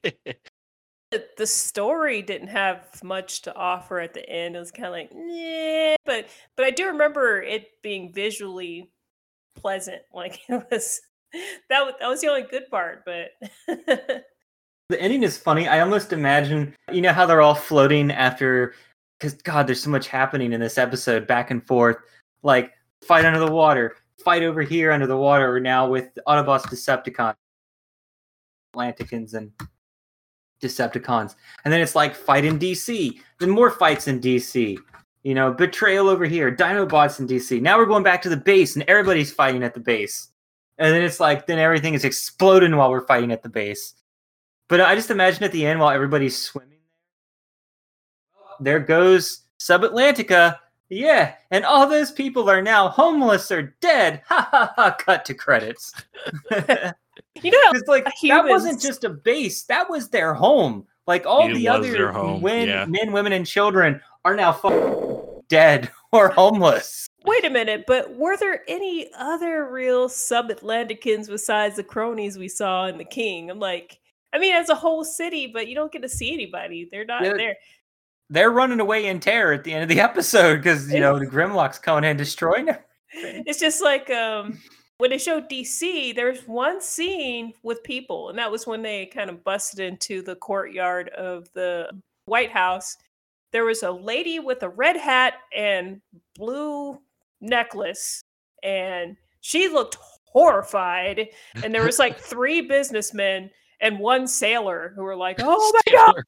The 1.37 1.47
story 1.47 2.21
didn't 2.21 2.49
have 2.49 3.03
much 3.03 3.41
to 3.43 3.55
offer 3.55 3.99
at 3.99 4.13
the 4.13 4.29
end. 4.29 4.55
It 4.55 4.59
was 4.59 4.69
kind 4.69 4.85
of 4.85 4.91
like, 4.91 5.09
yeah, 5.11 5.95
but 6.05 6.27
but 6.55 6.65
I 6.65 6.69
do 6.69 6.85
remember 6.85 7.41
it 7.41 7.69
being 7.81 8.13
visually 8.13 8.91
pleasant. 9.55 10.03
Like 10.13 10.41
it 10.47 10.63
was 10.69 11.01
that 11.69 11.81
was 11.83 11.93
that 11.99 12.07
was 12.07 12.21
the 12.21 12.27
only 12.27 12.43
good 12.43 12.69
part. 12.69 13.05
But 13.05 13.31
The 14.89 14.99
ending 14.99 15.21
is 15.21 15.37
funny. 15.37 15.67
I 15.67 15.81
almost 15.81 16.13
imagine, 16.13 16.75
you 16.91 17.01
know, 17.01 17.13
how 17.13 17.27
they're 17.27 17.43
all 17.43 17.53
floating 17.53 18.09
after, 18.11 18.73
because 19.19 19.33
God, 19.35 19.67
there's 19.67 19.83
so 19.83 19.91
much 19.91 20.07
happening 20.07 20.51
in 20.51 20.59
this 20.59 20.79
episode, 20.79 21.27
back 21.27 21.51
and 21.51 21.65
forth, 21.65 21.97
like 22.41 22.73
fight 23.03 23.23
under 23.23 23.39
the 23.39 23.51
water, 23.51 23.97
fight 24.23 24.41
over 24.41 24.63
here 24.63 24.91
under 24.91 25.05
the 25.05 25.15
water, 25.15 25.53
or 25.53 25.59
now 25.59 25.87
with 25.87 26.09
Autobots, 26.27 26.63
Decepticons, 26.63 27.35
Atlanticans, 28.75 29.35
and 29.35 29.51
Decepticons, 30.59 31.35
and 31.63 31.71
then 31.71 31.81
it's 31.81 31.95
like 31.95 32.15
fight 32.15 32.43
in 32.43 32.57
DC, 32.57 33.19
then 33.39 33.49
more 33.51 33.69
fights 33.69 34.07
in 34.07 34.19
DC, 34.19 34.75
You 35.23 35.35
know, 35.35 35.53
betrayal 35.53 36.09
over 36.09 36.25
here, 36.25 36.51
Dinobots 36.55 37.19
in 37.19 37.27
DC. 37.27 37.61
Now 37.61 37.77
we're 37.77 37.85
going 37.85 38.03
back 38.03 38.21
to 38.23 38.29
the 38.29 38.37
base 38.37 38.75
and 38.75 38.83
everybody's 38.87 39.31
fighting 39.31 39.63
at 39.63 39.73
the 39.73 39.79
base. 39.79 40.29
And 40.77 40.93
then 40.93 41.03
it's 41.03 41.19
like, 41.19 41.45
then 41.45 41.59
everything 41.59 41.93
is 41.93 42.05
exploding 42.05 42.75
while 42.75 42.89
we're 42.89 43.05
fighting 43.05 43.31
at 43.31 43.43
the 43.43 43.49
base. 43.49 43.95
But 44.69 44.79
I 44.81 44.95
just 44.95 45.11
imagine 45.11 45.43
at 45.43 45.51
the 45.51 45.65
end 45.65 45.79
while 45.79 45.89
everybody's 45.89 46.37
swimming 46.37 46.69
there 48.59 48.79
goes 48.79 49.41
Subatlantica. 49.59 50.57
Yeah, 50.89 51.35
and 51.51 51.65
all 51.65 51.87
those 51.87 52.11
people 52.11 52.49
are 52.49 52.61
now 52.61 52.87
homeless 52.89 53.51
or 53.51 53.75
dead. 53.79 54.21
Ha 54.27 54.47
ha 54.51 54.73
ha! 54.75 54.95
Cut 54.97 55.25
to 55.25 55.33
credits. 55.33 55.91
You 57.41 57.51
know, 57.51 57.57
it's 57.73 57.87
like 57.87 58.05
that 58.27 58.45
wasn't 58.47 58.81
just 58.81 59.03
a 59.03 59.09
base; 59.09 59.63
that 59.63 59.89
was 59.89 60.09
their 60.09 60.33
home. 60.33 60.85
Like 61.05 61.25
all 61.25 61.49
It 61.49 61.53
the 61.53 61.67
other 61.69 61.91
their 61.91 62.11
home, 62.11 62.41
wen- 62.41 62.67
yeah. 62.67 62.85
men, 62.85 63.11
women, 63.11 63.33
and 63.33 63.45
children 63.45 64.01
are 64.25 64.35
now 64.35 64.51
fu- 64.51 65.43
dead 65.47 65.89
or 66.11 66.29
homeless. 66.29 67.07
wait 67.25 67.45
a 67.45 67.49
minute, 67.49 67.85
but 67.87 68.15
were 68.15 68.35
there 68.37 68.63
any 68.67 69.09
other 69.17 69.69
real 69.71 70.09
sub-Atlanticans 70.09 71.27
besides 71.27 71.75
the 71.75 71.83
cronies 71.83 72.37
we 72.37 72.47
saw 72.47 72.87
in 72.87 72.97
The 72.97 73.05
King? 73.05 73.49
I'm 73.49 73.59
like, 73.59 73.98
I 74.33 74.39
mean, 74.39 74.53
as 74.53 74.69
a 74.69 74.75
whole 74.75 75.03
city, 75.03 75.47
but 75.47 75.67
you 75.67 75.75
don't 75.75 75.91
get 75.91 76.01
to 76.03 76.09
see 76.09 76.33
anybody. 76.33 76.87
They're 76.91 77.05
not 77.05 77.23
Yeah. 77.23 77.33
there. 77.33 77.55
They're 78.29 78.51
running 78.51 78.79
away 78.79 79.07
in 79.07 79.19
terror 79.19 79.53
at 79.53 79.63
the 79.63 79.73
end 79.73 79.83
of 79.83 79.89
the 79.89 79.99
episode 80.09 80.57
because 80.57 80.91
you 80.91 80.99
know 80.99 81.17
the 81.17 81.25
Grimlock's 81.27 81.79
coming 81.79 82.03
in 82.03 82.11
and 82.11 82.17
destroying 82.17 82.65
them. 82.65 82.77
It's 83.11 83.59
just 83.59 83.81
like 83.81 84.09
um 84.11 84.59
when 84.99 85.09
they 85.11 85.17
showed 85.17 85.49
DC, 85.49 86.13
there's 86.13 86.41
one 86.47 86.81
scene 86.81 87.53
with 87.63 87.81
people, 87.83 88.29
and 88.29 88.37
that 88.37 88.51
was 88.51 88.67
when 88.67 88.81
they 88.81 89.05
kind 89.07 89.29
of 89.29 89.43
busted 89.45 89.79
into 89.79 90.21
the 90.21 90.35
courtyard 90.35 91.07
of 91.09 91.47
the 91.53 91.89
White 92.25 92.51
House. 92.51 92.97
There 93.51 93.63
was 93.65 93.81
a 93.81 93.89
lady 93.89 94.39
with 94.39 94.61
a 94.61 94.69
red 94.69 94.97
hat 94.97 95.35
and 95.55 96.01
blue 96.35 96.99
necklace, 97.41 98.21
and 98.61 99.15
she 99.41 99.69
looked 99.69 99.97
horrified. 100.25 101.29
And 101.63 101.73
there 101.73 101.83
was 101.83 101.97
like 101.97 102.19
three 102.19 102.61
businessmen 102.61 103.49
and 103.81 103.99
one 103.99 104.27
sailor 104.27 104.93
who 104.95 105.03
were 105.03 105.15
like, 105.15 105.39
"Oh 105.43 105.73
my 105.73 105.91
god!" 105.91 106.23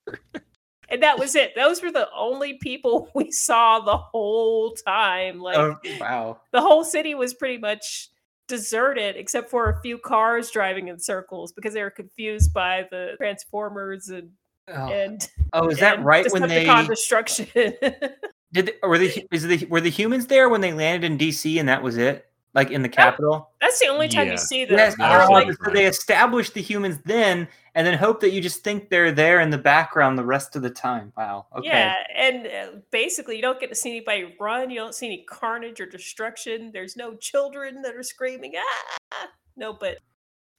And 0.90 1.04
that 1.04 1.18
was 1.18 1.36
it. 1.36 1.56
Those 1.56 1.82
were 1.82 1.92
the 1.92 2.10
only 2.16 2.56
people 2.56 3.10
we 3.16 3.32
saw 3.32 3.80
the 3.80 3.98
whole 3.98 4.74
time. 4.74 5.40
Like 5.40 5.58
Oh 5.58 5.78
wow! 6.00 6.42
the 6.52 6.62
whole 6.62 6.84
city 6.84 7.16
was 7.16 7.34
pretty 7.34 7.58
much 7.58 8.10
deserted 8.48 9.16
except 9.16 9.50
for 9.50 9.70
a 9.70 9.82
few 9.82 9.98
cars 9.98 10.52
driving 10.52 10.90
in 10.90 11.00
circles 11.00 11.54
because 11.54 11.74
they 11.74 11.84
were 11.84 11.90
confused 11.90 12.54
by 12.54 12.86
the 12.92 13.14
transformers 13.18 14.10
and 14.10 14.32
Oh, 14.68 14.88
and 14.88 15.30
oh, 15.54 15.70
is 15.70 15.80
that 15.80 16.04
right? 16.04 16.26
When 16.32 16.48
they 16.48 16.66
destruction 16.88 17.48
did, 17.54 18.68
they, 18.68 18.74
were 18.84 18.98
the 18.98 19.28
is 19.32 19.44
the 19.44 19.66
were 19.66 19.82
the 19.82 19.90
humans 19.90 20.28
there 20.28 20.50
when 20.50 20.62
they 20.62 20.72
landed 20.72 21.10
in 21.12 21.18
DC 21.18 21.60
and 21.60 21.68
that 21.68 21.84
was 21.84 21.98
it? 21.98 22.31
Like 22.54 22.70
in 22.72 22.82
the 22.82 22.90
capital? 22.90 23.50
that's 23.62 23.80
the 23.80 23.88
only 23.88 24.10
time 24.10 24.28
Yeah. 24.28 24.34
you 24.34 24.38
see 24.38 24.66
them 24.66 24.78
Yes, 24.78 24.96
that 24.98 25.16
Or, 25.16 25.20
was 25.20 25.30
like, 25.30 25.54
so 25.64 25.72
they 25.72 25.86
establish 25.86 26.50
the 26.50 26.62
humans 26.62 26.98
then, 27.06 27.48
and 27.76 27.88
then 27.88 27.98
hope 27.98 28.20
that 28.22 28.32
you 28.32 28.42
just 28.42 28.64
think 28.64 28.90
they're 28.90 29.12
there 29.12 29.40
in 29.40 29.50
the 29.50 29.58
background 29.58 30.18
the 30.18 30.26
rest 30.26 30.56
of 30.58 30.62
the 30.62 30.70
time. 30.70 31.14
Wow. 31.16 31.48
Okay. 31.58 31.68
yeah 31.68 31.96
and 32.16 32.48
uh, 32.48 32.80
basically 32.92 33.36
you 33.38 33.42
don't 33.42 33.60
get 33.60 33.70
to 33.70 33.76
see 33.76 33.92
anybody 33.92 34.36
run 34.40 34.70
you 34.70 34.76
don't 34.78 34.96
see 34.96 35.06
any 35.06 35.24
carnage 35.30 35.80
or 35.80 35.86
destruction 35.86 36.72
there's 36.74 36.98
no 36.98 37.16
children 37.16 37.82
that 37.82 37.96
are 37.96 38.04
screaming 38.04 38.54
ah 38.58 39.28
no 39.56 39.74
but 39.74 39.98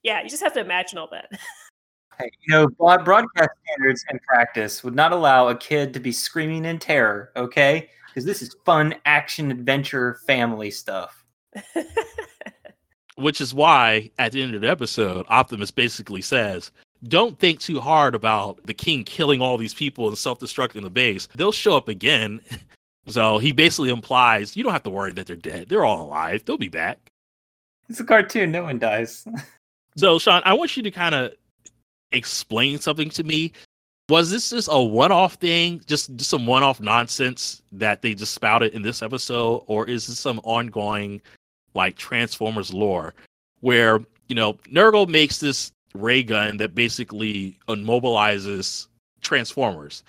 yeah 0.02 0.22
you 0.22 0.28
just 0.28 0.42
have 0.42 0.54
to 0.54 0.60
imagine 0.60 0.98
all 0.98 1.08
that 1.10 1.30
Hey, 2.18 2.30
you 2.46 2.54
know, 2.54 2.68
broadcast 2.98 3.50
standards 3.64 4.04
and 4.10 4.20
practice 4.22 4.84
would 4.84 4.94
not 4.94 5.12
allow 5.12 5.48
a 5.48 5.56
kid 5.56 5.94
to 5.94 6.00
be 6.00 6.12
screaming 6.12 6.66
in 6.66 6.78
terror. 6.78 7.32
Okay, 7.36 7.88
because 8.06 8.24
this 8.24 8.42
is 8.42 8.54
fun 8.66 8.94
action 9.06 9.50
adventure 9.50 10.18
family 10.26 10.70
stuff. 10.70 11.21
Which 13.16 13.40
is 13.40 13.54
why 13.54 14.10
at 14.18 14.32
the 14.32 14.42
end 14.42 14.54
of 14.54 14.62
the 14.62 14.70
episode, 14.70 15.26
Optimus 15.28 15.70
basically 15.70 16.22
says, 16.22 16.70
Don't 17.04 17.38
think 17.38 17.60
too 17.60 17.80
hard 17.80 18.14
about 18.14 18.64
the 18.66 18.74
king 18.74 19.04
killing 19.04 19.40
all 19.42 19.58
these 19.58 19.74
people 19.74 20.08
and 20.08 20.16
self 20.16 20.40
destructing 20.40 20.82
the 20.82 20.90
base. 20.90 21.28
They'll 21.34 21.52
show 21.52 21.76
up 21.76 21.88
again. 21.88 22.40
So 23.08 23.38
he 23.38 23.50
basically 23.50 23.90
implies 23.90 24.56
you 24.56 24.62
don't 24.62 24.72
have 24.72 24.84
to 24.84 24.90
worry 24.90 25.12
that 25.14 25.26
they're 25.26 25.34
dead. 25.34 25.68
They're 25.68 25.84
all 25.84 26.02
alive. 26.02 26.44
They'll 26.44 26.56
be 26.56 26.68
back. 26.68 27.00
It's 27.88 27.98
a 27.98 28.04
cartoon; 28.04 28.52
no 28.52 28.62
one 28.62 28.78
dies. 28.78 29.26
So, 29.96 30.18
Sean, 30.18 30.40
I 30.46 30.54
want 30.54 30.74
you 30.76 30.82
to 30.84 30.90
kind 30.90 31.14
of 31.14 31.32
explain 32.12 32.78
something 32.78 33.10
to 33.10 33.24
me. 33.24 33.52
Was 34.08 34.30
this 34.30 34.50
just 34.50 34.68
a 34.70 34.82
one-off 34.82 35.34
thing, 35.34 35.82
just, 35.86 36.16
just 36.16 36.30
some 36.30 36.46
one-off 36.46 36.80
nonsense 36.80 37.62
that 37.72 38.02
they 38.02 38.14
just 38.14 38.34
spouted 38.34 38.72
in 38.72 38.82
this 38.82 39.02
episode, 39.02 39.64
or 39.66 39.86
is 39.86 40.06
this 40.06 40.18
some 40.18 40.40
ongoing, 40.44 41.20
like 41.74 41.96
Transformers 41.96 42.72
lore, 42.72 43.14
where 43.60 44.00
you 44.28 44.34
know 44.34 44.54
Nurgle 44.70 45.08
makes 45.08 45.38
this 45.38 45.72
ray 45.94 46.22
gun 46.22 46.56
that 46.56 46.74
basically 46.74 47.58
immobilizes 47.68 48.88
Transformers, 49.20 50.02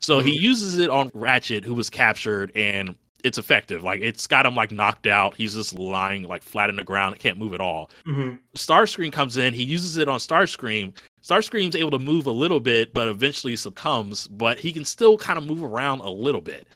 so 0.00 0.20
he 0.20 0.32
uses 0.32 0.78
it 0.78 0.90
on 0.90 1.10
Ratchet, 1.14 1.64
who 1.64 1.74
was 1.74 1.90
captured, 1.90 2.52
and 2.54 2.94
it's 3.24 3.38
effective. 3.38 3.82
Like 3.82 4.00
it's 4.00 4.26
got 4.26 4.46
him 4.46 4.54
like 4.54 4.70
knocked 4.70 5.06
out. 5.06 5.34
He's 5.36 5.54
just 5.54 5.74
lying 5.76 6.22
like 6.22 6.42
flat 6.42 6.70
in 6.70 6.76
the 6.76 6.84
ground, 6.84 7.18
can't 7.18 7.38
move 7.38 7.54
at 7.54 7.60
all. 7.60 7.90
hmm 8.04 8.34
Starscream 8.54 9.12
comes 9.12 9.36
in, 9.36 9.54
he 9.54 9.64
uses 9.64 9.96
it 9.96 10.08
on 10.08 10.18
Starscream. 10.18 10.96
Starscream's 11.22 11.76
able 11.76 11.90
to 11.90 11.98
move 11.98 12.26
a 12.26 12.32
little 12.32 12.60
bit, 12.60 12.94
but 12.94 13.08
eventually 13.08 13.56
succumbs, 13.56 14.28
but 14.28 14.58
he 14.58 14.72
can 14.72 14.84
still 14.84 15.18
kind 15.18 15.38
of 15.38 15.46
move 15.46 15.62
around 15.62 16.00
a 16.00 16.08
little 16.08 16.40
bit. 16.40 16.66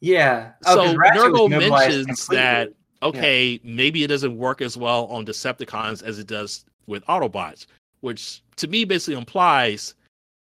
Yeah. 0.00 0.52
Oh, 0.66 0.74
so 0.74 0.96
Nurgle 0.96 1.50
mentions 1.50 2.06
completely. 2.06 2.36
that 2.36 2.68
okay, 3.02 3.60
maybe 3.64 4.04
it 4.04 4.08
doesn't 4.08 4.36
work 4.36 4.60
as 4.60 4.76
well 4.76 5.06
on 5.06 5.26
Decepticons 5.26 6.02
as 6.02 6.18
it 6.18 6.26
does 6.26 6.64
with 6.86 7.04
Autobots, 7.06 7.66
which 8.00 8.42
to 8.56 8.68
me 8.68 8.84
basically 8.84 9.14
implies 9.14 9.94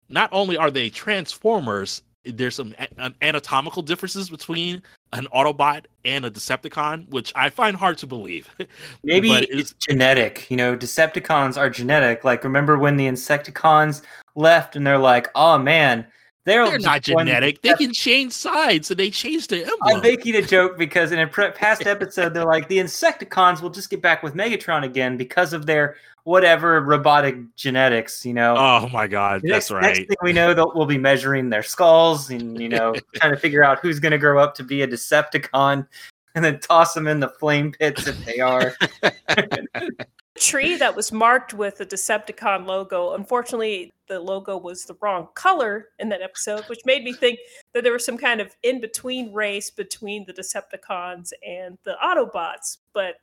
not 0.09 0.29
only 0.31 0.57
are 0.57 0.71
they 0.71 0.89
Transformers, 0.89 2.01
there's 2.25 2.55
some 2.55 2.75
a- 2.79 3.13
anatomical 3.21 3.81
differences 3.81 4.29
between 4.29 4.81
an 5.13 5.27
Autobot 5.33 5.85
and 6.05 6.25
a 6.25 6.31
Decepticon, 6.31 7.07
which 7.09 7.31
I 7.35 7.49
find 7.49 7.75
hard 7.75 7.97
to 7.99 8.07
believe. 8.07 8.49
Maybe 9.03 9.29
But 9.29 9.49
it's 9.49 9.73
genetic. 9.73 10.49
You 10.49 10.57
know, 10.57 10.75
Decepticons 10.75 11.57
are 11.57 11.69
genetic. 11.69 12.23
Like, 12.23 12.43
remember 12.43 12.77
when 12.77 12.97
the 12.97 13.07
Insecticons 13.07 14.01
left 14.35 14.75
and 14.75 14.85
they're 14.85 14.97
like, 14.97 15.27
oh 15.35 15.57
man, 15.57 16.05
they're, 16.45 16.65
They're 16.65 16.79
not 16.79 17.03
genetic. 17.03 17.61
They 17.61 17.73
can 17.73 17.93
change 17.93 18.31
sides, 18.31 18.89
and 18.89 18.99
they 18.99 19.11
change 19.11 19.47
their 19.47 19.67
I'm 19.83 20.01
making 20.01 20.35
a 20.35 20.41
joke 20.41 20.77
because 20.77 21.11
in 21.11 21.19
a 21.19 21.27
past 21.27 21.85
episode, 21.85 22.33
they're 22.33 22.45
like, 22.45 22.67
the 22.67 22.77
Insecticons 22.77 23.61
will 23.61 23.69
just 23.69 23.89
get 23.89 24.01
back 24.01 24.23
with 24.23 24.35
Megatron 24.35 24.83
again 24.83 25.17
because 25.17 25.53
of 25.53 25.65
their 25.65 25.97
whatever 26.23 26.81
robotic 26.81 27.37
genetics, 27.55 28.25
you 28.25 28.33
know. 28.33 28.55
Oh 28.57 28.87
my 28.89 29.07
god, 29.07 29.41
The 29.41 29.49
that's 29.49 29.69
next, 29.71 29.81
next 29.81 29.99
right. 29.99 30.07
thing 30.07 30.17
we 30.21 30.33
know, 30.33 30.53
we'll 30.75 30.85
be 30.85 30.97
measuring 30.97 31.49
their 31.49 31.63
skulls 31.63 32.29
and, 32.29 32.59
you 32.59 32.69
know, 32.69 32.93
trying 33.15 33.33
to 33.33 33.39
figure 33.39 33.63
out 33.63 33.79
who's 33.79 33.99
going 33.99 34.11
to 34.11 34.17
grow 34.17 34.41
up 34.41 34.55
to 34.55 34.63
be 34.63 34.81
a 34.81 34.87
Decepticon 34.87 35.87
and 36.35 36.45
then 36.45 36.59
toss 36.59 36.93
them 36.93 37.07
in 37.07 37.19
the 37.19 37.29
flame 37.29 37.71
pits 37.71 38.07
if 38.07 38.25
they 38.25 38.39
are. 38.39 38.75
tree 40.39 40.75
that 40.77 40.95
was 40.95 41.11
marked 41.11 41.53
with 41.53 41.77
the 41.77 41.85
Decepticon 41.85 42.65
logo. 42.65 43.13
Unfortunately, 43.13 43.93
the 44.07 44.19
logo 44.19 44.57
was 44.57 44.85
the 44.85 44.95
wrong 45.01 45.27
color 45.35 45.89
in 45.99 46.09
that 46.09 46.21
episode, 46.21 46.63
which 46.65 46.79
made 46.85 47.03
me 47.03 47.13
think 47.13 47.39
that 47.73 47.83
there 47.83 47.93
was 47.93 48.05
some 48.05 48.17
kind 48.17 48.41
of 48.41 48.55
in 48.63 48.81
between 48.81 49.31
race 49.33 49.69
between 49.69 50.25
the 50.25 50.33
Decepticons 50.33 51.31
and 51.47 51.77
the 51.83 51.95
Autobots. 52.03 52.77
But 52.93 53.15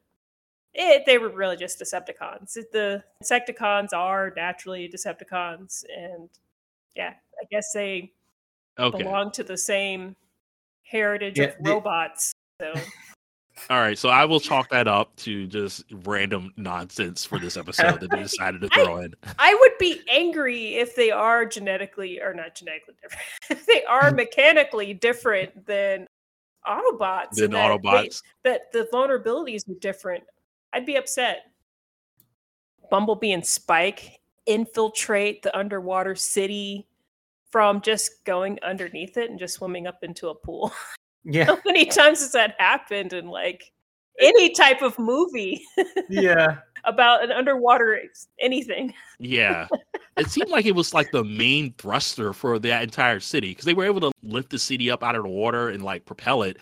it, 0.75 1.05
they 1.07 1.19
were 1.19 1.31
really 1.31 1.57
just 1.57 1.81
Decepticons. 1.81 2.53
The 2.73 3.03
Insecticons 3.23 3.93
are 3.95 4.33
naturally 4.37 4.89
Decepticons, 4.89 5.85
and 5.97 6.29
yeah, 6.95 7.15
I 7.41 7.45
guess 7.51 7.73
they 7.73 8.13
Okay. 8.79 8.99
belong 9.03 9.33
to 9.33 9.43
the 9.43 9.57
same 9.57 10.15
heritage 10.83 11.39
Yeah, 11.39 11.47
of 11.47 11.55
the- 11.63 11.71
robots. 11.71 12.33
So 12.61 12.75
All 13.71 13.81
right. 13.81 13.99
So 13.99 14.09
I 14.11 14.25
will 14.27 14.39
chalk 14.41 14.69
that 14.71 14.87
up 14.87 15.15
to 15.17 15.47
just 15.47 15.85
random 15.91 16.53
nonsense 16.57 17.25
for 17.25 17.39
this 17.39 17.57
episode 17.57 18.01
that 18.01 18.11
they 18.11 18.23
decided 18.23 18.61
to 18.61 18.69
I- 18.73 18.85
throw 18.85 18.99
in. 18.99 19.15
I 19.39 19.55
would 19.55 19.73
be 19.79 20.01
angry 20.11 20.75
if 20.77 20.95
they 20.95 21.11
are 21.11 21.45
genetically 21.47 22.21
or 22.21 22.35
not 22.35 22.55
genetically 22.55 22.95
different. 23.03 23.23
if 23.51 23.67
they 23.67 23.85
are 23.85 24.11
mechanically 24.13 24.93
different 24.95 25.67
than 25.67 26.07
Autobots. 26.67 27.31
Than 27.37 27.53
that 27.53 27.81
they- 27.83 27.89
Autobots. 27.89 28.23
that 28.45 28.73
the 28.73 28.89
vulnerabilities 28.93 29.69
are 29.71 29.79
different. 29.81 30.25
I'd 30.73 30.87
be 30.87 30.97
upset. 30.97 31.45
Bumblebee 32.91 33.33
and 33.33 33.45
Spike 33.45 34.21
infiltrate 34.47 35.43
the 35.43 35.57
underwater 35.57 36.15
city 36.15 36.87
from 37.51 37.81
just 37.81 38.25
going 38.25 38.59
underneath 38.63 39.17
it 39.17 39.31
and 39.31 39.39
just 39.39 39.55
swimming 39.55 39.87
up 39.87 39.99
into 40.03 40.29
a 40.29 40.35
pool. 40.35 40.73
Yeah. 41.27 41.45
How 41.47 41.59
many 41.67 41.85
times 41.85 42.21
has 42.21 42.33
that 42.33 42.55
happened 42.59 43.13
in 43.13 43.27
like 43.27 43.73
any 44.21 44.51
type 44.51 44.81
of 44.83 44.99
movie? 44.99 45.63
Yeah. 46.09 46.59
about 46.85 47.25
an 47.25 47.33
underwater 47.33 48.01
anything. 48.41 48.95
Yeah. 49.19 49.67
it 50.17 50.31
seemed 50.31 50.51
like 50.51 50.67
it 50.67 50.75
was 50.75 50.95
like 50.95 51.11
the 51.11 51.25
main 51.25 51.75
thruster 51.79 52.33
for 52.33 52.61
that 52.61 52.85
entire 52.85 53.19
city 53.19 53.49
because 53.49 53.65
they 53.65 53.75
were 53.75 53.85
able 53.85 54.01
to 54.03 54.13
lift 54.23 54.51
the 54.51 54.59
city 54.59 54.89
up 54.91 55.03
out 55.03 55.17
of 55.17 55.25
the 55.25 55.29
water 55.29 55.69
and 55.69 55.83
like 55.83 56.05
propel 56.05 56.43
it. 56.43 56.59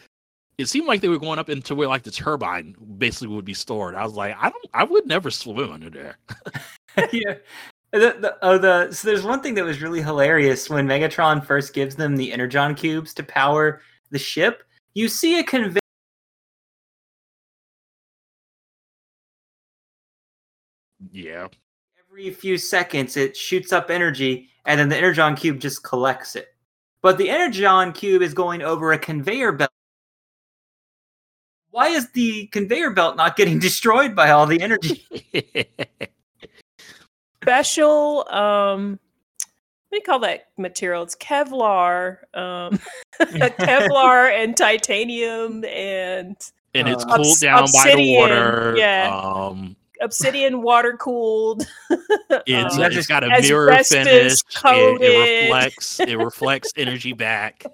It 0.56 0.66
seemed 0.66 0.86
like 0.86 1.02
they 1.02 1.08
were 1.08 1.18
going 1.18 1.38
up 1.38 1.50
into 1.50 1.74
where 1.74 1.88
like 1.88 2.04
the 2.04 2.10
turbine 2.10 2.74
basically 2.96 3.34
would 3.34 3.44
be 3.44 3.54
stored. 3.54 3.94
I 3.94 4.04
was 4.04 4.14
like, 4.14 4.34
I 4.40 4.48
don't, 4.48 4.66
I 4.72 4.84
would 4.84 5.06
never 5.06 5.30
swim 5.30 5.70
under 5.70 5.90
there. 5.90 6.16
yeah. 7.12 7.34
The, 7.92 8.16
the, 8.18 8.36
oh, 8.40 8.58
the 8.58 8.92
so 8.92 9.06
there's 9.06 9.24
one 9.24 9.40
thing 9.40 9.54
that 9.54 9.64
was 9.64 9.82
really 9.82 10.02
hilarious 10.02 10.70
when 10.70 10.86
Megatron 10.86 11.44
first 11.44 11.74
gives 11.74 11.96
them 11.96 12.16
the 12.16 12.32
energon 12.32 12.74
cubes 12.74 13.12
to 13.14 13.22
power 13.22 13.82
the 14.14 14.18
ship. 14.18 14.62
You 14.94 15.08
see 15.08 15.38
a 15.38 15.44
conveyor. 15.44 15.80
Yeah. 21.12 21.48
every 22.08 22.30
few 22.30 22.56
seconds 22.58 23.16
it 23.16 23.36
shoots 23.36 23.72
up 23.72 23.90
energy 23.90 24.48
and 24.64 24.80
then 24.80 24.88
the 24.88 24.96
energon 24.96 25.36
cube 25.36 25.60
just 25.60 25.84
collects 25.84 26.34
it 26.34 26.48
but 27.02 27.18
the 27.18 27.30
energon 27.30 27.92
cube 27.92 28.22
is 28.22 28.34
going 28.34 28.62
over 28.62 28.92
a 28.92 28.98
conveyor 28.98 29.52
belt 29.52 29.70
why 31.70 31.88
is 31.88 32.10
the 32.12 32.46
conveyor 32.48 32.90
belt 32.90 33.16
not 33.16 33.36
getting 33.36 33.58
destroyed 33.68 34.16
by 34.16 34.30
all 34.30 34.46
the 34.46 34.60
energy 34.60 35.06
Special, 37.44 38.26
um, 38.30 38.92
what 38.92 38.98
do 39.94 39.98
you 39.98 40.02
call 40.04 40.18
that 40.20 40.48
material? 40.58 41.02
It's 41.02 41.16
Kevlar, 41.16 42.18
um, 42.34 42.78
Kevlar 43.20 44.30
and 44.32 44.56
titanium 44.56 45.64
and 45.64 46.36
and 46.74 46.88
it's 46.88 47.04
Uh, 47.04 47.16
cooled 47.16 47.20
Obs- 47.28 47.40
down 47.40 47.60
by 47.62 47.82
the 47.84 47.90
obsidian, 47.92 48.20
water. 48.20 48.74
yeah. 48.76 49.08
Um, 49.22 49.76
obsidian 50.00 50.60
water 50.62 50.96
cooled. 50.96 51.66
it's, 51.90 51.94
Um, 52.30 52.40
That's 52.46 52.78
it's 52.78 52.94
just 52.96 53.08
got 53.08 53.22
a 53.24 53.28
mirror 53.40 53.70
asbestos 53.70 54.42
finish. 54.60 55.00
It, 55.00 55.02
it 55.02 55.42
reflects. 55.44 56.00
It 56.00 56.16
reflects 56.18 56.72
energy 56.76 57.12
back. 57.12 57.64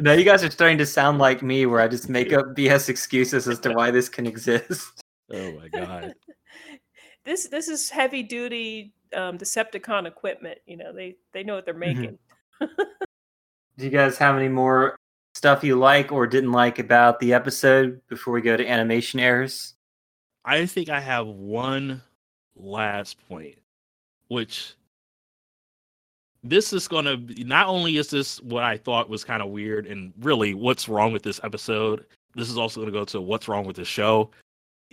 now 0.00 0.12
you 0.12 0.24
guys 0.24 0.44
are 0.44 0.50
starting 0.50 0.78
to 0.78 0.86
sound 0.86 1.18
like 1.18 1.42
me 1.42 1.66
where 1.66 1.80
i 1.80 1.88
just 1.88 2.08
make 2.08 2.32
up 2.32 2.46
bs 2.54 2.88
excuses 2.88 3.48
as 3.48 3.58
to 3.60 3.72
why 3.72 3.90
this 3.90 4.08
can 4.08 4.26
exist 4.26 5.02
Oh 5.32 5.52
my 5.52 5.66
god. 5.68 6.14
this 7.24 7.48
this 7.48 7.66
is 7.68 7.90
heavy 7.90 8.22
duty 8.22 8.92
um, 9.14 9.38
Decepticon 9.38 10.06
equipment. 10.06 10.58
You 10.66 10.76
know, 10.76 10.92
they 10.92 11.16
they 11.32 11.42
know 11.42 11.54
what 11.54 11.64
they're 11.64 11.74
Mhm. 11.74 11.78
making. 11.96 12.18
do 13.76 13.84
you 13.84 13.90
guys 13.90 14.16
have 14.18 14.36
any 14.36 14.48
more 14.48 14.96
stuff 15.34 15.62
you 15.62 15.76
like 15.76 16.10
or 16.12 16.26
didn't 16.26 16.52
like 16.52 16.78
about 16.78 17.20
the 17.20 17.34
episode 17.34 18.00
before 18.08 18.32
we 18.32 18.40
go 18.40 18.56
to 18.56 18.66
animation 18.66 19.20
errors 19.20 19.74
I 20.46 20.64
think 20.64 20.88
I 20.88 21.00
have 21.00 21.26
one 21.26 22.00
last 22.54 23.18
point, 23.28 23.58
which 24.28 24.74
this 26.44 26.72
is 26.72 26.86
going 26.86 27.04
to 27.04 27.16
be 27.16 27.42
not 27.44 27.66
only 27.66 27.96
is 27.96 28.08
this 28.10 28.40
what 28.42 28.62
I 28.62 28.76
thought 28.76 29.08
was 29.10 29.24
kind 29.24 29.42
of 29.42 29.48
weird 29.50 29.86
and 29.86 30.12
really 30.20 30.54
what's 30.54 30.88
wrong 30.88 31.12
with 31.12 31.24
this 31.24 31.40
episode, 31.42 32.06
this 32.36 32.48
is 32.48 32.56
also 32.56 32.80
going 32.80 32.92
to 32.92 32.98
go 32.98 33.04
to 33.06 33.20
what's 33.20 33.48
wrong 33.48 33.66
with 33.66 33.76
the 33.76 33.84
show. 33.84 34.30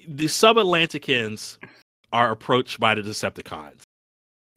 The 0.08 0.28
sub 0.28 0.58
Atlanticans 0.58 1.58
are 2.12 2.32
approached 2.32 2.80
by 2.80 2.96
the 2.96 3.02
Decepticons. 3.02 3.82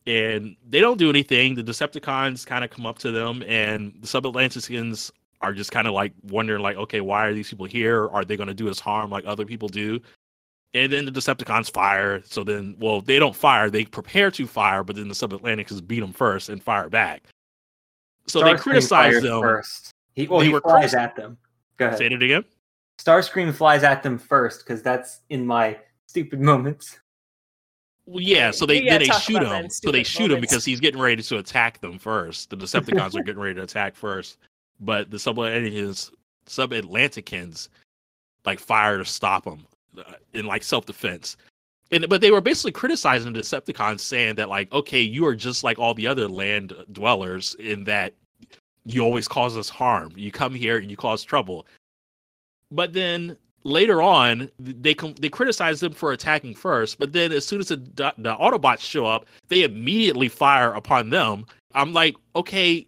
And 0.06 0.56
they 0.68 0.80
don't 0.80 0.98
do 0.98 1.10
anything. 1.10 1.54
The 1.56 1.64
Decepticons 1.64 2.46
kind 2.46 2.64
of 2.64 2.70
come 2.70 2.86
up 2.86 2.98
to 3.00 3.10
them, 3.10 3.42
and 3.46 3.92
the 4.00 4.06
sub 4.06 4.24
Atlanticans 4.24 5.10
are 5.40 5.52
just 5.52 5.72
kind 5.72 5.86
of 5.86 5.94
like 5.94 6.12
wondering, 6.22 6.62
like, 6.62 6.76
okay, 6.76 7.00
why 7.00 7.26
are 7.26 7.34
these 7.34 7.50
people 7.50 7.66
here? 7.66 8.08
Are 8.08 8.24
they 8.24 8.36
going 8.36 8.48
to 8.48 8.54
do 8.54 8.68
us 8.68 8.78
harm 8.78 9.10
like 9.10 9.24
other 9.26 9.44
people 9.44 9.68
do? 9.68 10.00
And 10.74 10.92
then 10.92 11.04
the 11.06 11.12
Decepticons 11.12 11.72
fire. 11.72 12.22
So 12.24 12.44
then, 12.44 12.76
well, 12.78 13.00
they 13.00 13.18
don't 13.18 13.34
fire. 13.34 13.68
They 13.70 13.84
prepare 13.84 14.30
to 14.32 14.46
fire, 14.46 14.84
but 14.84 14.96
then 14.96 15.08
the 15.08 15.14
Sub-Atlanticans 15.14 15.86
beat 15.86 16.00
them 16.00 16.12
first 16.12 16.48
and 16.48 16.62
fire 16.62 16.88
back. 16.88 17.22
So 18.26 18.42
they 18.42 18.54
criticize 18.54 19.22
them. 19.22 19.40
first 19.40 19.92
he, 20.14 20.26
well 20.26 20.40
They 20.40 20.46
he 20.46 20.52
were 20.52 20.60
flies 20.60 20.92
critici- 20.92 20.98
at 20.98 21.16
them 21.16 21.38
go 21.76 21.86
ahead 21.86 21.98
Say 21.98 22.06
it 22.06 22.22
again. 22.22 22.44
Starscream 22.98 23.54
flies 23.54 23.82
at 23.82 24.02
them 24.02 24.18
first 24.18 24.64
because 24.64 24.82
that's 24.82 25.20
in 25.28 25.46
my 25.46 25.78
stupid 26.06 26.40
moments. 26.52 26.98
Well, 28.06 28.22
yeah. 28.22 28.52
So 28.52 28.66
they 28.66 28.84
then 28.84 29.00
they 29.00 29.06
shoot 29.06 29.42
him. 29.42 29.68
So 29.68 29.90
they 29.90 30.04
shoot 30.04 30.30
him 30.30 30.40
because 30.40 30.64
he's 30.64 30.80
getting 30.80 31.00
ready 31.00 31.22
to 31.22 31.38
attack 31.38 31.80
them 31.80 31.98
first. 31.98 32.50
The 32.50 32.56
Decepticons 32.56 33.16
are 33.16 33.22
getting 33.24 33.40
ready 33.40 33.54
to 33.56 33.62
attack 33.62 33.96
first, 33.96 34.38
but 34.80 35.10
the 35.10 35.18
Sub-Atlanticans, 35.18 36.12
Sub-Atlanticans, 36.46 37.68
like 38.44 38.60
fire 38.60 38.98
to 38.98 39.04
stop 39.04 39.44
them 39.44 39.66
uh, 39.98 40.12
in 40.34 40.46
like 40.46 40.62
self-defense. 40.62 41.36
And 41.90 42.08
but 42.08 42.20
they 42.20 42.30
were 42.30 42.40
basically 42.40 42.72
criticizing 42.72 43.32
the 43.32 43.40
Decepticons, 43.40 44.00
saying 44.00 44.36
that 44.36 44.48
like, 44.48 44.72
okay, 44.72 45.00
you 45.00 45.26
are 45.26 45.34
just 45.34 45.64
like 45.64 45.78
all 45.78 45.94
the 45.94 46.06
other 46.06 46.28
land 46.28 46.74
dwellers 46.92 47.54
in 47.58 47.84
that 47.84 48.14
you 48.84 49.02
always 49.02 49.26
cause 49.26 49.56
us 49.56 49.68
harm. 49.68 50.12
You 50.14 50.30
come 50.30 50.54
here 50.54 50.78
and 50.78 50.90
you 50.90 50.96
cause 50.96 51.24
trouble. 51.24 51.66
But 52.70 52.92
then 52.92 53.36
later 53.66 54.00
on, 54.00 54.50
they 54.58 54.94
com- 54.94 55.14
they 55.14 55.28
criticize 55.28 55.80
them 55.80 55.92
for 55.92 56.12
attacking 56.12 56.54
first. 56.54 56.98
But 56.98 57.12
then 57.12 57.32
as 57.32 57.44
soon 57.44 57.60
as 57.60 57.68
the 57.68 57.76
the 57.76 58.36
Autobots 58.36 58.80
show 58.80 59.06
up, 59.06 59.26
they 59.48 59.64
immediately 59.64 60.28
fire 60.28 60.72
upon 60.72 61.10
them. 61.10 61.46
I'm 61.74 61.92
like, 61.92 62.16
okay, 62.34 62.86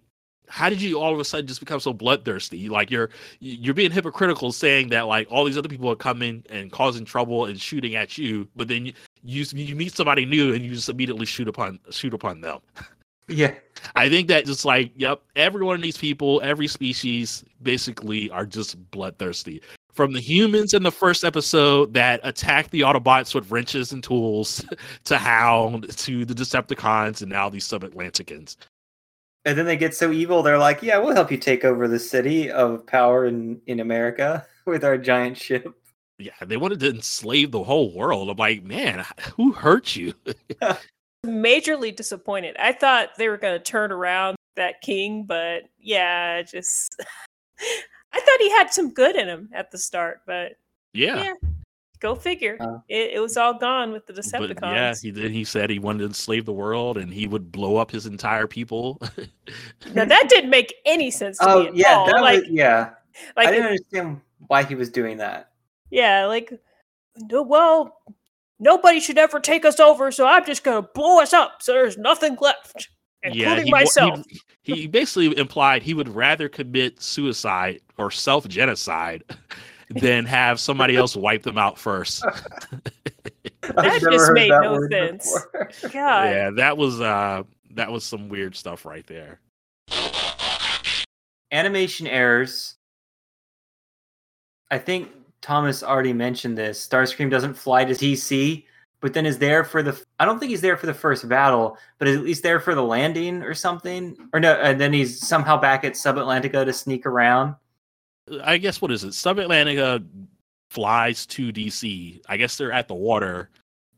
how 0.48 0.70
did 0.70 0.80
you 0.80 0.98
all 0.98 1.12
of 1.12 1.20
a 1.20 1.24
sudden 1.24 1.46
just 1.46 1.60
become 1.60 1.80
so 1.80 1.92
bloodthirsty? 1.92 2.68
Like 2.68 2.90
you're 2.90 3.10
you're 3.40 3.74
being 3.74 3.90
hypocritical, 3.90 4.52
saying 4.52 4.88
that 4.90 5.02
like 5.02 5.26
all 5.30 5.44
these 5.44 5.58
other 5.58 5.68
people 5.68 5.90
are 5.90 5.96
coming 5.96 6.44
and 6.48 6.70
causing 6.72 7.04
trouble 7.04 7.46
and 7.46 7.60
shooting 7.60 7.96
at 7.96 8.16
you, 8.16 8.48
but 8.56 8.68
then 8.68 8.86
you 8.86 8.92
you, 9.24 9.44
you 9.52 9.74
meet 9.74 9.94
somebody 9.94 10.24
new 10.24 10.54
and 10.54 10.64
you 10.64 10.72
just 10.74 10.88
immediately 10.88 11.26
shoot 11.26 11.48
upon 11.48 11.80
shoot 11.90 12.14
upon 12.14 12.40
them. 12.40 12.60
Yeah. 13.28 13.54
I 13.94 14.08
think 14.08 14.28
that 14.28 14.46
just 14.46 14.64
like, 14.64 14.90
yep, 14.96 15.20
every 15.36 15.62
one 15.62 15.76
of 15.76 15.82
these 15.82 15.98
people, 15.98 16.40
every 16.42 16.66
species 16.66 17.44
basically 17.62 18.30
are 18.30 18.46
just 18.46 18.90
bloodthirsty. 18.90 19.60
From 19.98 20.12
the 20.12 20.20
humans 20.20 20.74
in 20.74 20.84
the 20.84 20.92
first 20.92 21.24
episode 21.24 21.92
that 21.94 22.20
attack 22.22 22.70
the 22.70 22.82
Autobots 22.82 23.34
with 23.34 23.50
wrenches 23.50 23.90
and 23.90 24.00
tools 24.00 24.64
to 25.06 25.18
Hound 25.18 25.90
to 25.96 26.24
the 26.24 26.34
Decepticons 26.34 27.20
and 27.20 27.28
now 27.28 27.48
these 27.48 27.64
Sub-Atlanticans. 27.64 28.54
And 29.44 29.58
then 29.58 29.66
they 29.66 29.76
get 29.76 29.96
so 29.96 30.12
evil, 30.12 30.44
they're 30.44 30.56
like, 30.56 30.84
yeah, 30.84 30.98
we'll 30.98 31.16
help 31.16 31.32
you 31.32 31.36
take 31.36 31.64
over 31.64 31.88
the 31.88 31.98
city 31.98 32.48
of 32.48 32.86
power 32.86 33.26
in, 33.26 33.60
in 33.66 33.80
America 33.80 34.46
with 34.66 34.84
our 34.84 34.98
giant 34.98 35.36
ship. 35.36 35.66
Yeah, 36.20 36.30
they 36.46 36.56
wanted 36.56 36.78
to 36.78 36.90
enslave 36.90 37.50
the 37.50 37.64
whole 37.64 37.92
world. 37.92 38.30
I'm 38.30 38.36
like, 38.36 38.62
man, 38.62 39.04
who 39.36 39.50
hurt 39.50 39.96
you? 39.96 40.14
Majorly 41.26 41.96
disappointed. 41.96 42.56
I 42.56 42.70
thought 42.70 43.16
they 43.18 43.28
were 43.28 43.36
going 43.36 43.58
to 43.58 43.64
turn 43.64 43.90
around 43.90 44.36
that 44.54 44.80
king, 44.80 45.24
but 45.24 45.64
yeah, 45.76 46.42
just 46.42 47.02
I 48.12 48.20
thought 48.20 48.40
he 48.40 48.50
had 48.50 48.72
some 48.72 48.90
good 48.92 49.16
in 49.16 49.28
him 49.28 49.48
at 49.52 49.70
the 49.70 49.78
start, 49.78 50.22
but 50.26 50.52
Yeah. 50.92 51.22
Yeah, 51.22 51.32
go 52.00 52.14
figure. 52.14 52.56
Uh, 52.60 52.78
it, 52.88 53.12
it 53.14 53.20
was 53.20 53.36
all 53.36 53.54
gone 53.54 53.92
with 53.92 54.06
the 54.06 54.12
But 54.12 54.24
Decepticons. 54.24 54.60
yeah, 54.62 54.94
he 55.00 55.10
did. 55.10 55.30
He 55.30 55.44
said 55.44 55.68
he 55.70 55.78
wanted 55.78 55.98
to 56.00 56.04
enslave 56.06 56.44
the 56.46 56.52
world, 56.52 56.96
and 56.98 57.12
he 57.12 57.26
would 57.26 57.52
blow 57.52 57.76
up 57.76 57.90
his 57.90 58.06
entire 58.06 58.46
people. 58.46 59.00
now 59.94 60.04
that 60.04 60.26
didn't 60.28 60.50
make 60.50 60.74
any 60.86 61.10
sense 61.10 61.38
to 61.38 61.46
me 61.46 61.52
Oh 61.52 61.66
at 61.66 61.74
yeah, 61.76 61.94
all. 61.96 62.06
that 62.06 62.20
like, 62.20 62.40
was 62.40 62.48
yeah. 62.50 62.90
I 63.36 63.46
didn't 63.50 63.66
understand 63.66 64.20
why 64.46 64.62
he 64.62 64.74
was 64.74 64.88
doing 64.90 65.16
that. 65.18 65.50
Yeah, 65.90 66.26
like, 66.26 66.52
no, 67.30 67.42
well, 67.42 68.00
nobody 68.60 69.00
should 69.00 69.18
ever 69.18 69.40
take 69.40 69.64
us 69.64 69.80
over, 69.80 70.10
so 70.12 70.26
I'm 70.26 70.44
just 70.46 70.62
gonna 70.64 70.82
blow 70.94 71.20
us 71.20 71.32
up, 71.32 71.60
so 71.62 71.72
there's 71.72 71.98
nothing 71.98 72.36
left, 72.40 72.88
including 73.22 73.58
he 73.58 73.62
he- 73.64 73.70
myself. 73.70 74.20
He, 74.62 74.86
basically 74.86 75.36
implied 75.38 75.82
he 75.82 75.94
would 75.94 76.08
rather 76.08 76.48
commit 76.48 77.00
suicide 77.02 77.80
or 77.96 78.10
self 78.10 78.46
genocide 78.48 79.24
than 79.90 80.26
have 80.26 80.60
somebody 80.60 80.96
else 80.96 81.16
wipe 81.16 81.42
them 81.42 81.56
out 81.56 81.78
first. 81.78 82.24
I've 83.76 84.00
just 84.00 84.32
made 84.32 84.50
that 84.50 84.62
no 84.62 84.88
sense. 84.88 85.46
God, 85.92 86.24
yeah, 86.30 86.50
that 86.56 86.76
was 86.76 87.00
uh 87.00 87.44
that 87.70 87.90
was 87.90 88.04
some 88.04 88.28
weird 88.28 88.56
stuff 88.56 88.84
right 88.84 89.06
there. 89.06 89.40
Animation 91.50 92.06
errors. 92.06 92.76
I 94.70 94.78
think 94.78 95.10
Thomas 95.40 95.82
already 95.82 96.12
mentioned 96.12 96.58
this. 96.58 96.86
Starscream 96.86 97.30
doesn't 97.30 97.54
fly 97.54 97.84
to 97.84 97.94
DC, 97.94 98.64
but 99.00 99.14
then 99.14 99.26
is 99.26 99.38
there 99.38 99.64
for 99.64 99.82
the. 99.82 100.00
I 100.18 100.24
don't 100.24 100.38
think 100.38 100.50
he's 100.50 100.60
there 100.60 100.76
for 100.76 100.86
the 100.86 100.94
first 100.94 101.28
battle, 101.28 101.78
but 101.98 102.08
is 102.08 102.16
at 102.16 102.24
least 102.24 102.42
there 102.42 102.60
for 102.60 102.74
the 102.74 102.82
landing 102.82 103.42
or 103.42 103.54
something. 103.54 104.16
Or 104.32 104.40
no, 104.40 104.54
and 104.54 104.80
then 104.80 104.92
he's 104.92 105.26
somehow 105.26 105.56
back 105.56 105.84
at 105.84 105.96
Sub 105.96 106.16
Atlantica 106.16 106.64
to 106.64 106.72
sneak 106.72 107.06
around. 107.06 107.54
I 108.42 108.58
guess 108.58 108.80
what 108.80 108.90
is 108.90 109.04
it? 109.04 109.14
Sub 109.14 109.36
Atlantica 109.38 110.04
flies 110.70 111.26
to 111.26 111.52
DC. 111.52 112.20
I 112.28 112.36
guess 112.36 112.56
they're 112.58 112.72
at 112.72 112.88
the 112.88 112.94
water. 112.94 113.50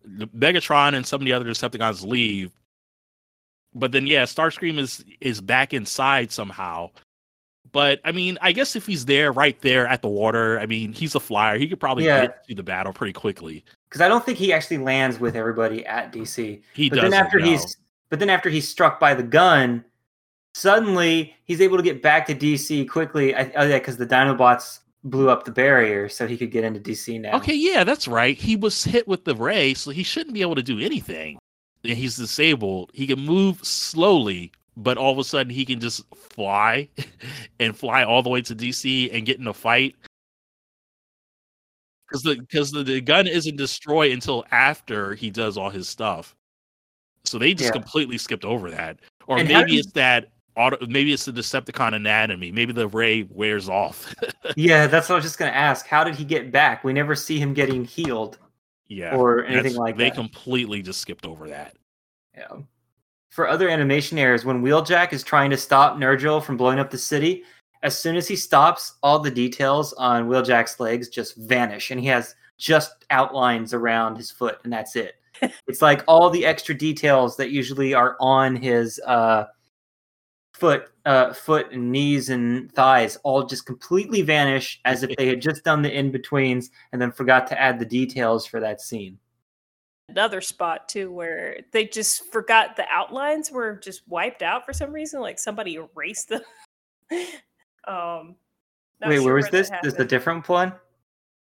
The 0.05 0.27
Megatron 0.29 0.95
and 0.95 1.07
some 1.07 1.21
of 1.21 1.25
the 1.25 1.33
other 1.33 1.45
Decepticons 1.47 2.07
leave. 2.07 2.53
But 3.75 3.93
then 3.93 4.07
yeah, 4.07 4.25
Starscream 4.25 4.79
is 4.79 5.05
is 5.21 5.41
back 5.41 5.73
inside 5.73 6.33
somehow. 6.33 6.91
But 7.73 8.01
I 8.05 8.13
mean, 8.13 8.37
I 8.43 8.53
guess 8.53 8.75
if 8.75 8.87
he's 8.87 9.05
there 9.05 9.33
right 9.33 9.61
there 9.61 9.87
at 9.87 10.03
the 10.03 10.09
water, 10.09 10.59
I 10.59 10.67
mean, 10.67 10.93
he's 10.93 11.15
a 11.15 11.21
flyer. 11.21 11.57
He 11.59 11.69
could 11.69 11.79
probably 11.81 12.05
Yeah. 12.07 12.23
get 12.23 12.47
to 12.49 12.55
the 12.55 12.63
battle 12.63 12.93
pretty 12.93 13.13
quickly. 13.13 13.65
Because 13.91 14.01
I 14.01 14.09
don't 14.09 14.25
think 14.25 14.39
he 14.39 14.53
actually 14.53 14.79
lands 14.79 15.19
with 15.19 15.35
everybody 15.35 15.85
at 15.85 16.13
DC. 16.13 16.63
He 16.75 16.89
but 16.89 16.97
doesn't. 16.97 17.11
then 17.11 17.21
after 17.21 17.41
no. 17.41 17.47
he's 17.47 17.77
but 18.09 18.21
then 18.21 18.31
after 18.31 18.49
he's 18.49 18.69
struck 18.69 19.01
by 19.01 19.15
the 19.15 19.23
gun, 19.23 19.85
suddenly 20.55 21.35
he's 21.45 21.61
able 21.61 21.77
to 21.77 21.83
get 21.83 22.03
back 22.03 22.27
to 22.27 22.35
DC 22.35 22.89
quickly. 22.89 23.35
I, 23.35 23.53
oh 23.57 23.67
yeah, 23.67 23.79
because 23.79 23.97
the 23.97 24.07
Dinobots 24.07 24.81
blew 25.03 25.29
up 25.29 25.45
the 25.45 25.51
barrier, 25.51 26.09
so 26.09 26.27
he 26.27 26.37
could 26.37 26.51
get 26.51 26.65
into 26.65 26.79
DC 26.79 27.21
now. 27.21 27.37
Okay, 27.37 27.55
yeah, 27.55 27.85
that's 27.85 28.07
right. 28.07 28.37
He 28.37 28.55
was 28.57 28.85
hit 28.85 29.09
with 29.09 29.25
the 29.25 29.35
ray, 29.35 29.75
so 29.75 29.91
he 29.91 30.03
shouldn't 30.03 30.35
be 30.35 30.43
able 30.43 30.57
to 30.57 30.63
do 30.63 30.79
anything. 30.79 31.39
He's 31.83 32.17
disabled. 32.17 32.91
He 32.93 33.07
can 33.07 33.21
move 33.21 33.65
slowly, 33.65 34.53
but 34.77 34.99
all 34.99 35.13
of 35.13 35.19
a 35.19 35.25
sudden 35.25 35.51
he 35.51 35.65
can 35.65 35.81
just 35.81 36.05
fly 36.15 36.89
and 37.61 37.77
fly 37.77 38.05
all 38.05 38.23
the 38.23 38.29
way 38.29 38.43
to 38.43 38.55
DC 38.55 39.13
and 39.15 39.27
get 39.27 39.39
in 39.39 39.47
a 39.47 39.55
fight. 39.55 39.97
Because 42.11 42.23
the 42.23 42.37
because 42.37 42.71
the, 42.73 42.83
the 42.83 43.01
gun 43.01 43.27
isn't 43.27 43.57
destroyed 43.57 44.13
until 44.13 44.45
after 44.51 45.15
he 45.15 45.31
does 45.31 45.57
all 45.57 45.71
his 45.71 45.89
stuff. 45.89 46.35
So 47.25 47.39
they 47.39 47.55
just 47.55 47.69
Yeah. 47.69 47.81
completely 47.81 48.19
skipped 48.19 48.45
over 48.45 48.71
that. 48.71 48.99
Or 49.27 49.39
And 49.39 49.49
maybe 49.49 49.79
it's 49.79 49.93
that 49.93 50.29
auto 50.57 50.85
maybe 50.87 51.13
it's 51.13 51.25
the 51.25 51.33
Decepticon 51.33 51.95
anatomy. 51.95 52.51
Maybe 52.51 52.73
the 52.73 52.89
ray 52.89 53.23
wears 53.31 53.69
off. 53.69 54.13
Yeah, 54.57 54.89
that's 54.89 55.09
what 55.09 55.15
I 55.15 55.19
was 55.19 55.25
just 55.25 55.39
gonna 55.39 55.53
ask. 55.53 55.87
How 55.87 56.03
did 56.03 56.17
he 56.17 56.25
get 56.25 56.51
back? 56.51 56.83
We 56.83 56.93
never 56.93 57.15
see 57.15 57.39
him 57.39 57.55
getting 57.55 57.85
healed. 57.85 58.39
yeah. 58.89 59.15
Or 59.15 59.45
anything 59.45 59.77
like 59.77 59.97
they 59.97 60.05
that. 60.05 60.11
They 60.11 60.17
completely 60.17 60.83
just 60.83 61.01
skipped 61.01 61.25
over 61.25 61.47
that. 61.49 61.77
Yeah. 62.37 62.49
For 63.31 63.49
other 63.49 63.69
animation 63.69 64.19
errors, 64.19 64.45
when 64.45 64.61
Wheeljack 64.61 65.13
is 65.13 65.23
trying 65.23 65.51
to 65.51 65.57
stop 65.57 65.97
Nergal 65.99 66.43
from 66.43 66.57
blowing 66.57 66.81
up 66.81 66.91
the 66.91 66.99
city, 66.99 67.45
as 67.83 67.97
soon 67.97 68.17
as 68.17 68.29
he 68.29 68.37
stops, 68.37 68.95
all 69.03 69.19
the 69.19 69.31
details 69.31 69.93
on 69.95 70.29
Wheeljack's 70.29 70.81
legs 70.81 71.09
just 71.09 71.37
vanish, 71.37 71.91
and 71.91 72.01
he 72.01 72.07
has 72.07 72.35
just 72.59 73.07
outlines 73.11 73.73
around 73.73 74.17
his 74.17 74.31
foot, 74.31 74.59
and 74.65 74.73
that's 74.73 74.97
it. 74.97 75.15
it's 75.67 75.81
like 75.81 76.05
all 76.07 76.29
the 76.29 76.45
extra 76.45 76.77
details 76.77 77.37
that 77.37 77.51
usually 77.51 77.95
are 77.95 78.17
on 78.21 78.55
his 78.55 79.01
uh, 79.07 79.47
foot, 80.53 80.89
uh, 81.07 81.33
foot 81.33 81.73
and 81.73 81.91
knees 81.91 82.29
and 82.29 82.71
thighs, 82.73 83.17
all 83.23 83.45
just 83.45 83.65
completely 83.65 84.21
vanish, 84.21 84.81
as 84.85 85.03
if 85.03 85.17
they 85.17 85.27
had 85.27 85.41
just 85.49 85.65
done 85.65 85.81
the 85.81 85.97
in 85.97 86.11
betweens 86.11 86.71
and 86.93 87.01
then 87.01 87.11
forgot 87.11 87.47
to 87.47 87.61
add 87.61 87.79
the 87.79 87.87
details 87.87 88.45
for 88.45 88.61
that 88.61 88.83
scene. 88.83 89.19
Another 90.11 90.41
spot 90.41 90.89
too 90.89 91.11
where 91.11 91.61
they 91.71 91.87
just 91.87 92.31
forgot 92.33 92.77
the 92.77 92.85
outlines 92.91 93.51
were 93.51 93.77
just 93.77 94.07
wiped 94.09 94.43
out 94.43 94.67
for 94.67 94.73
some 94.73 94.93
reason, 94.93 95.21
like 95.21 95.39
somebody 95.39 95.77
erased 95.77 96.29
them. 96.29 96.43
um, 97.87 98.37
Wait, 99.07 99.17
sure 99.17 99.25
where 99.25 99.35
was 99.35 99.49
this? 99.49 99.71
Is 99.83 99.95
the 99.95 100.05
different 100.05 100.49
one? 100.49 100.73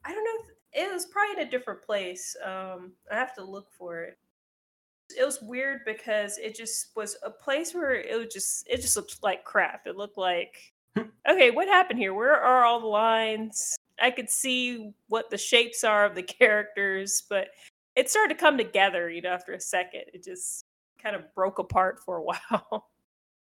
I 0.05 0.13
don't 0.13 0.23
know. 0.23 0.51
It 0.73 0.91
was 0.91 1.05
probably 1.05 1.41
in 1.41 1.47
a 1.47 1.51
different 1.51 1.81
place. 1.83 2.35
Um, 2.45 2.93
I 3.11 3.15
have 3.15 3.33
to 3.35 3.43
look 3.43 3.71
for 3.71 4.01
it. 4.03 4.17
It 5.17 5.25
was 5.25 5.41
weird 5.41 5.81
because 5.85 6.37
it 6.37 6.55
just 6.55 6.95
was 6.95 7.17
a 7.23 7.29
place 7.29 7.73
where 7.73 7.95
it 7.95 8.17
was 8.17 8.33
just 8.33 8.65
it 8.69 8.81
just 8.81 8.95
looked 8.95 9.21
like 9.21 9.43
crap. 9.43 9.85
It 9.85 9.97
looked 9.97 10.17
like 10.17 10.73
okay, 11.29 11.51
what 11.51 11.67
happened 11.67 11.99
here? 11.99 12.13
Where 12.13 12.35
are 12.35 12.63
all 12.63 12.79
the 12.79 12.87
lines? 12.87 13.77
I 14.01 14.11
could 14.11 14.29
see 14.29 14.93
what 15.07 15.29
the 15.29 15.37
shapes 15.37 15.83
are 15.83 16.05
of 16.05 16.15
the 16.15 16.23
characters, 16.39 17.23
but 17.29 17.49
it 17.95 18.09
started 18.09 18.33
to 18.33 18.39
come 18.39 18.57
together. 18.57 19.09
You 19.09 19.21
know, 19.21 19.29
after 19.29 19.53
a 19.53 19.59
second, 19.59 20.03
it 20.13 20.23
just 20.23 20.65
kind 21.01 21.15
of 21.15 21.33
broke 21.35 21.59
apart 21.59 21.99
for 21.99 22.17
a 22.17 22.23
while. 22.49 22.90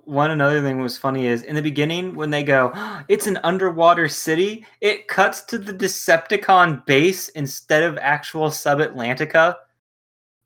One 0.06 0.32
another 0.32 0.62
thing 0.62 0.82
was 0.82 0.98
funny 0.98 1.28
is 1.28 1.44
in 1.44 1.56
the 1.56 1.62
beginning 1.62 2.16
when 2.16 2.30
they 2.30 2.44
go, 2.44 2.74
it's 3.08 3.28
an 3.28 3.40
underwater 3.44 4.08
city, 4.08 4.66
it 4.82 5.08
cuts 5.08 5.42
to 5.44 5.58
the 5.58 5.74
Decepticon 5.74 6.86
base 6.86 7.30
instead 7.30 7.84
of 7.84 7.98
actual 7.98 8.52
Sub 8.52 8.80
Atlantica 8.80 9.56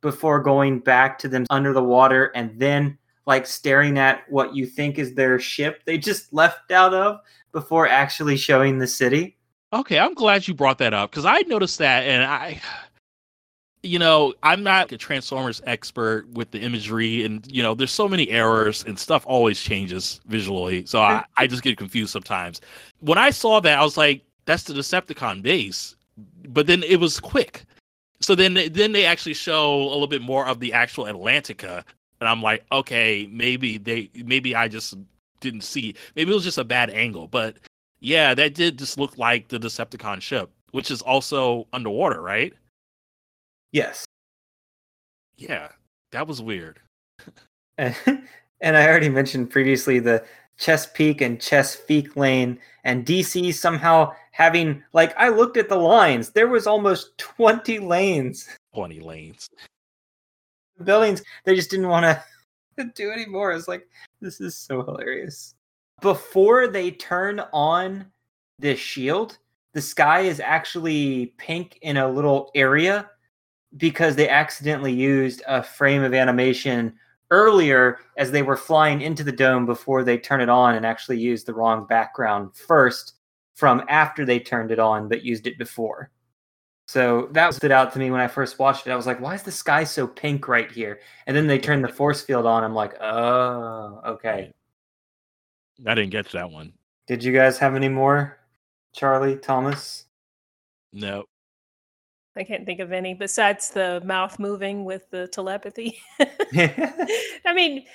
before 0.02 0.42
going 0.42 0.80
back 0.80 1.18
to 1.20 1.28
them 1.28 1.46
under 1.50 1.74
the 1.74 1.84
water 1.84 2.32
and 2.36 2.60
then 2.60 2.98
like 3.26 3.48
staring 3.48 3.98
at 3.98 4.30
what 4.30 4.56
you 4.56 4.66
think 4.66 5.00
is 5.00 5.16
their 5.16 5.40
ship 5.40 5.82
they 5.86 5.98
just 5.98 6.32
left 6.32 6.70
out 6.72 6.94
of 6.94 7.20
before 7.52 7.88
actually 7.88 8.38
showing 8.38 8.78
the 8.78 8.86
city. 8.86 9.38
Okay, 9.74 9.98
I'm 9.98 10.14
glad 10.14 10.48
you 10.48 10.54
brought 10.54 10.78
that 10.78 10.94
up 10.94 11.10
because 11.10 11.26
I 11.26 11.40
noticed 11.42 11.80
that, 11.80 12.02
and 12.02 12.24
I, 12.24 12.62
you 13.86 14.00
know, 14.00 14.34
I'm 14.44 14.64
not 14.64 14.92
a 14.92 14.98
Transformers 14.98 15.62
expert 15.66 16.28
with 16.30 16.52
the 16.52 16.60
imagery, 16.60 17.24
and 17.24 17.46
you 17.52 17.64
know, 17.64 17.74
there's 17.74 17.92
so 17.92 18.08
many 18.08 18.30
errors 18.30 18.84
and 18.86 18.98
stuff 18.98 19.24
always 19.28 19.60
changes 19.60 20.20
visually, 20.28 20.86
so 20.86 21.02
I, 21.02 21.14
mm. 21.14 21.24
I 21.38 21.48
just 21.48 21.64
get 21.64 21.78
confused 21.78 22.12
sometimes. 22.12 22.62
When 23.00 23.18
I 23.18 23.30
saw 23.30 23.60
that, 23.62 23.80
I 23.80 23.84
was 23.84 23.98
like, 23.98 24.24
"That's 24.46 24.64
the 24.64 24.74
Decepticon 24.74 25.42
base," 25.42 25.96
but 26.48 26.68
then 26.68 26.84
it 26.84 27.00
was 27.00 27.20
quick. 27.20 27.66
So 28.22 28.34
then, 28.34 28.58
then 28.72 28.92
they 28.92 29.06
actually 29.06 29.34
show 29.34 29.76
a 29.76 29.92
little 29.92 30.08
bit 30.08 30.22
more 30.22 30.48
of 30.48 30.60
the 30.60 30.74
actual 30.74 31.06
Atlantica, 31.06 31.84
and 32.20 32.30
I'm 32.30 32.42
like, 32.42 32.66
okay, 32.72 33.28
maybe 33.32 33.78
they, 33.78 34.10
maybe 34.24 34.56
I 34.56 34.68
just 34.68 34.96
didn't 35.42 35.62
see. 35.62 35.96
Maybe 36.16 36.32
it 36.32 36.34
was 36.34 36.44
just 36.44 36.58
a 36.58 36.64
bad 36.64 36.90
angle, 36.90 37.28
but 37.28 37.58
yeah, 38.00 38.34
that 38.34 38.54
did 38.54 38.80
just 38.80 38.98
look 38.98 39.18
like 39.18 39.50
the 39.50 39.60
Decepticon 39.60 40.22
ship, 40.22 40.50
which 40.72 40.92
is 40.92 41.02
also 41.02 41.68
underwater, 41.74 42.22
right? 42.22 42.54
Yes. 43.72 44.06
Yeah, 45.38 45.70
that 46.12 46.28
was 46.28 46.42
weird. 46.42 46.80
and 47.78 47.96
and 48.62 48.78
I 48.78 48.88
already 48.88 49.10
mentioned 49.10 49.50
previously 49.50 50.00
the 50.00 50.24
Chesapeake 50.58 51.22
and 51.22 51.42
Chesapeake 51.42 52.16
lane 52.16 52.58
and 52.84 53.06
DC 53.06 53.54
somehow 53.54 54.14
having 54.32 54.82
like 54.94 55.14
I 55.18 55.30
looked 55.30 55.58
at 55.58 55.70
the 55.70 55.76
lines 55.76 56.30
there 56.30 56.48
was 56.48 56.68
almost 56.68 57.18
20 57.18 57.80
lanes 57.80 58.48
20 58.74 59.00
lanes. 59.02 59.50
buildings 60.84 61.24
they 61.44 61.56
just 61.56 61.70
didn't 61.70 61.90
want 61.90 62.06
to 62.78 62.86
do 62.96 63.12
anymore 63.12 63.52
it's 63.52 63.68
like 63.68 63.88
this 64.22 64.40
is 64.40 64.56
so 64.56 64.82
hilarious 64.84 65.56
before 66.02 66.68
they 66.68 66.92
turn 66.92 67.42
on 67.52 68.06
this 68.60 68.80
shield 68.80 69.38
the 69.74 69.82
sky 69.82 70.22
is 70.22 70.40
actually 70.40 71.34
pink 71.38 71.78
in 71.82 71.98
a 71.98 72.08
little 72.08 72.52
area 72.56 73.10
because 73.78 74.16
they 74.16 74.30
accidentally 74.30 74.94
used 74.94 75.42
a 75.48 75.62
frame 75.62 76.04
of 76.04 76.14
animation 76.14 76.94
earlier 77.32 78.00
as 78.18 78.32
they 78.32 78.44
were 78.44 78.56
flying 78.56 79.02
into 79.02 79.24
the 79.24 79.32
dome 79.32 79.66
before 79.66 80.04
they 80.04 80.18
turn 80.18 80.42
it 80.42 80.50
on 80.50 80.76
and 80.76 80.86
actually 80.86 81.20
used 81.20 81.46
the 81.46 81.54
wrong 81.54 81.86
background 81.88 82.56
first 82.56 83.14
from 83.56 83.84
after 83.90 84.26
they 84.26 84.40
turned 84.40 84.72
it 84.72 84.80
on 84.80 85.10
but 85.10 85.24
used 85.24 85.48
it 85.48 85.58
before. 85.58 86.12
So 86.88 87.30
that 87.32 87.54
stood 87.56 87.72
out 87.72 87.92
to 87.94 88.00
me 88.00 88.12
when 88.12 88.22
I 88.22 88.28
first 88.28 88.60
watched 88.60 88.86
it. 88.86 88.92
I 88.92 88.96
was 88.96 89.08
like, 89.08 89.20
why 89.20 89.34
is 89.34 89.42
the 89.42 89.52
sky 89.52 89.84
so 89.84 90.06
pink 90.06 90.48
right 90.48 90.72
here? 90.72 91.00
And 91.26 91.36
then 91.36 91.48
they 91.48 91.58
turned 91.58 91.84
the 91.84 91.90
force 91.90 92.22
field 92.22 92.46
on. 92.46 92.64
I'm 92.64 92.76
like, 92.76 92.94
oh, 93.02 94.02
okay. 94.06 94.54
I 95.86 95.96
didn't 95.96 96.12
get 96.12 96.32
that 96.32 96.52
one. 96.52 96.74
Did 97.08 97.24
you 97.24 97.34
guys 97.34 97.58
have 97.58 97.76
any 97.76 97.90
more? 97.90 98.38
Charlie, 98.94 99.38
Thomas? 99.38 100.06
No. 100.94 101.26
I 102.38 102.44
can't 102.44 102.66
think 102.66 102.80
of 102.82 102.92
any 102.92 103.14
besides 103.14 103.70
the 103.70 104.02
mouth 104.04 104.40
moving 104.40 104.84
with 104.84 105.10
the 105.10 105.28
telepathy. 105.28 106.00
I 106.20 107.54
mean, 107.54 107.86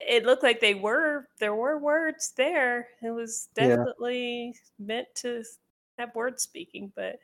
it 0.00 0.24
looked 0.24 0.42
like 0.42 0.60
they 0.60 0.74
were 0.74 1.28
there 1.38 1.54
were 1.54 1.78
words 1.78 2.32
there. 2.36 2.88
It 3.02 3.10
was 3.10 3.48
Yeah. 3.56 3.68
definitely 3.68 4.54
meant 4.78 5.08
to 5.16 5.42
have 5.98 6.14
word 6.14 6.40
speaking, 6.40 6.92
but 6.94 7.16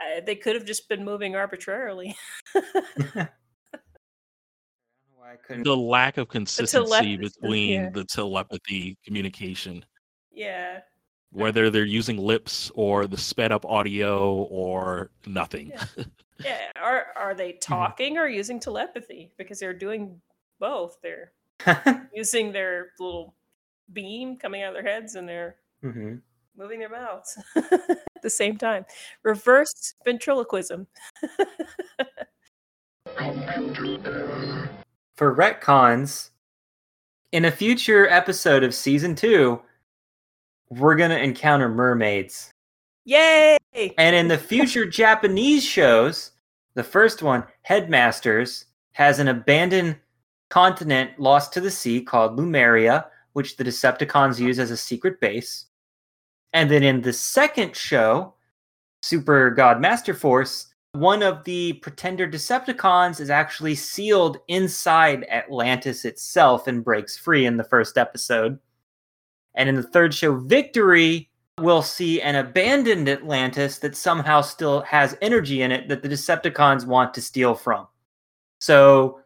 uh, 0.00 0.20
they 0.24 0.34
could 0.36 0.54
have 0.54 0.64
just 0.64 0.88
been 0.88 1.04
moving 1.04 1.34
arbitrarily. 1.36 2.16
I 5.30 5.36
couldn't 5.36 5.62
The 5.62 5.76
lack 5.76 6.18
of 6.18 6.28
consistency 6.28 6.78
telepathy, 6.78 7.16
between 7.16 7.70
yeah. 7.82 7.90
the 7.90 8.04
telepathy 8.04 8.98
communication, 9.04 9.84
yeah. 10.32 10.80
Whether 11.32 11.70
they're 11.70 11.84
using 11.84 12.16
lips 12.18 12.70
or 12.74 13.06
the 13.06 13.16
sped 13.16 13.52
up 13.52 13.64
audio 13.64 14.34
or 14.50 15.10
nothing. 15.26 15.68
Yeah. 15.70 16.04
Yeah. 16.42 16.70
Are 16.80 17.08
are 17.16 17.34
they 17.34 17.52
talking 17.52 18.16
or 18.16 18.26
using 18.26 18.60
telepathy? 18.60 19.30
Because 19.36 19.58
they're 19.58 19.74
doing 19.74 20.18
both. 20.58 20.96
They're 21.02 21.32
using 22.14 22.50
their 22.50 22.92
little 22.98 23.34
beam 23.92 24.38
coming 24.38 24.62
out 24.62 24.74
of 24.74 24.82
their 24.82 24.90
heads 24.90 25.16
and 25.16 25.28
they're 25.28 25.56
hmm 25.82 26.14
moving 26.56 26.78
their 26.78 26.88
mouths 26.88 27.38
at 27.56 28.22
the 28.22 28.30
same 28.30 28.56
time. 28.56 28.86
Reverse 29.22 29.94
ventriloquism. 30.04 30.86
For 35.16 35.34
retcons, 35.34 36.30
in 37.32 37.44
a 37.44 37.50
future 37.50 38.08
episode 38.08 38.64
of 38.64 38.74
season 38.74 39.14
two, 39.14 39.60
we're 40.70 40.94
going 40.94 41.10
to 41.10 41.22
encounter 41.22 41.68
mermaids. 41.68 42.50
Yay! 43.04 43.58
And 43.98 44.16
in 44.16 44.28
the 44.28 44.38
future 44.38 44.86
Japanese 44.90 45.64
shows, 45.64 46.32
the 46.74 46.84
first 46.84 47.22
one, 47.22 47.44
Headmasters, 47.62 48.66
has 48.92 49.18
an 49.18 49.28
abandoned 49.28 49.96
continent 50.48 51.18
lost 51.18 51.52
to 51.54 51.60
the 51.60 51.70
sea 51.70 52.00
called 52.02 52.38
Lumeria, 52.38 53.06
which 53.32 53.56
the 53.56 53.64
Decepticons 53.64 54.38
use 54.38 54.58
as 54.58 54.70
a 54.70 54.76
secret 54.76 55.20
base. 55.20 55.66
And 56.52 56.70
then 56.70 56.82
in 56.82 57.00
the 57.00 57.12
second 57.12 57.76
show, 57.76 58.34
Super 59.02 59.50
God 59.50 59.80
Master 59.80 60.14
Force, 60.14 60.66
one 60.92 61.22
of 61.22 61.44
the 61.44 61.74
pretender 61.74 62.28
Decepticons 62.28 63.20
is 63.20 63.30
actually 63.30 63.76
sealed 63.76 64.38
inside 64.48 65.24
Atlantis 65.30 66.04
itself 66.04 66.66
and 66.66 66.84
breaks 66.84 67.16
free 67.16 67.46
in 67.46 67.56
the 67.56 67.64
first 67.64 67.96
episode. 67.96 68.58
And 69.54 69.68
in 69.68 69.74
the 69.74 69.82
third 69.82 70.14
show, 70.14 70.36
Victory, 70.36 71.28
we'll 71.58 71.82
see 71.82 72.20
an 72.22 72.36
abandoned 72.36 73.08
Atlantis 73.08 73.78
that 73.78 73.96
somehow 73.96 74.40
still 74.40 74.80
has 74.82 75.16
energy 75.20 75.62
in 75.62 75.72
it 75.72 75.88
that 75.88 76.02
the 76.02 76.08
Decepticons 76.08 76.86
want 76.86 77.14
to 77.14 77.20
steal 77.20 77.54
from. 77.54 77.86
So, 78.60 79.20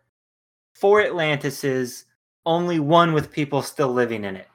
four 0.75 1.03
Atlantises, 1.03 2.05
only 2.47 2.81
one 2.81 3.13
with 3.13 3.33
people 3.33 3.63
still 3.63 3.93
living 3.93 4.25
in 4.25 4.37
it. 4.37 4.49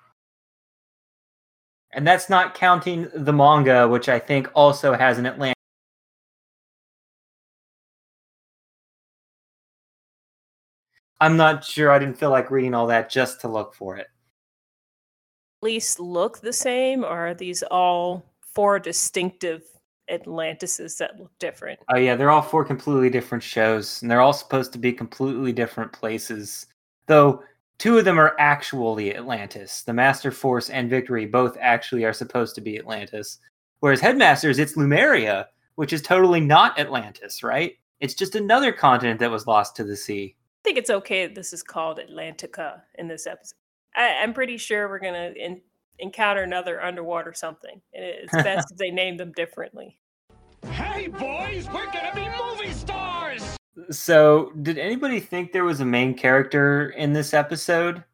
And 1.94 2.06
that's 2.06 2.30
not 2.30 2.54
counting 2.54 3.10
the 3.16 3.34
manga, 3.34 3.88
which 3.88 4.10
I 4.10 4.20
think 4.20 4.48
also 4.54 4.94
has 4.94 5.18
an 5.18 5.26
Atlantis. 5.26 5.56
I'm 11.22 11.36
not 11.36 11.64
sure. 11.66 11.92
I 11.92 12.00
didn't 12.00 12.18
feel 12.18 12.30
like 12.30 12.52
reading 12.52 12.74
all 12.74 12.88
that 12.88 13.10
just 13.10 13.42
to 13.42 13.48
look 13.48 13.74
for 13.74 13.98
it. 13.98 14.08
Least 15.62 16.00
look 16.00 16.40
the 16.40 16.54
same, 16.54 17.04
or 17.04 17.28
are 17.28 17.34
these 17.34 17.64
all 17.64 18.26
four 18.54 18.80
distinctive 18.80 19.64
Atlantises 20.10 20.98
that 20.98 21.20
look 21.20 21.32
different? 21.40 21.80
Oh 21.90 21.98
yeah, 21.98 22.16
they're 22.16 22.32
all 22.32 22.42
four 22.42 22.66
completely 22.66 23.10
different 23.10 23.44
shows, 23.44 24.02
and 24.02 24.10
they're 24.10 24.22
all 24.22 24.34
supposed 24.34 24.72
to 24.74 24.80
be 24.80 24.92
completely 24.92 25.54
different 25.54 25.92
places. 25.92 26.66
Though 27.08 27.44
two 27.78 27.98
of 27.98 28.06
them 28.06 28.20
are 28.20 28.36
actually 28.40 29.16
Atlantis. 29.16 29.84
The 29.84 29.94
Master 29.94 30.32
Force 30.32 30.70
and 30.70 30.90
Victory 30.90 31.26
both 31.26 31.58
actually 31.60 32.06
are 32.06 32.14
supposed 32.14 32.56
to 32.56 32.62
be 32.62 32.78
Atlantis. 32.78 33.40
Whereas 33.80 34.02
Headmasters, 34.02 34.60
it's 34.60 34.76
Lumeria, 34.76 35.46
which 35.76 35.94
is 35.94 36.02
totally 36.02 36.42
not 36.42 36.78
Atlantis, 36.78 37.42
right? 37.42 37.74
It's 38.02 38.14
just 38.14 38.36
another 38.36 38.72
continent 38.72 39.20
that 39.22 39.32
was 39.32 39.48
lost 39.48 39.76
to 39.78 39.84
the 39.84 39.96
sea. 39.96 40.36
I 40.38 40.62
think 40.64 40.78
it's 40.78 40.90
okay 40.90 41.26
that 41.26 41.36
this 41.36 41.54
is 41.54 41.64
called 41.64 42.00
Atlantica 42.00 42.82
in 42.96 43.08
this 43.08 43.26
episode. 43.26 43.56
I, 44.00 44.24
I'm 44.24 44.34
pretty 44.34 44.58
sure 44.58 44.88
we're 44.88 45.00
gonna 45.00 45.34
in, 45.36 45.60
encounter 46.00 46.42
another 46.42 46.82
underwater 46.82 47.34
something, 47.34 47.82
and 47.94 48.06
it's 48.06 48.32
best 48.32 48.72
if 48.72 48.78
they 48.78 48.92
name 48.92 49.18
them 49.18 49.34
differently. 49.34 50.00
Hey, 50.72 51.08
boys, 51.08 51.68
we're 51.68 51.92
gonna 51.92 52.16
be 52.16 52.30
movie 52.42 52.72
stars! 52.72 53.58
So, 53.92 54.54
did 54.62 54.78
anybody 54.78 55.20
think 55.20 55.52
there 55.52 55.66
was 55.66 55.82
a 55.82 55.86
main 55.86 56.14
character 56.14 56.92
in 56.92 57.12
this 57.12 57.34
episode? 57.34 58.06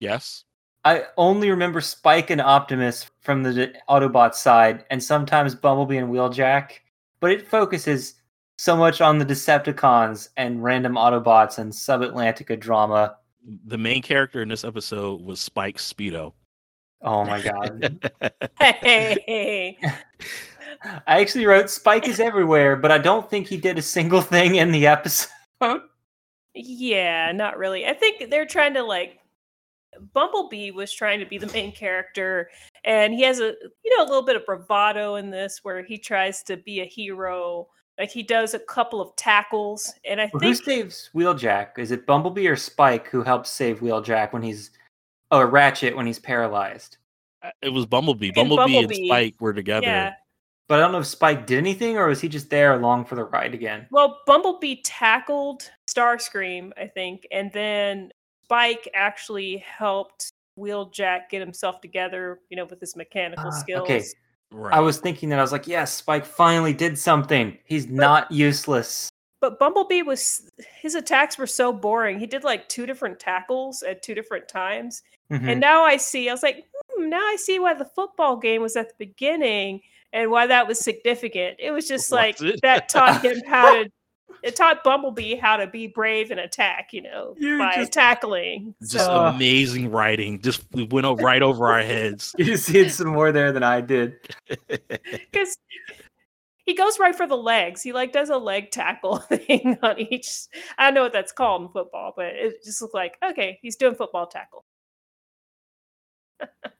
Yes. 0.00 0.42
I 0.84 1.04
only 1.16 1.50
remember 1.50 1.80
Spike 1.80 2.30
and 2.30 2.40
Optimus 2.40 3.08
from 3.20 3.44
the 3.44 3.72
Autobot 3.88 4.34
side, 4.34 4.84
and 4.90 5.00
sometimes 5.00 5.54
Bumblebee 5.54 5.98
and 5.98 6.12
Wheeljack, 6.12 6.72
but 7.20 7.30
it 7.30 7.46
focuses 7.46 8.14
so 8.58 8.76
much 8.76 9.00
on 9.00 9.18
the 9.18 9.26
Decepticons 9.26 10.30
and 10.36 10.64
random 10.64 10.94
Autobots 10.94 11.58
and 11.58 11.72
Subatlantica 11.72 12.58
drama. 12.58 13.18
The 13.66 13.78
main 13.78 14.02
character 14.02 14.42
in 14.42 14.48
this 14.48 14.64
episode 14.64 15.20
was 15.20 15.40
Spike 15.40 15.78
Speedo. 15.78 16.32
Oh 17.02 17.24
my 17.24 17.40
god. 17.40 18.10
Hey, 18.58 19.76
I 21.06 21.20
actually 21.20 21.46
wrote 21.46 21.70
Spike 21.70 22.08
is 22.08 22.20
everywhere, 22.20 22.76
but 22.76 22.90
I 22.90 22.98
don't 22.98 23.28
think 23.28 23.46
he 23.46 23.56
did 23.56 23.78
a 23.78 23.82
single 23.82 24.20
thing 24.20 24.56
in 24.56 24.72
the 24.72 24.86
episode. 24.86 25.28
yeah, 26.54 27.32
not 27.32 27.58
really. 27.58 27.86
I 27.86 27.94
think 27.94 28.30
they're 28.30 28.46
trying 28.46 28.74
to 28.74 28.82
like. 28.82 29.18
Bumblebee 30.14 30.70
was 30.70 30.90
trying 30.92 31.20
to 31.20 31.26
be 31.26 31.36
the 31.36 31.52
main 31.52 31.70
character, 31.70 32.48
and 32.84 33.12
he 33.12 33.22
has 33.22 33.40
a 33.40 33.54
you 33.84 33.96
know 33.96 34.04
a 34.04 34.08
little 34.08 34.22
bit 34.22 34.36
of 34.36 34.46
bravado 34.46 35.16
in 35.16 35.30
this, 35.30 35.60
where 35.62 35.82
he 35.82 35.98
tries 35.98 36.42
to 36.44 36.56
be 36.56 36.80
a 36.80 36.86
hero. 36.86 37.68
Like 38.02 38.10
he 38.10 38.24
does 38.24 38.52
a 38.52 38.58
couple 38.58 39.00
of 39.00 39.14
tackles, 39.14 39.94
and 40.04 40.20
I 40.20 40.26
Who 40.32 40.40
think 40.40 40.56
who 40.58 40.64
saves 40.64 41.08
Wheeljack? 41.14 41.78
Is 41.78 41.92
it 41.92 42.04
Bumblebee 42.04 42.48
or 42.48 42.56
Spike 42.56 43.06
who 43.06 43.22
helps 43.22 43.48
save 43.48 43.78
Wheeljack 43.78 44.32
when 44.32 44.42
he's 44.42 44.72
or 45.30 45.46
Ratchet 45.46 45.94
when 45.94 46.04
he's 46.04 46.18
paralyzed? 46.18 46.96
Uh, 47.44 47.50
It 47.62 47.68
was 47.68 47.86
Bumblebee. 47.86 48.32
And 48.34 48.34
Bumblebee, 48.34 48.78
and 48.78 48.92
Spike 48.92 49.36
were 49.38 49.52
together. 49.52 49.86
yeah. 49.86 50.14
But 50.66 50.80
I 50.80 50.82
don't 50.82 50.90
know 50.90 50.98
if 50.98 51.06
Spike 51.06 51.46
did 51.46 51.58
anything 51.58 51.96
or 51.96 52.08
was 52.08 52.20
he 52.20 52.28
just 52.28 52.50
there 52.50 52.72
along 52.72 53.04
for 53.04 53.14
the 53.14 53.22
ride 53.22 53.54
again? 53.54 53.86
Well, 53.92 54.18
Bumblebee 54.26 54.82
tackled 54.82 55.70
Starscream, 55.88 56.72
I 56.76 56.88
think, 56.88 57.24
and 57.30 57.52
then 57.52 58.10
Spike 58.42 58.88
actually 58.94 59.58
helped 59.58 60.32
Wheeljack 60.58 61.28
get 61.30 61.38
himself 61.38 61.80
together, 61.80 62.40
you 62.50 62.56
know, 62.56 62.64
with 62.64 62.80
his 62.80 62.96
mechanical 62.96 63.46
Ah, 63.46 63.50
skills. 63.50 63.82
okay. 63.82 64.02
Right. 64.52 64.74
I 64.74 64.80
was 64.80 64.98
thinking 64.98 65.30
that 65.30 65.38
I 65.38 65.42
was 65.42 65.52
like, 65.52 65.66
yes, 65.66 65.94
Spike 65.94 66.26
finally 66.26 66.72
did 66.72 66.98
something. 66.98 67.56
He's 67.64 67.88
not 67.88 68.30
useless. 68.30 69.08
But 69.40 69.58
Bumblebee 69.58 70.02
was 70.02 70.48
his 70.80 70.94
attacks 70.94 71.36
were 71.36 71.46
so 71.48 71.72
boring. 71.72 72.20
He 72.20 72.26
did 72.26 72.44
like 72.44 72.68
two 72.68 72.86
different 72.86 73.18
tackles 73.18 73.82
at 73.82 74.02
two 74.02 74.14
different 74.14 74.48
times. 74.48 75.02
Mhm. 75.32 75.48
And 75.48 75.60
now 75.60 75.82
I 75.82 75.96
see, 75.96 76.28
I 76.28 76.32
was 76.32 76.42
like, 76.42 76.64
hmm, 76.90 77.08
now 77.08 77.18
I 77.20 77.36
see 77.36 77.58
why 77.58 77.74
the 77.74 77.84
football 77.86 78.36
game 78.36 78.62
was 78.62 78.76
at 78.76 78.88
the 78.90 78.94
beginning 78.98 79.80
and 80.12 80.30
why 80.30 80.46
that 80.46 80.68
was 80.68 80.78
significant. 80.78 81.56
It 81.58 81.70
was 81.72 81.88
just 81.88 82.10
Was 82.10 82.16
like 82.16 82.40
it? 82.42 82.60
that 82.62 82.88
taught 82.88 83.24
him 83.24 83.40
how 83.48 83.82
to 83.82 83.90
it 84.42 84.56
taught 84.56 84.82
Bumblebee 84.84 85.36
how 85.36 85.56
to 85.56 85.66
be 85.66 85.86
brave 85.86 86.30
and 86.30 86.40
attack, 86.40 86.92
you 86.92 87.02
know, 87.02 87.34
You're 87.38 87.58
by 87.58 87.74
just- 87.74 87.92
tackling. 87.92 88.74
just 88.80 89.04
So 89.06 89.24
amazing 89.26 89.90
writing. 89.90 90.40
Just 90.40 90.64
we 90.72 90.84
went 90.84 91.06
right 91.20 91.42
over 91.42 91.68
our 91.72 91.82
heads. 91.82 92.34
you 92.38 92.56
see 92.56 92.88
some 92.88 93.08
more 93.08 93.32
there 93.32 93.52
than 93.52 93.62
I 93.62 93.80
did. 93.80 94.14
because 94.68 95.56
he 96.64 96.74
goes 96.74 96.98
right 96.98 97.14
for 97.14 97.26
the 97.26 97.36
legs. 97.36 97.82
He 97.82 97.92
like 97.92 98.12
does 98.12 98.30
a 98.30 98.38
leg 98.38 98.70
tackle 98.70 99.16
thing 99.30 99.78
on 99.82 99.98
each. 99.98 100.46
I 100.78 100.84
don't 100.86 100.94
know 100.94 101.02
what 101.02 101.12
that's 101.12 101.32
called 101.32 101.62
in 101.62 101.68
football, 101.68 102.12
but 102.16 102.26
it 102.26 102.64
just 102.64 102.80
looked 102.82 102.94
like 102.94 103.18
okay, 103.24 103.58
he's 103.62 103.76
doing 103.76 103.94
football 103.94 104.26
tackle. 104.26 104.64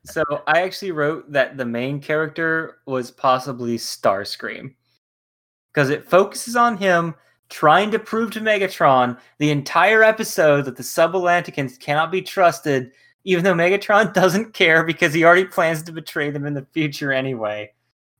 So 0.04 0.24
I 0.46 0.62
actually 0.62 0.90
wrote 0.90 1.30
that 1.32 1.56
the 1.56 1.64
main 1.64 2.00
character 2.00 2.78
was 2.86 3.10
possibly 3.12 3.78
Starscream. 3.78 4.74
Because 5.72 5.88
it 5.88 6.08
focuses 6.08 6.56
on 6.56 6.76
him 6.76 7.14
trying 7.52 7.90
to 7.90 7.98
prove 7.98 8.30
to 8.32 8.40
Megatron 8.40 9.18
the 9.38 9.50
entire 9.50 10.02
episode 10.02 10.64
that 10.64 10.76
the 10.76 10.82
Subatlanticans 10.82 11.78
cannot 11.78 12.10
be 12.10 12.22
trusted, 12.22 12.92
even 13.24 13.44
though 13.44 13.54
Megatron 13.54 14.12
doesn't 14.14 14.54
care 14.54 14.82
because 14.82 15.12
he 15.12 15.24
already 15.24 15.44
plans 15.44 15.82
to 15.82 15.92
betray 15.92 16.30
them 16.30 16.46
in 16.46 16.54
the 16.54 16.66
future 16.72 17.12
anyway. 17.12 17.70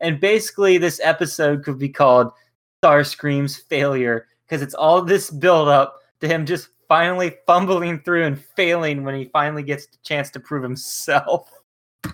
And 0.00 0.20
basically, 0.20 0.78
this 0.78 1.00
episode 1.02 1.64
could 1.64 1.78
be 1.78 1.88
called 1.88 2.32
Starscream's 2.84 3.56
failure 3.56 4.26
because 4.44 4.60
it's 4.60 4.74
all 4.74 5.00
this 5.00 5.30
build 5.30 5.68
up 5.68 6.00
to 6.20 6.28
him 6.28 6.44
just 6.44 6.68
finally 6.86 7.36
fumbling 7.46 8.00
through 8.00 8.24
and 8.24 8.38
failing 8.54 9.02
when 9.02 9.14
he 9.14 9.24
finally 9.32 9.62
gets 9.62 9.86
the 9.86 9.96
chance 10.04 10.30
to 10.30 10.40
prove 10.40 10.62
himself. 10.62 11.50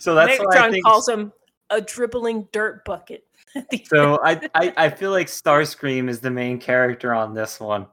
So 0.00 0.16
that's 0.16 0.36
why 0.40 0.44
I 0.44 0.58
Megatron 0.58 0.70
think. 0.72 0.84
calls 0.84 1.08
him 1.08 1.32
a 1.70 1.80
dribbling 1.80 2.48
dirt 2.50 2.84
bucket. 2.84 3.27
At 3.54 3.68
the 3.70 3.84
So 3.88 4.18
I, 4.22 4.40
I 4.54 4.72
I 4.76 4.90
feel 4.90 5.10
like 5.10 5.26
Starscream 5.26 6.08
is 6.08 6.20
the 6.20 6.30
main 6.30 6.58
character 6.58 7.14
on 7.14 7.34
this 7.34 7.60
one. 7.60 7.86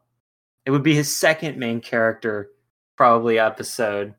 It 0.66 0.72
would 0.72 0.84
be 0.84 0.96
his 0.96 1.16
second 1.16 1.58
main 1.58 1.82
character, 1.82 2.50
probably 2.98 3.40
episode. 3.40 4.16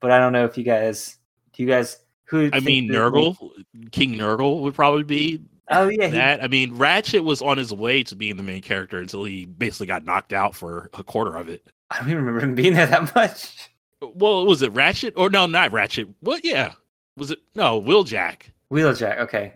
But 0.00 0.12
I 0.12 0.18
don't 0.18 0.32
know 0.32 0.44
if 0.44 0.56
you 0.56 0.64
guys, 0.64 1.18
do 1.52 1.62
you 1.62 1.68
guys 1.68 1.98
who? 2.24 2.50
I 2.52 2.60
mean, 2.60 2.86
this 2.88 2.96
Nurgle, 2.96 3.36
King 3.90 4.14
Nurgle 4.14 4.62
would 4.62 4.74
probably 4.74 5.02
be 5.02 5.42
Oh 5.70 5.88
yeah, 5.88 6.06
he, 6.06 6.12
that. 6.12 6.42
I 6.42 6.48
mean, 6.48 6.74
Ratchet 6.74 7.22
was 7.22 7.40
on 7.40 7.56
his 7.56 7.72
way 7.72 8.02
to 8.02 8.16
being 8.16 8.36
the 8.36 8.42
main 8.42 8.60
character 8.60 8.98
until 8.98 9.22
he 9.24 9.46
basically 9.46 9.86
got 9.86 10.04
knocked 10.04 10.32
out 10.32 10.54
for 10.54 10.90
a 10.94 11.04
quarter 11.04 11.36
of 11.36 11.48
it. 11.48 11.64
I 11.90 11.98
don't 11.98 12.10
even 12.10 12.24
remember 12.24 12.44
him 12.44 12.54
being 12.54 12.74
there 12.74 12.86
that 12.86 13.14
much. 13.14 13.70
Well, 14.02 14.46
was 14.46 14.62
it 14.62 14.72
Ratchet 14.72 15.14
or 15.16 15.30
no? 15.30 15.46
Not 15.46 15.72
Ratchet. 15.72 16.08
What? 16.20 16.44
Yeah, 16.44 16.72
was 17.16 17.30
it? 17.30 17.38
No, 17.54 17.80
Wheeljack. 17.80 18.42
Wheeljack, 18.72 19.18
okay. 19.18 19.52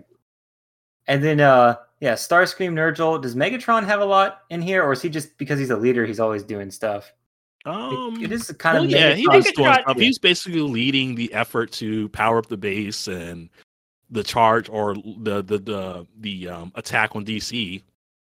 And 1.07 1.23
then 1.23 1.41
uh 1.41 1.77
yeah, 2.01 2.15
Starscream 2.15 2.73
Nurgle. 2.73 3.21
Does 3.23 3.35
Megatron 3.35 3.85
have 3.87 4.01
a 4.01 4.05
lot 4.05 4.43
in 4.51 4.61
here, 4.61 4.83
or 4.83 4.93
is 4.93 5.01
he 5.03 5.09
just 5.09 5.37
because 5.39 5.59
he's 5.59 5.71
a 5.71 5.77
leader, 5.77 6.05
he's 6.05 6.21
always 6.21 6.43
doing 6.43 6.71
stuff? 6.71 7.13
It- 7.67 7.71
Um, 7.71 8.23
it 8.23 8.31
is 8.31 8.51
kind 8.59 8.77
well, 8.77 8.85
of 8.85 8.91
yeah, 8.91 9.15
he 9.15 9.27
Megatron- 9.27 9.55
doing 9.55 9.73
stuff. 9.75 9.97
He's 9.97 10.19
basically 10.19 10.61
leading 10.61 11.15
the 11.15 11.33
effort 11.33 11.73
to 11.73 12.09
power 12.11 12.39
up 12.39 12.47
the 12.47 12.57
base 12.59 13.07
and 13.09 13.49
the 14.11 14.23
charge 14.23 14.69
or 14.69 14.95
the 14.95 15.43
the 15.43 15.59
the 15.59 16.07
the 16.21 16.49
um, 16.49 16.73
attack 16.75 17.17
on 17.17 17.25
DC. 17.25 17.83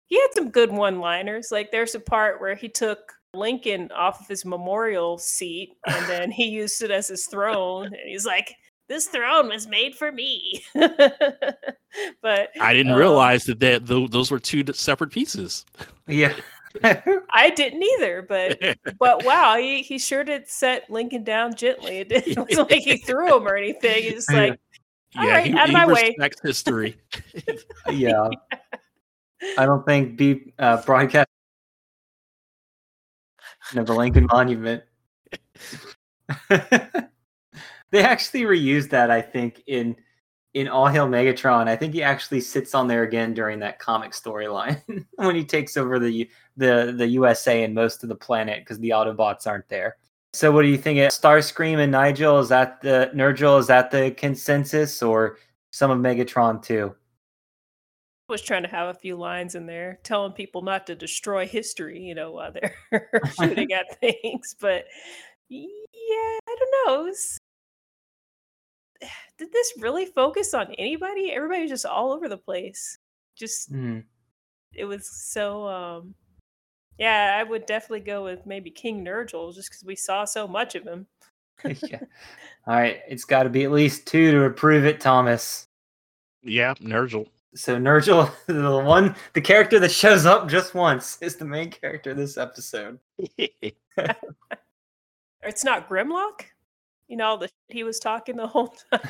He 0.08 0.20
had 0.20 0.28
some 0.36 0.50
good 0.50 0.72
one-liners. 0.72 1.50
Like 1.52 1.72
there's 1.72 1.96
a 1.96 2.00
part 2.00 2.42
where 2.42 2.56
he 2.56 2.68
took 2.68 3.14
Lincoln 3.34 3.92
off 3.96 4.20
of 4.20 4.28
his 4.28 4.44
memorial 4.44 5.18
seat 5.20 5.78
and 5.88 6.06
then 6.08 6.32
he 6.32 6.46
used 6.48 6.82
it 6.82 6.90
as 6.92 7.08
his 7.08 7.28
throne. 7.28 7.86
And 7.86 8.10
he's 8.10 8.26
like, 8.26 8.56
"This 8.90 9.08
throne 9.08 9.48
was 9.48 9.68
made 9.68 9.96
for 9.96 10.12
me." 10.12 10.66
but 10.74 12.50
I 12.60 12.74
didn't 12.74 12.92
Uh, 12.92 12.98
realize 12.98 13.46
that 13.46 13.60
that 13.62 13.86
tho- 13.86 14.08
those 14.10 14.30
were 14.32 14.40
two 14.40 14.66
separate 14.74 15.12
pieces. 15.12 15.66
Yeah. 16.08 16.34
I 16.84 17.50
didn't 17.56 17.82
either. 17.82 18.22
But 18.28 18.60
but 19.00 19.24
wow, 19.24 19.58
he, 19.58 19.82
he 19.82 19.98
sure 19.98 20.24
did 20.24 20.48
set 20.50 20.90
Lincoln 20.90 21.24
down 21.24 21.56
gently. 21.56 22.00
It 22.00 22.10
didn't 22.10 22.32
it 22.32 22.38
wasn't 22.38 22.70
like 22.72 22.82
he 22.84 22.98
threw 22.98 23.36
him 23.38 23.48
or 23.48 23.56
anything. 23.56 24.04
He's 24.04 24.28
Yeah. 24.30 24.38
like, 24.42 24.60
All 25.18 25.26
yeah, 25.26 25.32
right, 25.32 25.48
he, 25.48 25.54
out 25.58 25.70
of 25.70 25.74
my 25.74 25.88
way. 25.88 26.10
respects 26.18 26.42
history. 26.44 26.98
yeah. 27.90 28.30
I 29.58 29.66
don't 29.66 29.86
think 29.86 30.18
B 30.18 30.54
uh, 30.60 30.82
broadcast 30.84 31.28
of 33.76 33.86
the 33.86 33.94
Lincoln 33.94 34.28
Monument. 34.32 34.84
They 37.92 38.04
actually 38.04 38.42
reused 38.42 38.90
that, 38.90 39.12
I 39.12 39.22
think, 39.22 39.64
in 39.68 39.96
in 40.56 40.68
All 40.68 40.88
Hail 40.88 41.08
Megatron. 41.08 41.68
I 41.68 41.76
think 41.76 41.94
he 41.94 42.02
actually 42.02 42.42
sits 42.42 42.74
on 42.74 42.88
there 42.88 43.04
again 43.04 43.34
during 43.34 43.60
that 43.60 43.78
comic 43.80 44.12
storyline 44.12 44.82
when 45.16 45.36
he 45.36 45.46
takes 45.46 45.78
over 45.78 46.00
the 46.00 46.30
the 46.58 46.94
the 46.98 47.08
USA 47.08 47.64
and 47.64 47.74
most 47.74 48.04
of 48.04 48.10
the 48.10 48.16
planet 48.16 48.60
because 48.60 48.80
the 48.80 48.90
Autobots 48.90 49.48
aren't 49.48 49.70
there. 49.70 49.98
So, 50.34 50.52
what 50.52 50.62
do 50.62 50.68
you 50.68 50.78
think? 50.78 51.00
Starscream 51.12 51.80
and 51.80 51.92
Nigel 51.92 52.40
is 52.40 52.50
that 52.50 52.82
the 52.82 53.12
Nurgle? 53.16 53.60
Is 53.60 53.68
that 53.68 53.92
the 53.92 54.12
consensus, 54.12 55.02
or 55.02 55.38
some 55.72 55.92
of 55.92 56.00
Megatron 56.00 56.62
too? 56.64 56.96
was 58.30 58.42
trying 58.44 58.62
to 58.62 58.70
have 58.70 58.90
a 58.90 59.00
few 59.00 59.16
lines 59.16 59.56
in 59.56 59.66
there 59.66 59.98
telling 60.04 60.32
people 60.32 60.62
not 60.62 60.86
to 60.86 60.96
destroy 60.96 61.48
history, 61.48 62.00
you 62.00 62.14
know, 62.14 62.32
while 62.32 62.52
they're 62.52 63.10
shooting 63.40 63.74
at 63.74 64.00
things. 64.00 64.56
But 64.62 64.86
yeah, 65.50 65.66
I 66.48 66.56
don't 66.60 66.88
know. 66.88 67.02
It 67.02 67.06
was- 67.06 67.39
did 69.38 69.52
this 69.52 69.74
really 69.80 70.06
focus 70.06 70.54
on 70.54 70.74
anybody? 70.78 71.32
Everybody 71.32 71.64
was 71.64 71.72
just 71.72 71.86
all 71.86 72.12
over 72.12 72.28
the 72.28 72.38
place. 72.38 72.98
Just 73.36 73.70
Hmm. 73.70 74.00
it 74.74 74.86
was 74.86 75.10
so 75.10 75.68
um 75.68 76.14
yeah, 76.98 77.38
I 77.40 77.44
would 77.44 77.66
definitely 77.66 78.02
go 78.02 78.26
with 78.26 78.46
maybe 78.46 78.70
King 78.70 79.06
Nurgle 79.06 79.56
just 79.56 79.70
because 79.70 79.86
we 79.86 79.96
saw 79.96 80.26
so 80.26 80.46
much 80.48 80.76
of 80.76 80.84
him. 80.84 81.08
yeah. 81.64 82.00
All 82.68 82.76
right, 82.76 83.00
it's 83.08 83.24
got 83.24 83.44
to 83.44 83.50
be 83.50 83.64
at 83.64 83.72
least 83.72 84.06
two 84.06 84.32
to 84.32 84.44
approve 84.44 84.86
it, 84.86 85.00
Thomas. 85.00 85.68
Yeah, 86.44 86.74
Nurgle. 86.76 87.28
So 87.56 87.78
Nurgle, 87.78 88.30
the 88.48 88.84
one, 88.84 89.16
the 89.34 89.42
character 89.42 89.80
that 89.80 89.92
shows 89.92 90.26
up 90.26 90.50
just 90.50 90.76
once, 90.76 91.18
is 91.22 91.38
the 91.38 91.46
main 91.46 91.72
character 91.72 92.12
of 92.12 92.18
this 92.18 92.38
episode. 92.38 93.00
It's 93.38 93.74
not 95.64 95.90
Grimlock? 95.90 96.42
You 97.10 97.18
know, 97.18 97.38
the 97.38 97.48
shit 97.48 97.54
he 97.70 97.84
was 97.84 98.00
talking 98.00 98.38
the 98.38 98.48
whole 98.48 98.68
time. 98.92 99.02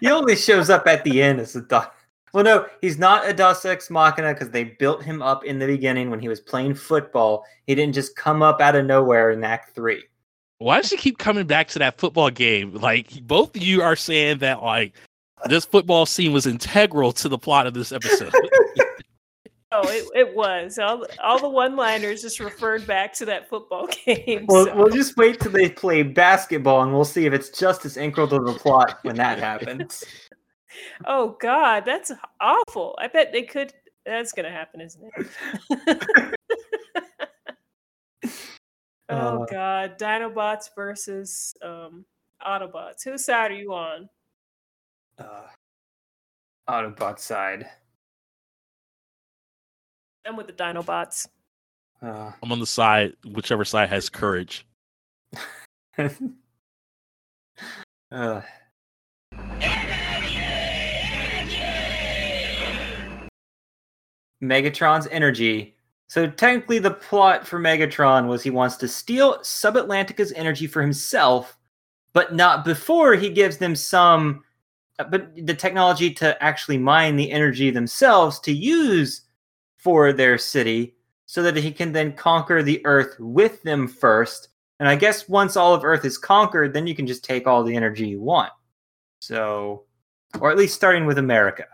he 0.00 0.08
only 0.08 0.36
shows 0.36 0.70
up 0.70 0.86
at 0.86 1.02
the 1.04 1.22
end 1.22 1.40
as 1.40 1.56
a 1.56 1.62
dot. 1.62 1.94
Well, 2.34 2.44
no, 2.44 2.66
he's 2.82 2.98
not 2.98 3.26
a 3.26 3.32
Deus 3.32 3.64
Ex 3.64 3.88
Machina 3.88 4.34
because 4.34 4.50
they 4.50 4.64
built 4.64 5.02
him 5.02 5.22
up 5.22 5.44
in 5.44 5.58
the 5.58 5.66
beginning 5.66 6.10
when 6.10 6.20
he 6.20 6.28
was 6.28 6.40
playing 6.40 6.74
football. 6.74 7.44
He 7.66 7.74
didn't 7.74 7.94
just 7.94 8.14
come 8.14 8.42
up 8.42 8.60
out 8.60 8.76
of 8.76 8.84
nowhere 8.84 9.30
in 9.30 9.42
Act 9.42 9.74
Three. 9.74 10.04
Why 10.58 10.80
does 10.80 10.90
she 10.90 10.98
keep 10.98 11.16
coming 11.16 11.46
back 11.46 11.68
to 11.68 11.78
that 11.78 11.98
football 11.98 12.28
game? 12.30 12.74
Like 12.74 13.10
both 13.26 13.56
of 13.56 13.62
you 13.62 13.80
are 13.80 13.96
saying 13.96 14.38
that 14.38 14.62
like 14.62 14.94
this 15.46 15.64
football 15.64 16.04
scene 16.04 16.32
was 16.32 16.46
integral 16.46 17.12
to 17.12 17.28
the 17.30 17.38
plot 17.38 17.66
of 17.66 17.72
this 17.72 17.90
episode. 17.92 18.34
Oh, 19.70 19.86
it, 19.88 20.04
it 20.14 20.34
was. 20.34 20.78
All, 20.78 20.98
the- 20.98 21.22
all 21.22 21.38
the 21.38 21.48
one 21.48 21.76
liners 21.76 22.22
just 22.22 22.40
referred 22.40 22.86
back 22.86 23.12
to 23.14 23.26
that 23.26 23.48
football 23.50 23.86
game. 24.06 24.46
Well, 24.48 24.64
so- 24.66 24.76
we'll 24.76 24.88
just 24.88 25.16
wait 25.16 25.40
till 25.40 25.52
they 25.52 25.68
play 25.68 26.02
basketball, 26.02 26.82
and 26.82 26.92
we'll 26.92 27.04
see 27.04 27.26
if 27.26 27.32
it's 27.34 27.50
just 27.50 27.84
as 27.84 27.96
integral 27.98 28.28
to 28.28 28.38
the 28.40 28.54
plot 28.58 28.98
when 29.02 29.16
that 29.16 29.38
happens. 29.48 30.04
Oh, 31.04 31.36
God, 31.40 31.84
that's 31.84 32.10
awful. 32.40 32.96
I 33.00 33.08
bet 33.08 33.32
they 33.32 33.42
could. 33.42 33.72
That's 34.06 34.32
going 34.32 34.44
to 34.44 34.50
happen, 34.50 34.80
isn't 34.80 35.04
it? 35.18 36.34
oh, 39.10 39.42
Uh. 39.42 39.46
God. 39.46 39.98
Dinobots 39.98 40.70
versus 40.74 41.52
um, 41.62 42.06
Autobots. 42.46 43.04
Whose 43.04 43.24
side 43.26 43.50
are 43.50 43.54
you 43.54 43.74
on? 43.74 44.08
Uh, 45.18 45.46
Autobot 46.70 47.18
side. 47.18 47.66
I'm 50.26 50.36
with 50.36 50.46
the 50.46 50.52
Dinobots. 50.52 51.28
Uh, 52.02 52.32
I'm 52.42 52.52
on 52.52 52.60
the 52.60 52.66
side, 52.66 53.14
whichever 53.24 53.64
side 53.64 53.88
has 53.88 54.08
courage. 54.08 54.66
uh, 58.12 58.40
Megatron's 64.42 65.08
energy. 65.10 65.74
So 66.08 66.28
technically, 66.28 66.78
the 66.78 66.92
plot 66.92 67.46
for 67.46 67.58
Megatron 67.58 68.28
was 68.28 68.42
he 68.42 68.50
wants 68.50 68.76
to 68.76 68.88
steal 68.88 69.38
Subatlantica's 69.40 70.32
energy 70.32 70.66
for 70.66 70.80
himself, 70.80 71.58
but 72.12 72.34
not 72.34 72.64
before 72.64 73.14
he 73.14 73.28
gives 73.28 73.58
them 73.58 73.76
some, 73.76 74.42
uh, 74.98 75.04
but 75.04 75.34
the 75.46 75.54
technology 75.54 76.10
to 76.14 76.40
actually 76.42 76.78
mine 76.78 77.16
the 77.16 77.30
energy 77.30 77.70
themselves 77.70 78.40
to 78.40 78.52
use 78.52 79.22
for 79.78 80.12
their 80.12 80.38
city, 80.38 80.94
so 81.26 81.42
that 81.42 81.56
he 81.56 81.72
can 81.72 81.92
then 81.92 82.12
conquer 82.12 82.62
the 82.62 82.84
Earth 82.84 83.16
with 83.18 83.62
them 83.62 83.88
first. 83.88 84.48
And 84.80 84.88
I 84.88 84.94
guess 84.94 85.28
once 85.28 85.56
all 85.56 85.74
of 85.74 85.84
Earth 85.84 86.04
is 86.04 86.18
conquered, 86.18 86.72
then 86.72 86.86
you 86.86 86.94
can 86.94 87.06
just 87.06 87.24
take 87.24 87.46
all 87.46 87.64
the 87.64 87.74
energy 87.74 88.06
you 88.06 88.20
want. 88.20 88.52
So, 89.20 89.84
or 90.40 90.50
at 90.50 90.58
least 90.58 90.74
starting 90.74 91.06
with 91.06 91.18
America. 91.18 91.64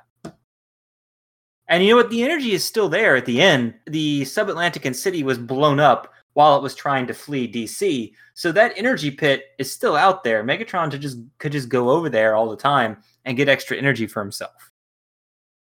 And 1.68 1.82
you 1.82 1.90
know 1.90 1.96
what? 1.96 2.10
The 2.10 2.22
energy 2.22 2.52
is 2.52 2.64
still 2.64 2.88
there 2.88 3.16
at 3.16 3.26
the 3.26 3.40
end. 3.40 3.74
The 3.86 4.22
subatlantican 4.22 4.94
city 4.94 5.22
was 5.22 5.38
blown 5.38 5.80
up 5.80 6.12
while 6.34 6.56
it 6.56 6.62
was 6.62 6.74
trying 6.74 7.06
to 7.06 7.14
flee 7.14 7.50
DC. 7.50 8.12
So 8.34 8.52
that 8.52 8.72
energy 8.76 9.10
pit 9.10 9.44
is 9.58 9.72
still 9.72 9.96
out 9.96 10.24
there. 10.24 10.44
Megatron 10.44 10.90
to 10.90 10.98
just 10.98 11.18
could 11.38 11.52
just 11.52 11.68
go 11.68 11.90
over 11.90 12.08
there 12.08 12.34
all 12.34 12.50
the 12.50 12.56
time 12.56 12.98
and 13.24 13.36
get 13.36 13.48
extra 13.48 13.76
energy 13.76 14.06
for 14.06 14.20
himself. 14.20 14.72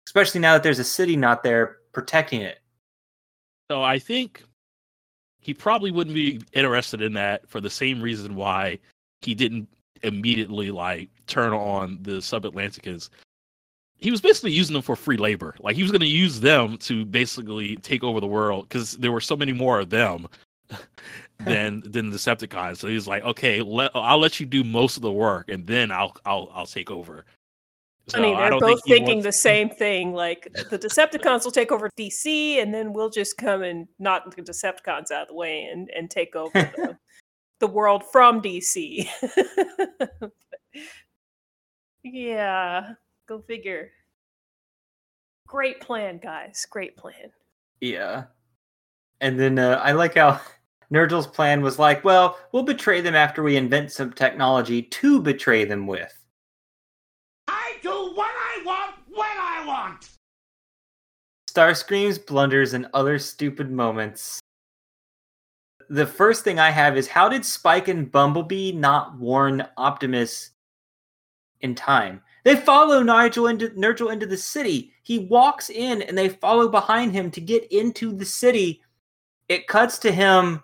Especially 0.07 0.39
now 0.39 0.53
that 0.53 0.63
there's 0.63 0.79
a 0.79 0.83
city 0.83 1.15
not 1.15 1.43
there 1.43 1.77
protecting 1.91 2.41
it. 2.41 2.59
So 3.69 3.83
I 3.83 3.99
think 3.99 4.43
he 5.39 5.53
probably 5.53 5.91
wouldn't 5.91 6.15
be 6.15 6.41
interested 6.53 7.01
in 7.01 7.13
that 7.13 7.47
for 7.49 7.61
the 7.61 7.69
same 7.69 8.01
reason 8.01 8.35
why 8.35 8.79
he 9.21 9.33
didn't 9.33 9.67
immediately 10.03 10.71
like 10.71 11.09
turn 11.27 11.53
on 11.53 11.99
the 12.01 12.13
subatlanticans. 12.13 13.09
He 13.97 14.11
was 14.11 14.21
basically 14.21 14.51
using 14.51 14.73
them 14.73 14.81
for 14.81 14.95
free 14.95 15.17
labor. 15.17 15.55
Like 15.59 15.75
he 15.75 15.83
was 15.83 15.91
going 15.91 16.01
to 16.01 16.07
use 16.07 16.39
them 16.39 16.77
to 16.79 17.05
basically 17.05 17.75
take 17.77 18.03
over 18.03 18.19
the 18.19 18.27
world 18.27 18.67
because 18.67 18.97
there 18.97 19.11
were 19.11 19.21
so 19.21 19.35
many 19.35 19.53
more 19.53 19.79
of 19.79 19.89
them 19.89 20.27
than 21.45 21.81
than 21.85 22.09
the 22.09 22.17
Decepticons. 22.17 22.77
So 22.77 22.87
he's 22.87 23.07
like, 23.07 23.23
okay, 23.23 23.61
let, 23.61 23.91
I'll 23.95 24.19
let 24.19 24.39
you 24.39 24.45
do 24.45 24.63
most 24.63 24.95
of 24.95 25.01
the 25.01 25.11
work, 25.11 25.49
and 25.49 25.65
then 25.65 25.91
I'll 25.91 26.15
I'll 26.25 26.49
I'll 26.53 26.65
take 26.65 26.91
over. 26.91 27.25
I 28.13 28.19
mean, 28.19 28.35
they're 28.35 28.49
don't 28.49 28.59
both 28.59 28.83
think 28.83 28.97
thinking 28.97 29.17
wants- 29.17 29.27
the 29.27 29.33
same 29.33 29.69
thing. 29.69 30.13
Like 30.13 30.47
the 30.69 30.77
Decepticons 30.77 31.43
will 31.43 31.51
take 31.51 31.71
over 31.71 31.89
DC, 31.97 32.61
and 32.61 32.73
then 32.73 32.93
we'll 32.93 33.09
just 33.09 33.37
come 33.37 33.63
and 33.63 33.87
knock 33.99 34.35
the 34.35 34.41
Decepticons 34.41 35.11
out 35.11 35.23
of 35.23 35.27
the 35.29 35.35
way 35.35 35.63
and, 35.63 35.89
and 35.95 36.09
take 36.09 36.35
over 36.35 36.51
the, 36.53 36.97
the 37.59 37.67
world 37.67 38.03
from 38.11 38.41
DC. 38.41 39.07
yeah, 42.03 42.93
go 43.27 43.41
figure. 43.41 43.91
Great 45.47 45.81
plan, 45.81 46.17
guys. 46.17 46.65
Great 46.69 46.95
plan. 46.95 47.31
Yeah. 47.81 48.23
And 49.19 49.39
then 49.39 49.59
uh, 49.59 49.81
I 49.83 49.91
like 49.91 50.15
how 50.15 50.39
Nurgle's 50.91 51.27
plan 51.27 51.61
was 51.61 51.77
like, 51.77 52.03
well, 52.03 52.37
we'll 52.51 52.63
betray 52.63 53.01
them 53.01 53.15
after 53.15 53.43
we 53.43 53.55
invent 53.55 53.91
some 53.91 54.11
technology 54.11 54.81
to 54.81 55.21
betray 55.21 55.65
them 55.65 55.87
with. 55.87 56.13
I 57.47 57.75
do 57.81 57.89
what 57.89 58.31
I 58.33 58.63
want 58.65 58.95
when 59.09 59.25
I 59.25 59.63
want! 59.65 60.09
Starscream's 61.51 62.17
blunders 62.17 62.73
and 62.73 62.87
other 62.93 63.19
stupid 63.19 63.69
moments. 63.69 64.39
The 65.89 66.07
first 66.07 66.45
thing 66.45 66.59
I 66.59 66.69
have 66.69 66.95
is 66.95 67.07
how 67.07 67.27
did 67.27 67.43
Spike 67.43 67.89
and 67.89 68.09
Bumblebee 68.09 68.71
not 68.71 69.17
warn 69.17 69.67
Optimus 69.75 70.51
in 71.59 71.75
time? 71.75 72.21
They 72.45 72.55
follow 72.55 73.03
Nigel 73.03 73.47
into 73.47 73.67
Nurgle 73.71 74.13
into 74.13 74.25
the 74.25 74.37
city. 74.37 74.93
He 75.03 75.19
walks 75.19 75.69
in 75.69 76.01
and 76.03 76.17
they 76.17 76.29
follow 76.29 76.69
behind 76.69 77.11
him 77.11 77.29
to 77.31 77.41
get 77.41 77.69
into 77.69 78.13
the 78.13 78.25
city. 78.25 78.81
It 79.49 79.67
cuts 79.67 79.97
to 79.99 80.11
him 80.11 80.63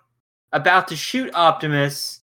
about 0.52 0.88
to 0.88 0.96
shoot 0.96 1.34
Optimus, 1.34 2.22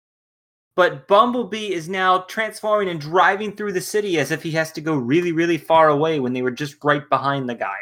but 0.76 1.08
Bumblebee 1.08 1.72
is 1.72 1.88
now 1.88 2.22
transforming 2.22 2.90
and 2.90 3.00
driving 3.00 3.56
through 3.56 3.74
the 3.74 3.82
city 3.82 4.18
as 4.18 4.32
if 4.32 4.42
he 4.42 4.52
has 4.52 4.72
to 4.72 4.82
go 4.82 4.96
really, 4.96 5.32
really 5.32 5.60
far 5.60 5.90
away 5.90 6.20
when 6.20 6.34
they 6.34 6.42
were 6.42 6.50
just 6.50 6.84
right 6.84 7.08
behind 7.08 7.48
the 7.48 7.54
guy. 7.56 7.78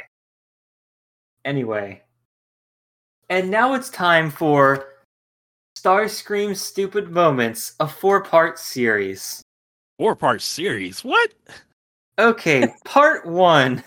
Anyway. 1.45 2.01
And 3.29 3.49
now 3.49 3.73
it's 3.73 3.89
time 3.89 4.29
for 4.29 4.85
Starscream's 5.77 6.61
Stupid 6.61 7.09
Moments, 7.09 7.75
a 7.79 7.87
four 7.87 8.21
part 8.23 8.59
series. 8.59 9.41
four 9.97 10.15
part 10.15 10.41
series. 10.41 11.03
What? 11.03 11.33
Okay, 12.19 12.67
part 12.85 13.25
one. 13.25 13.83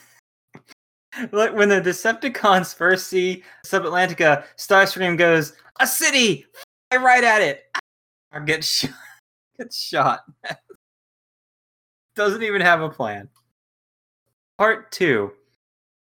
Like 1.32 1.54
when 1.54 1.68
the 1.70 1.80
Decepticons 1.80 2.74
first 2.74 3.08
see 3.08 3.42
Subatlantica, 3.64 4.44
Starscream 4.58 5.16
goes, 5.16 5.54
"A 5.80 5.86
city! 5.86 6.44
Fly 6.90 7.02
right 7.02 7.24
at 7.24 7.40
it!" 7.42 7.64
Or 8.32 8.40
gets 8.40 8.66
shot. 8.66 8.90
Gets 9.58 9.80
shot. 9.82 10.20
Doesn't 12.16 12.42
even 12.42 12.60
have 12.60 12.82
a 12.82 12.90
plan. 12.90 13.30
Part 14.58 14.92
two. 14.92 15.32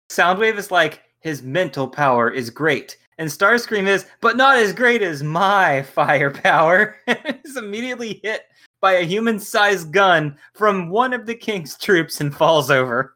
Soundwave 0.09 0.57
is 0.57 0.71
like, 0.71 1.03
his 1.25 1.41
mental 1.41 1.87
power 1.87 2.29
is 2.29 2.51
great. 2.51 2.97
And 3.17 3.27
Starscream 3.27 3.87
is, 3.87 4.05
but 4.21 4.37
not 4.37 4.57
as 4.59 4.73
great 4.73 5.01
as 5.01 5.23
my 5.23 5.81
firepower. 5.95 6.97
is 7.07 7.57
immediately 7.57 8.21
hit 8.23 8.43
by 8.79 8.93
a 8.93 9.03
human 9.03 9.39
sized 9.39 9.91
gun 9.91 10.37
from 10.53 10.89
one 10.89 11.13
of 11.13 11.25
the 11.25 11.33
king's 11.33 11.77
troops 11.79 12.21
and 12.21 12.33
falls 12.33 12.69
over. 12.69 13.15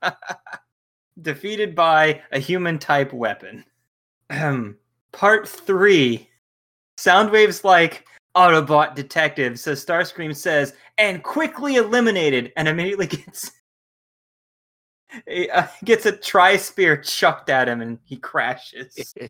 Defeated 1.21 1.75
by 1.75 2.23
a 2.31 2.39
human 2.39 2.79
type 2.79 3.13
weapon. 3.13 3.63
Part 5.11 5.47
three 5.47 6.27
Soundwave's 6.97 7.63
like 7.63 8.07
Autobot 8.35 8.95
detective. 8.95 9.59
So 9.59 9.73
Starscream 9.73 10.35
says, 10.35 10.73
and 10.97 11.21
quickly 11.21 11.75
eliminated, 11.75 12.53
and 12.57 12.67
immediately 12.67 13.05
gets 13.05 13.51
uh, 15.53 15.67
gets 15.83 16.05
a 16.05 16.11
tri 16.11 16.57
spear 16.57 16.97
chucked 16.97 17.49
at 17.49 17.69
him, 17.69 17.81
and 17.81 17.99
he 18.03 18.17
crashes. 18.17 19.13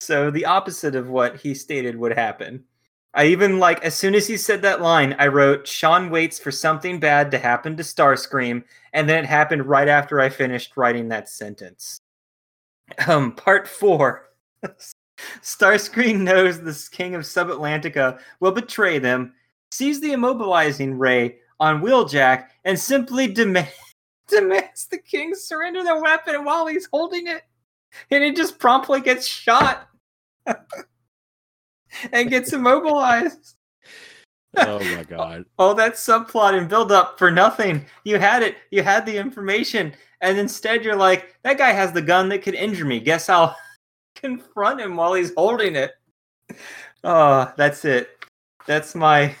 so 0.00 0.30
the 0.30 0.44
opposite 0.44 0.94
of 0.94 1.08
what 1.08 1.36
he 1.36 1.54
stated 1.54 1.96
would 1.96 2.12
happen. 2.12 2.64
I 3.12 3.26
even 3.26 3.58
like 3.58 3.82
as 3.82 3.96
soon 3.96 4.14
as 4.14 4.28
he 4.28 4.36
said 4.36 4.62
that 4.62 4.80
line, 4.80 5.16
I 5.18 5.26
wrote 5.26 5.66
Sean 5.66 6.10
waits 6.10 6.38
for 6.38 6.52
something 6.52 7.00
bad 7.00 7.32
to 7.32 7.38
happen 7.38 7.76
to 7.76 7.82
Starscream, 7.82 8.62
and 8.92 9.08
then 9.08 9.24
it 9.24 9.26
happened 9.26 9.66
right 9.66 9.88
after 9.88 10.20
I 10.20 10.28
finished 10.28 10.76
writing 10.76 11.08
that 11.08 11.28
sentence. 11.28 12.00
Um, 13.06 13.32
part 13.32 13.66
four. 13.66 14.28
Starscream 15.42 16.20
knows 16.20 16.60
the 16.60 16.96
king 16.96 17.14
of 17.14 17.22
Subatlantica 17.22 18.20
will 18.38 18.52
betray 18.52 18.98
them, 18.98 19.34
sees 19.70 20.00
the 20.00 20.10
immobilizing 20.10 20.98
ray 20.98 21.38
on 21.60 21.82
Wheeljack, 21.82 22.46
and 22.64 22.78
simply 22.78 23.28
demand, 23.28 23.68
demands 24.28 24.86
the 24.88 24.98
king 24.98 25.34
surrender 25.34 25.84
the 25.84 26.00
weapon 26.00 26.44
while 26.44 26.66
he's 26.66 26.88
holding 26.90 27.26
it. 27.26 27.42
And 28.10 28.24
it 28.24 28.34
just 28.36 28.58
promptly 28.58 29.00
gets 29.00 29.26
shot 29.26 29.88
and 32.12 32.30
gets 32.30 32.52
immobilized. 32.52 33.56
oh 34.56 34.78
my 34.96 35.04
god. 35.04 35.44
All 35.58 35.74
that 35.74 35.94
subplot 35.94 36.56
and 36.56 36.68
build 36.68 36.90
up 36.90 37.18
for 37.18 37.30
nothing. 37.30 37.84
You 38.04 38.18
had 38.18 38.42
it, 38.42 38.56
you 38.70 38.82
had 38.82 39.06
the 39.06 39.16
information, 39.16 39.92
and 40.20 40.38
instead 40.38 40.84
you're 40.84 40.96
like, 40.96 41.36
that 41.42 41.58
guy 41.58 41.70
has 41.70 41.92
the 41.92 42.02
gun 42.02 42.28
that 42.30 42.42
could 42.42 42.54
injure 42.54 42.84
me. 42.84 43.00
Guess 43.00 43.28
I'll 43.28 43.56
confront 44.16 44.80
him 44.80 44.96
while 44.96 45.14
he's 45.14 45.32
holding 45.36 45.76
it. 45.76 45.92
Oh, 47.04 47.52
that's 47.56 47.84
it. 47.84 48.10
That's 48.66 48.94
my 48.94 49.34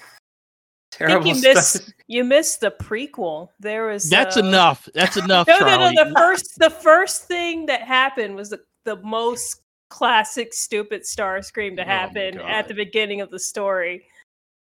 terrible 0.90 1.32
think 1.32 1.36
you 1.36 1.40
stuff. 1.42 1.54
missed 1.54 1.94
you 2.08 2.24
missed 2.24 2.60
the 2.60 2.70
prequel. 2.70 3.48
There 3.60 3.86
was 3.86 4.08
That's 4.08 4.36
uh, 4.36 4.40
enough. 4.40 4.88
That's 4.94 5.16
enough, 5.24 5.46
No, 5.46 5.58
Charlie. 5.58 5.94
no, 5.94 6.04
no. 6.04 6.10
The 6.10 6.14
first 6.16 6.58
the 6.58 6.70
first 6.70 7.24
thing 7.24 7.66
that 7.66 7.82
happened 7.82 8.34
was 8.36 8.50
the, 8.50 8.60
the 8.84 8.96
most 9.02 9.62
classic 9.88 10.54
stupid 10.54 11.02
Starscream 11.02 11.76
to 11.76 11.82
Oh 11.82 11.86
happen 11.86 12.38
at 12.40 12.68
the 12.68 12.74
beginning 12.74 13.20
of 13.20 13.30
the 13.30 13.38
story. 13.38 14.04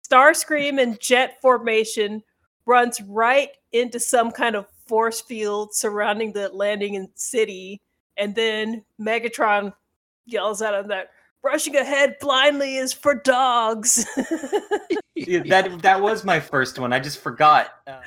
Starscream 0.09 0.81
in 0.81 0.99
jet 1.01 1.39
formation 1.41 2.23
runs 2.67 3.01
right 3.03 3.51
into 3.73 3.99
some 4.01 4.31
kind 4.31 4.57
of 4.57 4.67
force 4.87 5.21
field 5.21 5.75
surrounding 5.75 6.33
the 6.33 6.49
landing 6.51 6.95
in 6.95 7.09
city, 7.15 7.81
and 8.17 8.35
then 8.35 8.85
Megatron 9.01 9.73
yells 10.27 10.61
out 10.63 10.75
of 10.75 10.89
that 10.89 11.11
rushing 11.43 11.77
ahead 11.77 12.17
blindly 12.21 12.77
is 12.77 12.93
for 12.93 13.15
dogs. 13.15 14.07
Yeah, 15.15 15.43
that 15.51 15.83
that 15.83 16.01
was 16.01 16.25
my 16.25 16.41
first 16.41 16.81
one. 16.81 16.93
I 16.93 16.99
just 16.99 17.19
forgot 17.19 17.69
uh, 17.87 18.01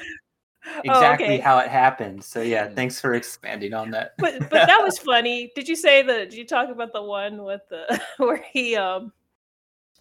Oh, 0.68 0.80
exactly 0.84 1.26
okay. 1.26 1.38
how 1.38 1.60
it 1.60 1.68
happened. 1.70 2.24
So 2.24 2.42
yeah, 2.42 2.68
thanks 2.68 3.00
for 3.00 3.14
expanding 3.14 3.74
on 3.74 3.92
that. 3.92 4.14
but 4.18 4.40
but 4.50 4.66
that 4.68 4.82
was 4.82 4.98
funny. 5.14 5.52
Did 5.56 5.68
you 5.68 5.76
say 5.76 6.02
the? 6.02 6.14
Did 6.26 6.34
you 6.34 6.46
talk 6.46 6.70
about 6.70 6.92
the 6.92 7.04
one 7.04 7.44
with 7.44 7.62
the 7.70 8.02
where 8.18 8.44
he 8.52 8.76
um? 8.76 9.14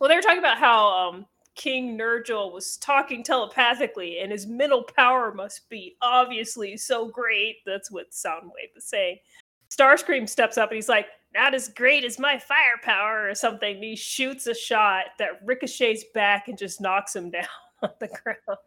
Well, 0.01 0.09
they 0.09 0.17
were 0.17 0.23
talking 0.23 0.39
about 0.39 0.59
how 0.59 0.89
um 0.89 1.27
King 1.55 1.97
Nergill 1.99 2.53
was 2.53 2.79
talking 2.79 3.23
telepathically, 3.23 4.21
and 4.21 4.33
his 4.33 4.47
mental 4.47 4.83
power 4.83 5.33
must 5.33 5.69
be 5.69 5.97
obviously 6.03 6.77
so 6.77 7.07
great. 7.07 7.57
That's 7.67 7.91
what 7.91 8.11
Soundwave 8.11 8.77
is 8.77 8.87
saying. 8.87 9.19
Starscream 9.75 10.29
steps 10.29 10.59
up 10.59 10.71
and 10.71 10.77
he's 10.77 10.89
like, 10.89 11.07
"Not 11.35 11.55
as 11.55 11.69
great 11.69 12.05
as 12.05 12.19
my 12.19 12.39
firepower," 12.39 13.29
or 13.29 13.35
something. 13.35 13.75
And 13.75 13.85
he 13.85 13.97
shoots 13.97 14.47
a 14.47 14.55
shot 14.55 15.07
that 15.19 15.41
ricochets 15.45 16.05
back 16.15 16.49
and 16.49 16.59
just 16.59 16.81
knocks 16.81 17.15
him 17.15 17.31
down 17.31 17.47
on 17.83 17.91
the 18.01 18.09
ground. 18.09 18.59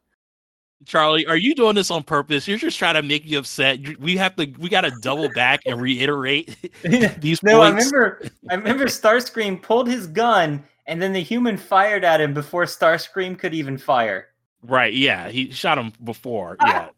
Charlie, 0.85 1.25
are 1.25 1.37
you 1.37 1.55
doing 1.55 1.73
this 1.73 1.89
on 1.89 2.03
purpose? 2.03 2.47
You're 2.47 2.59
just 2.59 2.77
trying 2.77 2.93
to 2.95 3.01
make 3.01 3.25
me 3.25 3.35
upset. 3.35 3.99
We 3.99 4.15
have 4.17 4.35
to. 4.35 4.45
We 4.59 4.69
got 4.69 4.81
to 4.81 4.91
double 5.01 5.29
back 5.33 5.61
and 5.65 5.81
reiterate 5.81 6.55
these 7.19 7.41
No, 7.41 7.61
I 7.61 7.69
remember. 7.69 8.21
I 8.49 8.55
remember 8.55 8.85
Starscream 8.85 9.61
pulled 9.61 9.87
his 9.87 10.07
gun, 10.07 10.63
and 10.85 11.01
then 11.01 11.13
the 11.13 11.23
human 11.23 11.57
fired 11.57 12.03
at 12.03 12.21
him 12.21 12.33
before 12.33 12.65
Starscream 12.65 13.39
could 13.39 13.53
even 13.53 13.77
fire. 13.77 14.27
Right? 14.61 14.93
Yeah, 14.93 15.29
he 15.29 15.51
shot 15.51 15.77
him 15.77 15.93
before. 16.03 16.57
Yeah. 16.61 16.89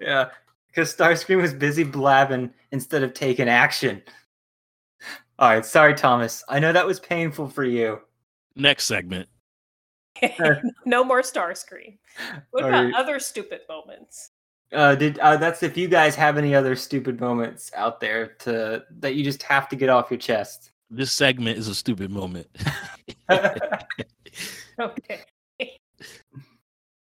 Yeah, 0.00 0.28
because 0.78 0.94
Starscream 0.94 1.42
was 1.42 1.52
busy 1.52 1.82
blabbing 1.82 2.50
instead 2.70 3.02
of 3.02 3.12
taking 3.12 3.48
action. 3.48 4.00
All 5.40 5.48
right, 5.48 5.66
sorry, 5.66 5.92
Thomas. 5.94 6.44
I 6.48 6.60
know 6.60 6.72
that 6.72 6.86
was 6.86 7.00
painful 7.00 7.48
for 7.48 7.64
you. 7.64 8.00
Next 8.54 8.86
segment. 8.86 9.28
no 10.84 11.02
more 11.02 11.22
Starscream. 11.22 11.98
What 12.52 12.62
All 12.62 12.68
about 12.68 12.84
right. 12.84 12.94
other 12.94 13.18
stupid 13.18 13.62
moments? 13.68 14.30
Uh, 14.72 14.94
did 14.94 15.18
uh, 15.18 15.36
that's 15.36 15.64
if 15.64 15.76
you 15.76 15.88
guys 15.88 16.14
have 16.14 16.38
any 16.38 16.54
other 16.54 16.76
stupid 16.76 17.18
moments 17.20 17.72
out 17.74 17.98
there 17.98 18.34
to 18.40 18.84
that 18.98 19.16
you 19.16 19.24
just 19.24 19.42
have 19.42 19.68
to 19.70 19.76
get 19.76 19.88
off 19.88 20.10
your 20.10 20.18
chest. 20.18 20.70
This 20.90 21.12
segment 21.12 21.58
is 21.58 21.66
a 21.66 21.74
stupid 21.74 22.10
moment. 22.10 22.46
Okay. 24.80 25.24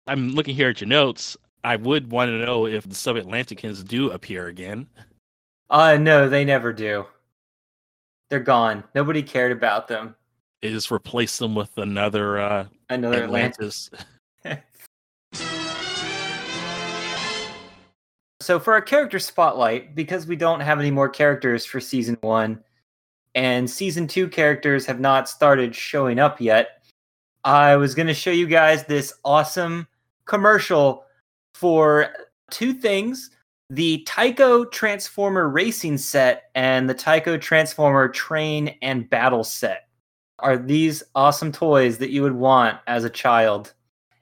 I'm 0.08 0.30
looking 0.32 0.56
here 0.56 0.70
at 0.70 0.82
your 0.82 0.88
notes. 0.88 1.38
I 1.64 1.76
would 1.76 2.12
want 2.12 2.30
to 2.30 2.46
know 2.46 2.66
if 2.66 2.88
the 2.88 2.96
Sub-Atlanticans 2.96 3.86
do 3.88 4.12
appear 4.12 4.48
again. 4.48 4.88
uh, 5.70 5.98
no, 5.98 6.30
they 6.30 6.46
never 6.46 6.72
do. 6.74 7.06
They're 8.30 8.40
gone. 8.40 8.84
Nobody 8.96 9.24
cared 9.24 9.52
about 9.52 9.88
them. 9.88 10.16
They 10.62 10.70
just 10.72 10.92
replaced 10.92 11.40
them 11.40 11.56
with 11.56 11.78
another 11.78 12.40
uh, 12.40 12.68
Another 12.90 13.24
Atlantis. 13.24 13.90
Atlantis. 14.44 14.66
So 18.42 18.60
for 18.60 18.74
our 18.74 18.82
character 18.82 19.20
spotlight, 19.20 19.94
because 19.94 20.26
we 20.26 20.36
don't 20.36 20.62
have 20.62 20.80
any 20.80 20.90
more 20.90 21.10
characters 21.10 21.66
for 21.66 21.80
season 21.80 22.18
one, 22.22 22.64
and 23.36 23.70
season 23.70 24.08
two 24.08 24.28
characters 24.28 24.86
have 24.88 25.00
not 25.00 25.30
started 25.30 25.76
showing 25.76 26.18
up 26.18 26.42
yet, 26.42 26.84
I 27.44 27.76
was 27.76 27.94
going 27.94 28.08
to 28.08 28.14
show 28.14 28.32
you 28.32 28.48
guys 28.48 28.86
this 28.86 29.14
awesome 29.24 29.88
commercial 30.26 31.04
for 31.60 32.10
two 32.50 32.74
things: 32.74 33.32
the 33.70 34.06
Tyco 34.08 34.72
Transformer 34.72 35.50
racing 35.50 35.98
set 35.98 36.50
and 36.56 36.90
the 36.90 36.96
Tyco 36.96 37.40
Transformer 37.40 38.08
train 38.08 38.76
and 38.82 39.10
battle 39.10 39.44
set. 39.44 39.90
Are 40.40 40.58
these 40.58 41.04
awesome 41.16 41.52
toys 41.52 41.98
that 41.98 42.12
you 42.12 42.24
would 42.24 42.34
want 42.34 42.78
as 42.88 43.04
a 43.04 43.10
child? 43.10 43.74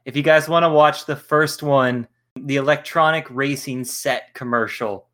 If 0.06 0.16
you 0.18 0.24
guys 0.24 0.50
want 0.50 0.64
to 0.64 0.70
watch 0.70 1.06
the 1.06 1.16
first 1.16 1.62
one, 1.62 2.08
the 2.36 2.56
electronic 2.56 3.28
racing 3.30 3.84
set 3.86 4.34
commercial. 4.34 5.06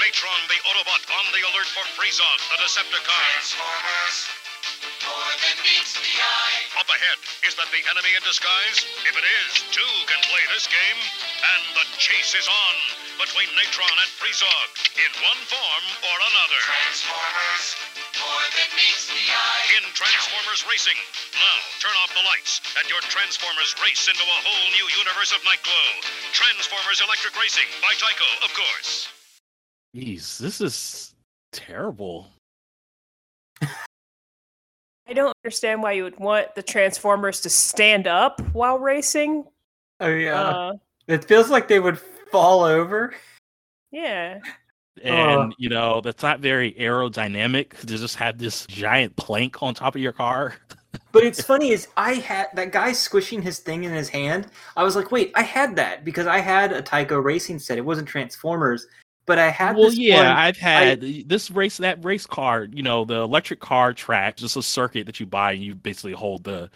Latron 0.00 0.42
the 0.50 0.58
Autobot 0.66 1.02
on 1.06 1.26
the 1.30 1.42
alert 1.46 1.70
for 1.70 1.86
Freezon, 1.94 2.26
the 2.50 2.58
Decepticons. 2.66 3.54
more 5.06 5.34
than 5.38 5.56
meets 5.62 5.94
the 5.94 6.14
eye. 6.18 6.80
Up 6.80 6.88
ahead, 6.88 7.18
is 7.46 7.54
that 7.54 7.68
the 7.70 7.82
enemy 7.90 8.10
in 8.16 8.22
disguise? 8.24 8.88
If 9.06 9.14
it 9.14 9.26
is, 9.44 9.62
two 9.70 9.92
can 10.08 10.20
play 10.26 10.42
this 10.50 10.66
game. 10.66 10.98
And 11.44 11.62
the 11.76 11.86
chase 12.00 12.32
is 12.32 12.48
on 12.48 12.74
between 13.20 13.46
Natron 13.52 13.92
and 14.00 14.10
Freezog 14.16 14.68
in 14.96 15.10
one 15.22 15.40
form 15.44 15.84
or 16.08 16.16
another. 16.16 16.60
Transformers, 16.64 17.64
more 18.16 18.46
than 18.56 18.68
meets 18.74 19.06
the 19.12 19.22
eye. 19.28 19.64
In 19.76 19.84
Transformers 19.92 20.64
Racing. 20.64 20.96
Now, 21.36 21.56
turn 21.84 21.92
off 22.00 22.10
the 22.16 22.24
lights 22.24 22.64
and 22.80 22.88
your 22.88 23.00
Transformers 23.12 23.76
race 23.84 24.08
into 24.08 24.24
a 24.24 24.38
whole 24.42 24.66
new 24.72 24.86
universe 24.98 25.30
of 25.36 25.44
night 25.44 25.60
glow. 25.62 25.88
Transformers 26.32 27.04
Electric 27.04 27.36
Racing 27.36 27.68
by 27.84 27.92
Tyco, 28.00 28.28
of 28.42 28.50
course. 28.56 29.08
Jeez, 29.94 30.38
this 30.38 30.60
is 30.60 31.14
terrible. 31.52 32.26
I 35.06 35.12
don't 35.12 35.34
understand 35.44 35.82
why 35.82 35.92
you 35.92 36.04
would 36.04 36.18
want 36.18 36.54
the 36.54 36.62
Transformers 36.62 37.40
to 37.42 37.50
stand 37.50 38.06
up 38.06 38.40
while 38.52 38.78
racing. 38.78 39.44
Oh 40.00 40.08
yeah, 40.08 40.40
Uh, 40.40 40.72
it 41.08 41.24
feels 41.24 41.50
like 41.50 41.68
they 41.68 41.80
would 41.80 41.98
fall 42.30 42.62
over. 42.62 43.14
yeah. 43.90 44.40
And 45.02 45.52
you 45.58 45.68
know 45.68 46.00
that's 46.00 46.22
not 46.22 46.38
very 46.38 46.72
aerodynamic 46.74 47.76
to 47.80 47.86
just 47.86 48.14
have 48.14 48.38
this 48.38 48.64
giant 48.66 49.16
plank 49.16 49.60
on 49.60 49.74
top 49.74 49.96
of 49.96 50.00
your 50.00 50.12
car. 50.12 50.54
But 51.10 51.24
it's 51.24 51.42
funny 51.52 51.70
is 51.70 51.88
I 51.96 52.14
had 52.14 52.46
that 52.54 52.70
guy 52.70 52.92
squishing 52.92 53.42
his 53.42 53.58
thing 53.58 53.82
in 53.82 53.92
his 53.92 54.08
hand. 54.08 54.46
I 54.76 54.84
was 54.84 54.94
like, 54.94 55.10
wait, 55.10 55.32
I 55.34 55.42
had 55.42 55.74
that 55.76 56.04
because 56.04 56.28
I 56.28 56.38
had 56.38 56.72
a 56.72 56.80
Tyco 56.80 57.22
racing 57.22 57.58
set. 57.58 57.76
It 57.76 57.84
wasn't 57.84 58.06
Transformers, 58.06 58.86
but 59.26 59.40
I 59.40 59.50
had 59.50 59.74
well, 59.76 59.86
this 59.86 59.98
yeah, 59.98 60.16
one- 60.16 60.26
I've 60.26 60.56
had 60.56 61.00
this 61.26 61.50
race 61.50 61.76
that 61.78 62.04
race 62.04 62.24
car. 62.24 62.68
You 62.72 62.84
know, 62.84 63.04
the 63.04 63.20
electric 63.20 63.58
car 63.58 63.92
track, 63.94 64.36
just 64.36 64.56
a 64.56 64.62
circuit 64.62 65.06
that 65.06 65.18
you 65.18 65.26
buy, 65.26 65.52
and 65.52 65.62
you 65.62 65.74
basically 65.74 66.12
hold 66.12 66.44
the, 66.44 66.70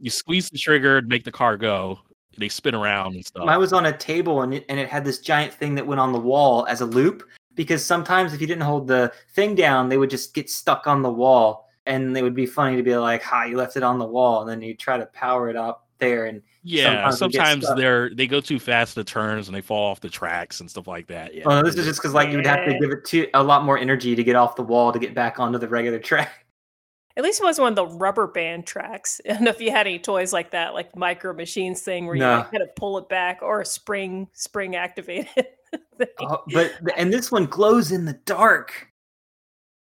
you 0.00 0.10
squeeze 0.10 0.50
the 0.50 0.58
trigger 0.58 0.98
and 0.98 1.06
make 1.06 1.22
the 1.22 1.32
car 1.32 1.56
go. 1.56 2.00
They 2.36 2.48
spin 2.48 2.74
around 2.74 3.14
and 3.14 3.24
stuff. 3.24 3.46
Mine 3.46 3.58
was 3.58 3.72
on 3.72 3.86
a 3.86 3.96
table 3.96 4.42
and 4.42 4.54
it, 4.54 4.64
and 4.68 4.78
it 4.78 4.88
had 4.88 5.04
this 5.04 5.18
giant 5.18 5.52
thing 5.52 5.74
that 5.74 5.86
went 5.86 6.00
on 6.00 6.12
the 6.12 6.20
wall 6.20 6.66
as 6.68 6.80
a 6.80 6.86
loop 6.86 7.22
because 7.54 7.84
sometimes 7.84 8.32
if 8.32 8.40
you 8.40 8.46
didn't 8.46 8.62
hold 8.62 8.88
the 8.88 9.12
thing 9.34 9.54
down, 9.54 9.88
they 9.88 9.98
would 9.98 10.10
just 10.10 10.34
get 10.34 10.50
stuck 10.50 10.86
on 10.86 11.02
the 11.02 11.10
wall 11.10 11.68
and 11.86 12.16
it 12.16 12.22
would 12.22 12.34
be 12.34 12.46
funny 12.46 12.76
to 12.76 12.82
be 12.82 12.96
like, 12.96 13.22
"Ha, 13.22 13.44
you 13.44 13.56
left 13.56 13.76
it 13.76 13.82
on 13.82 13.98
the 13.98 14.06
wall," 14.06 14.40
and 14.40 14.50
then 14.50 14.62
you 14.62 14.74
try 14.74 14.96
to 14.96 15.06
power 15.06 15.50
it 15.50 15.56
up 15.56 15.86
there 15.98 16.26
and 16.26 16.42
yeah, 16.62 17.10
sometimes 17.10 17.64
sometimes 17.64 17.76
they're 17.76 18.10
they 18.14 18.26
go 18.26 18.40
too 18.40 18.58
fast 18.58 18.94
the 18.94 19.04
turns 19.04 19.48
and 19.48 19.56
they 19.56 19.60
fall 19.60 19.90
off 19.90 20.00
the 20.00 20.08
tracks 20.08 20.60
and 20.60 20.70
stuff 20.70 20.88
like 20.88 21.06
that. 21.08 21.34
Yeah, 21.34 21.44
well, 21.44 21.62
this 21.62 21.74
is 21.74 21.84
just 21.84 22.00
because 22.00 22.14
like 22.14 22.30
you 22.30 22.36
would 22.36 22.46
have 22.46 22.64
to 22.66 22.78
give 22.78 22.90
it 22.90 23.04
to 23.06 23.28
a 23.34 23.42
lot 23.42 23.64
more 23.64 23.78
energy 23.78 24.16
to 24.16 24.24
get 24.24 24.34
off 24.34 24.56
the 24.56 24.62
wall 24.62 24.90
to 24.90 24.98
get 24.98 25.14
back 25.14 25.38
onto 25.38 25.58
the 25.58 25.68
regular 25.68 25.98
track. 25.98 26.43
At 27.16 27.22
least 27.22 27.40
it 27.40 27.44
was 27.44 27.60
one 27.60 27.68
of 27.72 27.76
the 27.76 27.86
rubber 27.86 28.26
band 28.26 28.66
tracks. 28.66 29.20
And 29.26 29.46
if 29.46 29.60
you 29.60 29.70
had 29.70 29.86
any 29.86 29.98
toys 29.98 30.32
like 30.32 30.50
that, 30.50 30.74
like 30.74 30.96
micro 30.96 31.32
machines 31.32 31.82
thing 31.82 32.06
where 32.06 32.16
you 32.16 32.20
No. 32.20 32.38
like, 32.38 32.52
had 32.52 32.58
to 32.58 32.68
pull 32.76 32.98
it 32.98 33.08
back 33.08 33.38
or 33.42 33.60
a 33.60 33.66
spring 33.66 34.28
spring 34.32 34.76
activated. 34.76 35.28
thing. 35.98 36.06
Oh, 36.20 36.42
but 36.52 36.72
and 36.96 37.12
this 37.12 37.30
one 37.32 37.46
glows 37.46 37.92
in 37.92 38.04
the 38.04 38.12
dark. 38.24 38.88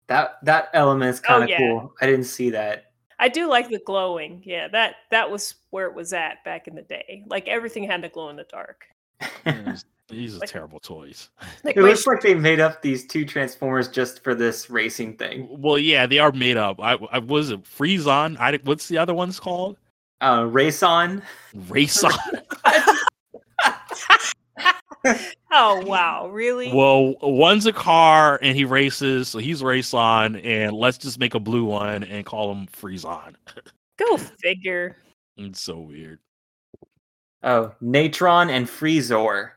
That 0.08 0.38
that 0.44 0.68
element 0.72 1.10
is 1.14 1.20
kind 1.20 1.42
of 1.42 1.48
Oh, 1.48 1.52
yeah. 1.52 1.58
cool. 1.58 1.92
I 2.00 2.06
didn't 2.06 2.24
see 2.26 2.50
that. 2.50 2.92
I 3.18 3.28
do 3.28 3.48
like 3.48 3.70
the 3.70 3.80
glowing. 3.86 4.42
Yeah, 4.44 4.68
that 4.68 4.96
that 5.10 5.30
was 5.30 5.54
where 5.70 5.86
it 5.86 5.94
was 5.94 6.12
at 6.12 6.44
back 6.44 6.68
in 6.68 6.74
the 6.76 6.82
day. 6.82 7.24
Like 7.26 7.48
everything 7.48 7.82
had 7.84 8.02
to 8.02 8.08
glow 8.08 8.28
in 8.28 8.36
the 8.36 8.44
dark. 8.44 8.84
Hmm. 9.44 9.72
These- 10.08 10.18
These 10.18 10.36
are 10.36 10.38
Like- 10.40 10.50
terrible 10.50 10.80
toys. 10.80 11.30
Like 11.64 11.76
It 11.76 11.82
looks 11.82 12.06
like 12.06 12.20
they 12.20 12.34
made 12.34 12.60
up 12.60 12.82
these 12.82 13.06
two 13.06 13.24
transformers 13.24 13.88
just 13.88 14.22
for 14.22 14.34
this 14.34 14.70
racing 14.70 15.16
thing. 15.16 15.48
Well, 15.50 15.78
yeah, 15.78 16.06
they 16.06 16.18
are 16.18 16.32
made 16.32 16.56
up. 16.56 16.80
I, 16.80 16.94
I 17.10 17.18
was 17.18 17.50
it 17.50 17.66
Freeze 17.66 18.06
on. 18.06 18.36
I 18.38 18.58
what's 18.64 18.88
the 18.88 18.98
other 18.98 19.14
one's 19.14 19.40
called? 19.40 19.76
Uh, 20.20 20.46
race 20.48 20.82
on. 20.82 21.22
Race 21.68 22.02
on. 22.04 22.12
oh 25.52 25.84
wow, 25.86 26.28
really? 26.28 26.72
well, 26.72 27.14
one's 27.22 27.66
a 27.66 27.72
car 27.72 28.38
and 28.42 28.56
he 28.56 28.64
races, 28.64 29.28
so 29.28 29.38
he's 29.38 29.62
race 29.62 29.94
on, 29.94 30.36
and 30.36 30.72
let's 30.72 30.98
just 30.98 31.18
make 31.20 31.34
a 31.34 31.40
blue 31.40 31.64
one 31.64 32.02
and 32.04 32.26
call 32.26 32.50
him 32.52 32.66
Freeze 32.68 33.04
on. 33.04 33.36
Go 33.98 34.16
figure. 34.16 34.96
It's 35.36 35.60
so 35.60 35.78
weird. 35.78 36.18
Oh, 37.42 37.72
Natron 37.80 38.50
and 38.50 38.66
Freezor. 38.66 39.50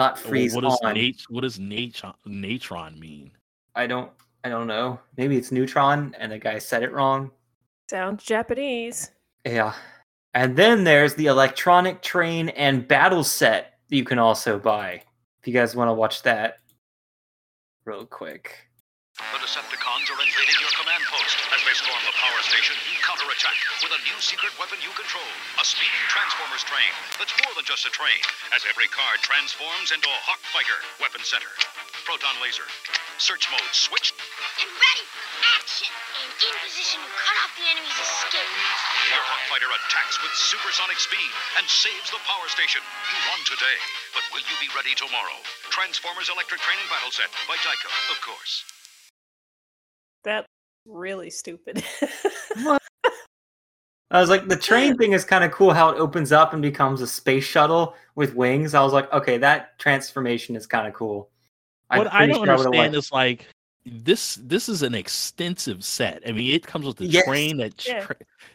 Not 0.00 0.14
Well, 0.16 0.30
freeze 0.30 0.54
what 0.54 0.62
does 0.64 0.80
on. 0.82 0.94
nat- 0.94 1.22
what 1.28 1.42
does 1.42 1.58
natron 1.58 2.14
natron 2.24 2.98
mean? 2.98 3.32
I 3.74 3.86
don't. 3.86 4.10
I 4.42 4.48
don't 4.48 4.66
know. 4.66 4.98
Maybe 5.18 5.36
it's 5.36 5.52
neutron, 5.52 6.14
and 6.18 6.32
the 6.32 6.38
guy 6.38 6.58
said 6.58 6.82
it 6.82 6.90
wrong. 6.92 7.30
Sounds 7.90 8.24
Japanese. 8.24 9.10
Yeah. 9.44 9.74
And 10.32 10.56
then 10.56 10.84
there's 10.84 11.14
the 11.16 11.26
electronic 11.26 12.00
train 12.00 12.48
and 12.50 12.88
battle 12.88 13.22
set 13.24 13.74
that 13.90 13.96
you 13.96 14.04
can 14.04 14.18
also 14.18 14.58
buy. 14.58 15.02
If 15.42 15.46
you 15.48 15.52
guys 15.52 15.76
want 15.76 15.88
to 15.88 15.92
watch 15.94 16.22
that 16.22 16.60
real 17.84 18.06
quick. 18.06 18.69
The 19.30 19.38
Decepticons 19.44 20.10
are 20.10 20.20
invading 20.24 20.58
your 20.58 20.74
command 20.74 21.04
post. 21.06 21.36
As 21.54 21.62
they 21.62 21.76
storm 21.76 22.02
the 22.02 22.16
power 22.18 22.40
station, 22.42 22.74
you 22.88 22.98
counterattack 23.04 23.54
with 23.78 23.94
a 23.94 24.00
new 24.02 24.18
secret 24.18 24.50
weapon 24.58 24.80
you 24.82 24.90
control. 24.96 25.30
A 25.60 25.64
speeding 25.64 26.04
Transformers 26.10 26.66
train 26.66 26.90
that's 27.20 27.36
more 27.46 27.54
than 27.54 27.62
just 27.62 27.86
a 27.86 27.92
train, 27.94 28.18
as 28.50 28.66
every 28.66 28.90
car 28.90 29.12
transforms 29.22 29.94
into 29.94 30.10
a 30.10 30.20
Hawk 30.26 30.42
Fighter 30.50 30.80
weapon 30.98 31.22
center. 31.22 31.52
Proton 32.08 32.42
laser. 32.42 32.66
Search 33.22 33.46
mode 33.54 33.70
switched. 33.70 34.18
and 34.58 34.72
ready 34.72 35.04
for 35.04 35.22
action 35.62 35.92
and 35.92 36.32
in 36.34 36.54
position 36.66 36.98
to 36.98 37.10
cut 37.14 37.36
off 37.44 37.52
the 37.54 37.66
enemy's 37.70 38.00
escape. 38.02 38.50
Your 39.14 39.24
Hawk 39.30 39.44
Fighter 39.52 39.70
attacks 39.70 40.18
with 40.24 40.34
supersonic 40.34 40.98
speed 40.98 41.30
and 41.60 41.68
saves 41.68 42.08
the 42.10 42.18
power 42.26 42.48
station. 42.48 42.82
You 42.82 43.20
won 43.30 43.40
today, 43.46 43.78
but 44.16 44.24
will 44.32 44.42
you 44.42 44.56
be 44.58 44.72
ready 44.72 44.96
tomorrow? 44.96 45.38
Transformers 45.70 46.32
Electric 46.32 46.64
Train 46.64 46.82
and 46.82 46.90
Battle 46.90 47.12
Set 47.12 47.30
by 47.46 47.60
Tyco, 47.62 47.92
of 48.10 48.18
course. 48.24 48.79
That 50.24 50.46
really 50.86 51.30
stupid. 51.30 51.82
I 54.12 54.20
was 54.20 54.28
like, 54.28 54.48
the 54.48 54.56
train 54.56 54.96
thing 54.96 55.12
is 55.12 55.24
kind 55.24 55.44
of 55.44 55.52
cool 55.52 55.72
how 55.72 55.90
it 55.90 55.98
opens 55.98 56.32
up 56.32 56.52
and 56.52 56.60
becomes 56.60 57.00
a 57.00 57.06
space 57.06 57.44
shuttle 57.44 57.94
with 58.16 58.34
wings. 58.34 58.74
I 58.74 58.82
was 58.82 58.92
like, 58.92 59.12
okay, 59.12 59.38
that 59.38 59.78
transformation 59.78 60.56
is 60.56 60.66
kind 60.66 60.88
of 60.88 60.94
cool. 60.94 61.30
I'm 61.90 61.98
what 61.98 62.12
I 62.12 62.26
don't 62.26 62.44
sure 62.44 62.50
understand 62.56 62.76
liked- 62.76 62.96
is 62.96 63.12
like 63.12 63.46
this 63.86 64.34
this 64.42 64.68
is 64.68 64.82
an 64.82 64.94
extensive 64.96 65.84
set. 65.84 66.22
I 66.26 66.32
mean, 66.32 66.52
it 66.54 66.66
comes 66.66 66.86
with 66.86 66.96
the 66.96 67.06
Yes. 67.06 67.24
train 67.24 67.56
that 67.58 67.76
ch- 67.78 67.88
Yeah. 67.88 68.06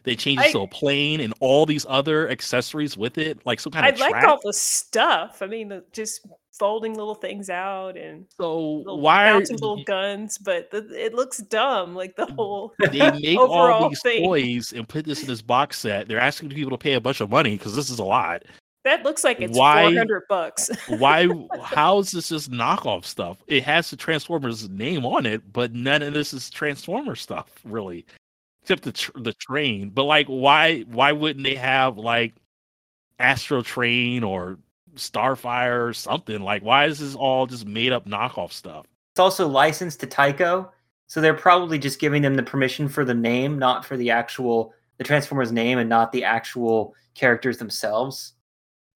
that 0.04 0.20
changes 0.20 0.48
I- 0.48 0.52
to 0.52 0.60
a 0.62 0.68
plane 0.68 1.22
and 1.22 1.34
all 1.40 1.66
these 1.66 1.86
other 1.88 2.30
accessories 2.30 2.98
with 2.98 3.18
it, 3.18 3.40
like 3.46 3.60
some 3.62 3.72
kind 3.72 3.86
I 3.86 3.90
of 3.90 4.02
I 4.02 4.10
like 4.10 4.24
all 4.26 4.40
the 4.44 4.54
stuff. 4.54 5.42
I 5.42 5.48
mean, 5.48 5.82
just 5.94 6.28
folding 6.58 6.94
little 6.96 7.16
things 7.16 7.50
out 7.50 7.98
and 7.98 8.26
so 8.38 8.78
little 8.78 9.02
why 9.02 9.30
are 9.30 9.40
little 9.40 9.84
guns, 9.84 10.38
but 10.38 10.72
the, 10.72 10.88
it 10.94 11.14
looks 11.14 11.38
dumb. 11.38 11.96
Like 11.96 12.16
the 12.16 12.28
mm. 12.28 12.36
whole 12.36 12.74
they 12.80 13.12
make 13.20 13.38
all 13.38 13.52
overall 13.52 13.90
these 13.90 14.02
thing. 14.02 14.24
toys 14.24 14.74
and 14.74 14.88
put 14.88 15.06
this 15.06 15.22
in 15.22 15.28
this 15.28 15.42
box 15.42 15.80
set? 15.80 16.08
They're 16.08 16.20
asking 16.20 16.50
people 16.50 16.72
to 16.72 16.78
pay 16.78 16.94
a 16.94 17.02
bunch 17.02 17.22
of 17.22 17.30
money 17.30 17.58
because 17.58 17.76
this 17.76 17.90
is 17.90 18.00
a 18.00 18.04
lot. 18.04 18.44
that 18.84 19.04
looks 19.04 19.24
like 19.24 19.42
it's 19.42 19.58
Why- 19.58 19.84
four 19.84 19.98
hundred 19.98 20.24
bucks. 20.30 20.70
Why? 20.88 21.28
how 21.64 22.00
is 22.00 22.12
this 22.12 22.30
just 22.30 22.52
knockoff 22.52 23.06
stuff? 23.06 23.38
It 23.48 23.64
has 23.64 23.90
the 23.90 23.98
Transformers 23.98 24.70
name 24.70 25.06
on 25.06 25.26
it, 25.26 25.52
but 25.52 25.74
none 25.74 26.02
of 26.02 26.14
this 26.14 26.34
is 26.34 26.50
Transformer 26.50 27.16
stuff, 27.16 27.50
really, 27.64 28.06
except 28.62 28.84
the 28.84 28.92
tr- 28.92 29.20
the 29.20 29.34
train. 29.34 29.90
But 29.90 30.04
like, 30.04 30.28
why? 30.28 30.82
Why 30.82 31.12
wouldn't 31.12 31.44
they 31.44 31.56
have 31.56 31.98
like 31.98 32.34
Astro 33.20 33.62
Train 33.62 34.24
or 34.24 34.58
Starfire 34.98 35.88
or 35.88 35.94
something? 35.94 36.42
Like, 36.42 36.64
why 36.64 36.86
is 36.86 37.00
this 37.00 37.16
all 37.16 37.48
just 37.48 37.66
made 37.66 37.92
up 37.92 38.06
knockoff 38.06 38.52
stuff? 38.52 38.86
It's 39.14 39.20
also 39.20 39.48
licensed 39.48 40.00
to 40.02 40.08
Tyco, 40.08 40.70
so 41.08 41.22
they're 41.22 41.34
probably 41.34 41.80
just 41.80 42.00
giving 42.00 42.22
them 42.22 42.36
the 42.36 42.44
permission 42.44 42.90
for 42.90 43.06
the 43.06 43.14
name, 43.14 43.58
not 43.58 43.86
for 43.86 43.98
the 43.98 44.12
actual 44.12 44.74
the 44.98 45.04
Transformers 45.04 45.52
name, 45.52 45.78
and 45.78 45.90
not 45.90 46.12
the 46.12 46.24
actual 46.24 46.96
characters 47.16 47.58
themselves. 47.58 48.34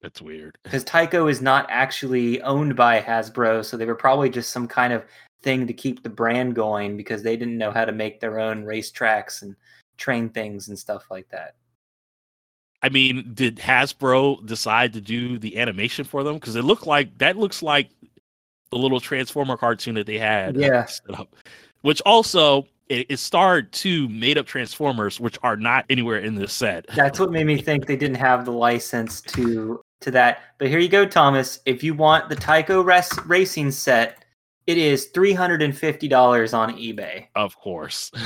That's 0.02 0.22
weird. 0.22 0.58
Because 0.64 0.86
Tyco 0.86 1.30
is 1.30 1.42
not 1.42 1.66
actually 1.70 2.42
owned 2.42 2.76
by 2.76 3.02
Hasbro, 3.02 3.66
so 3.66 3.76
they 3.76 3.86
were 3.86 3.96
probably 3.96 4.30
just 4.30 4.52
some 4.52 4.68
kind 4.68 4.94
of 4.94 5.06
thing 5.42 5.68
to 5.68 5.74
keep 5.74 6.04
the 6.04 6.10
brand 6.10 6.56
going 6.56 6.98
because 6.98 7.24
they 7.24 7.38
didn't 7.38 7.58
know 7.58 7.72
how 7.72 7.86
to 7.86 7.92
make 7.92 8.20
their 8.20 8.40
own 8.40 8.64
racetracks 8.64 9.42
and 9.42 9.56
train 9.98 10.30
things 10.30 10.68
and 10.70 10.78
stuff 10.78 11.06
like 11.10 11.28
that. 11.30 11.56
I 12.82 12.90
mean, 12.90 13.32
did 13.34 13.58
Hasbro 13.58 14.46
decide 14.46 14.94
to 14.94 15.02
do 15.02 15.38
the 15.38 15.58
animation 15.58 16.06
for 16.06 16.24
them? 16.24 16.36
Because 16.36 16.56
it 16.56 16.64
looked 16.64 16.88
like 16.88 17.18
that 17.18 17.38
looks 17.38 17.62
like 17.62 17.90
the 18.72 18.78
little 18.78 19.00
Transformer 19.00 19.58
cartoon 19.58 19.96
that 19.96 20.06
they 20.08 20.18
had. 20.20 20.56
uh, 20.56 20.60
Yeah. 20.60 20.88
up. 21.14 21.36
Which 21.82 22.02
also 22.02 22.68
it, 22.88 23.06
it 23.10 23.18
starred 23.18 23.72
two 23.72 24.08
made 24.10 24.38
up 24.38 24.46
Transformers, 24.46 25.20
which 25.20 25.38
are 25.44 25.56
not 25.58 25.86
anywhere 25.90 26.20
in 26.20 26.36
this 26.36 26.54
set. 26.54 26.86
That's 26.96 27.20
what 27.20 27.32
made 27.32 27.46
me 27.48 27.62
think 27.62 27.86
they 27.86 27.96
didn't 27.98 28.18
have 28.18 28.46
the 28.46 28.52
license 28.52 29.22
to 29.22 29.82
to 30.02 30.12
that. 30.12 30.42
But 30.58 30.70
here 30.70 30.80
you 30.80 30.88
go, 30.90 31.06
Thomas. 31.06 31.60
If 31.66 31.84
you 31.84 31.94
want 31.94 32.30
the 32.30 32.36
Tyco 32.36 32.84
res- 32.86 33.26
racing 33.26 33.72
set, 33.72 34.24
it 34.68 34.78
is 34.78 35.08
three 35.08 35.34
hundred 35.34 35.62
and 35.62 35.78
fifty 35.78 36.08
dollars 36.08 36.54
on 36.54 36.74
eBay. 36.78 37.28
Of 37.36 37.58
course. 37.58 38.12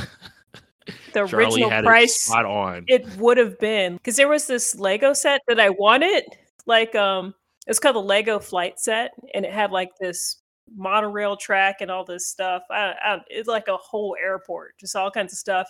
the 1.14 1.28
Charlie 1.28 1.64
original 1.64 1.82
price 1.82 2.22
spot 2.22 2.46
on. 2.46 2.86
it 2.88 3.08
would 3.18 3.38
have 3.38 3.60
been 3.60 3.98
because 3.98 4.16
there 4.16 4.28
was 4.28 4.48
this 4.48 4.76
Lego 4.76 5.14
set 5.14 5.42
that 5.48 5.60
I 5.60 5.70
wanted. 5.70 6.24
Like 6.66 6.96
um, 6.96 7.34
it's 7.68 7.80
called 7.80 7.96
the 7.96 8.02
Lego 8.02 8.40
Flight 8.40 8.80
Set, 8.80 9.12
and 9.34 9.46
it 9.46 9.54
had 9.54 9.72
like 9.72 9.92
this 10.00 10.38
monorail 10.76 11.38
track 11.38 11.78
and 11.82 11.92
all 11.92 12.06
this 12.06 12.28
stuff. 12.28 12.64
I, 12.70 12.94
I, 13.04 13.22
it's 13.28 13.48
like 13.48 13.68
a 13.68 13.78
whole 13.78 14.16
airport, 14.22 14.78
just 14.80 14.96
all 14.96 15.12
kinds 15.12 15.34
of 15.34 15.40
stuff, 15.40 15.70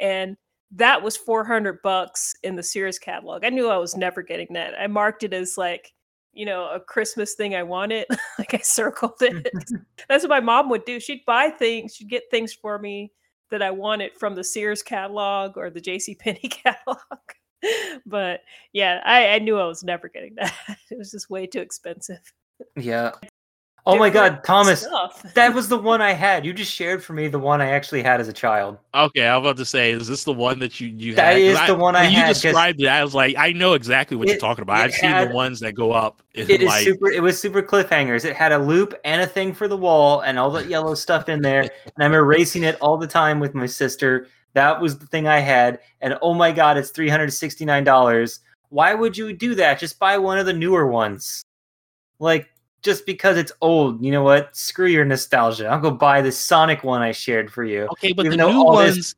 and 0.00 0.36
that 0.72 1.02
was 1.02 1.16
four 1.16 1.44
hundred 1.44 1.80
bucks 1.82 2.34
in 2.42 2.56
the 2.56 2.62
Sears 2.62 2.98
catalog. 2.98 3.44
I 3.44 3.50
knew 3.50 3.68
I 3.68 3.78
was 3.78 3.96
never 3.96 4.22
getting 4.22 4.48
that. 4.52 4.74
I 4.78 4.86
marked 4.86 5.22
it 5.22 5.32
as 5.32 5.56
like 5.56 5.92
you 6.32 6.44
know 6.44 6.68
a 6.68 6.80
Christmas 6.80 7.34
thing 7.34 7.54
I 7.54 7.62
wanted. 7.62 8.06
like 8.38 8.54
I 8.54 8.58
circled 8.58 9.20
it. 9.20 9.48
That's 10.08 10.24
what 10.24 10.30
my 10.30 10.40
mom 10.40 10.68
would 10.70 10.84
do. 10.84 11.00
She'd 11.00 11.24
buy 11.26 11.50
things. 11.50 11.94
She'd 11.94 12.10
get 12.10 12.24
things 12.30 12.52
for 12.52 12.78
me 12.78 13.12
that 13.50 13.62
I 13.62 13.70
wanted 13.70 14.12
from 14.18 14.34
the 14.34 14.44
Sears 14.44 14.82
catalog 14.82 15.56
or 15.56 15.70
the 15.70 15.80
J.C. 15.80 16.14
Penney 16.14 16.38
catalog. 16.48 16.98
but 18.04 18.40
yeah, 18.72 19.00
I, 19.04 19.28
I 19.28 19.38
knew 19.38 19.58
I 19.58 19.66
was 19.66 19.82
never 19.82 20.08
getting 20.08 20.34
that. 20.36 20.54
It 20.90 20.98
was 20.98 21.10
just 21.10 21.30
way 21.30 21.46
too 21.46 21.60
expensive. 21.60 22.20
Yeah. 22.76 23.12
Oh 23.88 23.96
my 23.96 24.10
god, 24.10 24.42
Thomas, 24.42 24.80
stuff. 24.82 25.22
that 25.34 25.54
was 25.54 25.68
the 25.68 25.78
one 25.78 26.02
I 26.02 26.12
had. 26.12 26.44
You 26.44 26.52
just 26.52 26.72
shared 26.72 27.04
for 27.04 27.12
me 27.12 27.28
the 27.28 27.38
one 27.38 27.60
I 27.60 27.70
actually 27.70 28.02
had 28.02 28.20
as 28.20 28.26
a 28.26 28.32
child. 28.32 28.78
Okay, 28.94 29.26
I'm 29.28 29.42
about 29.42 29.56
to 29.58 29.64
say, 29.64 29.92
is 29.92 30.08
this 30.08 30.24
the 30.24 30.32
one 30.32 30.58
that 30.58 30.80
you 30.80 30.88
you 30.88 31.14
That 31.14 31.36
had? 31.36 31.54
'Cause 31.54 31.60
is 31.62 31.66
the 31.68 31.74
one 31.76 31.94
I 31.94 32.02
when 32.02 32.12
you 32.12 32.26
described 32.26 32.80
it. 32.80 32.88
I 32.88 33.04
was 33.04 33.14
like, 33.14 33.36
I 33.38 33.52
know 33.52 33.74
exactly 33.74 34.16
what 34.16 34.26
you're 34.26 34.38
talking 34.38 34.62
about. 34.62 34.78
I've 34.78 34.92
seen 34.92 35.12
the 35.28 35.32
ones 35.32 35.60
that 35.60 35.74
go 35.74 35.92
up. 35.92 36.20
in, 36.34 36.50
It 36.50 36.62
is 36.62 36.66
like, 36.66 36.84
super. 36.84 37.10
It 37.12 37.22
was 37.22 37.40
super 37.40 37.62
cliffhangers. 37.62 38.24
It 38.24 38.34
had 38.34 38.50
a 38.50 38.58
loop 38.58 38.92
and 39.04 39.22
a 39.22 39.26
thing 39.26 39.54
for 39.54 39.68
the 39.68 39.76
wall 39.76 40.22
and 40.22 40.36
all 40.36 40.50
the 40.50 40.66
yellow 40.66 40.94
stuff 40.96 41.28
in 41.28 41.40
there. 41.40 41.60
And 41.60 42.04
I'm 42.04 42.12
erasing 42.12 42.64
it 42.64 42.76
all 42.80 42.96
the 42.96 43.06
time 43.06 43.38
with 43.38 43.54
my 43.54 43.66
sister. 43.66 44.26
That 44.54 44.80
was 44.80 44.98
the 44.98 45.06
thing 45.06 45.28
I 45.28 45.38
had. 45.38 45.78
And 46.00 46.18
oh 46.22 46.34
my 46.34 46.50
god, 46.50 46.76
it's 46.76 46.90
three 46.90 47.08
hundred 47.08 47.32
sixty 47.32 47.64
nine 47.64 47.84
dollars. 47.84 48.40
Why 48.70 48.94
would 48.94 49.16
you 49.16 49.32
do 49.32 49.54
that? 49.54 49.78
Just 49.78 50.00
buy 50.00 50.18
one 50.18 50.38
of 50.38 50.46
the 50.46 50.52
newer 50.52 50.88
ones. 50.88 51.44
Like 52.18 52.48
just 52.82 53.06
because 53.06 53.36
it's 53.36 53.52
old. 53.60 54.04
You 54.04 54.12
know 54.12 54.22
what? 54.22 54.54
Screw 54.56 54.86
your 54.86 55.04
nostalgia. 55.04 55.66
I'll 55.68 55.80
go 55.80 55.90
buy 55.90 56.22
the 56.22 56.32
Sonic 56.32 56.84
one 56.84 57.02
I 57.02 57.12
shared 57.12 57.52
for 57.52 57.64
you. 57.64 57.84
Okay, 57.92 58.12
but 58.12 58.26
Even 58.26 58.38
the 58.38 58.46
new 58.46 58.52
all 58.58 58.76
this- 58.76 58.94
ones, 58.96 59.14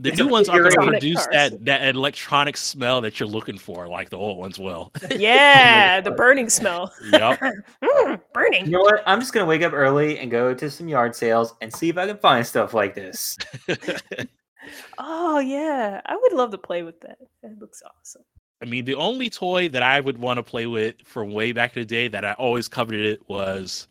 the 0.00 0.10
it's 0.10 0.18
new 0.18 0.28
ones 0.28 0.48
aren't 0.48 0.76
going 0.76 0.86
to 0.86 0.92
produce 0.92 1.26
cars. 1.26 1.50
that 1.50 1.64
that 1.64 1.94
electronic 1.96 2.56
smell 2.56 3.00
that 3.00 3.18
you're 3.18 3.28
looking 3.28 3.58
for, 3.58 3.88
like 3.88 4.10
the 4.10 4.16
old 4.16 4.38
ones 4.38 4.56
will. 4.58 4.92
Yeah, 5.16 6.00
the 6.00 6.12
burning 6.12 6.48
smell. 6.48 6.92
yep. 7.10 7.40
Mm, 7.82 8.20
burning. 8.32 8.66
You 8.66 8.70
know 8.72 8.80
what? 8.82 9.02
I'm 9.06 9.18
just 9.18 9.32
gonna 9.32 9.46
wake 9.46 9.62
up 9.62 9.72
early 9.72 10.18
and 10.20 10.30
go 10.30 10.54
to 10.54 10.70
some 10.70 10.86
yard 10.88 11.16
sales 11.16 11.54
and 11.62 11.72
see 11.74 11.88
if 11.88 11.98
I 11.98 12.06
can 12.06 12.18
find 12.18 12.46
stuff 12.46 12.74
like 12.74 12.94
this. 12.94 13.36
Oh 14.98 15.38
yeah, 15.38 16.00
I 16.06 16.16
would 16.16 16.32
love 16.32 16.50
to 16.50 16.58
play 16.58 16.82
with 16.82 17.00
that. 17.00 17.18
That 17.42 17.58
looks 17.58 17.82
awesome. 18.00 18.22
I 18.60 18.64
mean, 18.64 18.84
the 18.84 18.94
only 18.96 19.30
toy 19.30 19.68
that 19.68 19.82
I 19.82 20.00
would 20.00 20.18
want 20.18 20.38
to 20.38 20.42
play 20.42 20.66
with 20.66 20.96
from 21.04 21.32
way 21.32 21.52
back 21.52 21.76
in 21.76 21.82
the 21.82 21.86
day 21.86 22.08
that 22.08 22.24
I 22.24 22.32
always 22.32 22.66
coveted 22.68 23.04
it 23.06 23.28
was 23.28 23.86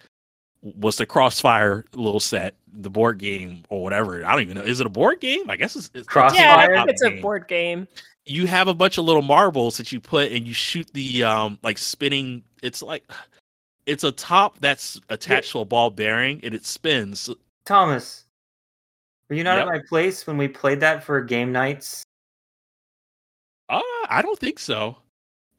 was 0.61 0.98
the 0.98 1.06
Crossfire 1.06 1.85
little 1.94 2.19
set, 2.19 2.56
the 2.73 2.89
board 2.89 3.19
game 3.19 3.64
or 3.69 3.81
whatever. 3.84 4.26
I 4.26 4.31
don't 4.34 4.41
even 4.41 4.57
know. 4.57 4.64
Is 4.64 4.80
it 4.81 4.85
a 4.88 4.89
board 4.89 5.22
game? 5.22 5.49
I 5.49 5.56
guess 5.56 5.76
it's, 5.76 5.89
it's 5.94 6.07
Crossfire? 6.07 6.41
Yeah, 6.41 6.56
I 6.57 6.65
Fire 6.65 6.76
think 6.77 6.89
it's 6.89 7.02
a 7.03 7.10
game. 7.11 7.22
board 7.22 7.48
game. 7.48 7.88
You 8.26 8.45
have 8.48 8.68
a 8.68 8.73
bunch 8.73 8.98
of 8.98 9.06
little 9.06 9.22
marbles 9.22 9.77
that 9.77 9.91
you 9.94 10.02
put 10.02 10.31
and 10.34 10.45
you 10.45 10.53
shoot 10.53 10.89
the 10.94 11.23
um 11.23 11.60
like 11.64 11.77
spinning. 11.77 12.44
It's 12.61 12.81
like 12.81 13.10
it's 13.85 14.03
a 14.03 14.11
top 14.11 14.60
that's 14.60 14.99
attached 15.07 15.52
to 15.53 15.60
a 15.60 15.65
ball 15.65 15.89
bearing 15.91 16.41
and 16.44 16.53
it 16.53 16.65
spins. 16.65 17.30
Thomas, 17.65 18.26
were 19.30 19.38
you 19.38 19.45
not 19.45 19.57
Yep. 19.60 19.68
at 19.68 19.73
my 19.73 19.80
place 19.88 20.27
when 20.27 20.38
we 20.38 20.49
played 20.49 20.81
that 20.81 21.03
for 21.06 21.22
game 21.22 21.53
nights? 21.53 22.03
Uh, 23.69 23.81
I 24.10 24.22
don't 24.22 24.39
think 24.39 24.60
so. 24.60 24.98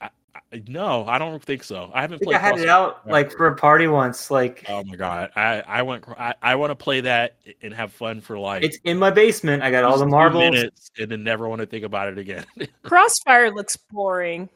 I, 0.00 0.10
I, 0.34 0.62
no, 0.66 1.04
I 1.06 1.18
don't 1.18 1.42
think 1.42 1.62
so. 1.62 1.90
I 1.92 1.98
I 1.98 2.00
haven't 2.00 2.18
think 2.18 2.28
played. 2.30 2.36
I 2.36 2.38
had 2.38 2.58
it 2.58 2.68
out 2.68 3.02
ever. 3.04 3.12
like 3.12 3.32
for 3.32 3.46
a 3.48 3.56
party 3.56 3.86
once. 3.86 4.30
Like 4.30 4.64
Oh 4.68 4.82
my 4.84 4.96
god, 4.96 5.30
I 5.36 5.60
I 5.66 5.82
want 5.82 6.04
I, 6.18 6.34
I 6.42 6.54
want 6.56 6.70
to 6.70 6.74
play 6.74 7.00
that 7.02 7.36
and 7.62 7.74
have 7.74 7.92
fun 7.92 8.20
for 8.20 8.38
like 8.38 8.62
it's 8.62 8.78
in 8.84 8.98
my 8.98 9.10
basement. 9.10 9.62
I 9.62 9.70
got 9.70 9.84
all 9.84 9.98
the 9.98 10.06
marbles. 10.06 10.50
minutes 10.50 10.90
and 10.98 11.10
then 11.10 11.22
never 11.22 11.48
want 11.48 11.60
to 11.60 11.66
think 11.66 11.84
about 11.84 12.08
it 12.08 12.18
again. 12.18 12.44
Crossfire 12.82 13.50
looks 13.50 13.76
boring. 13.76 14.48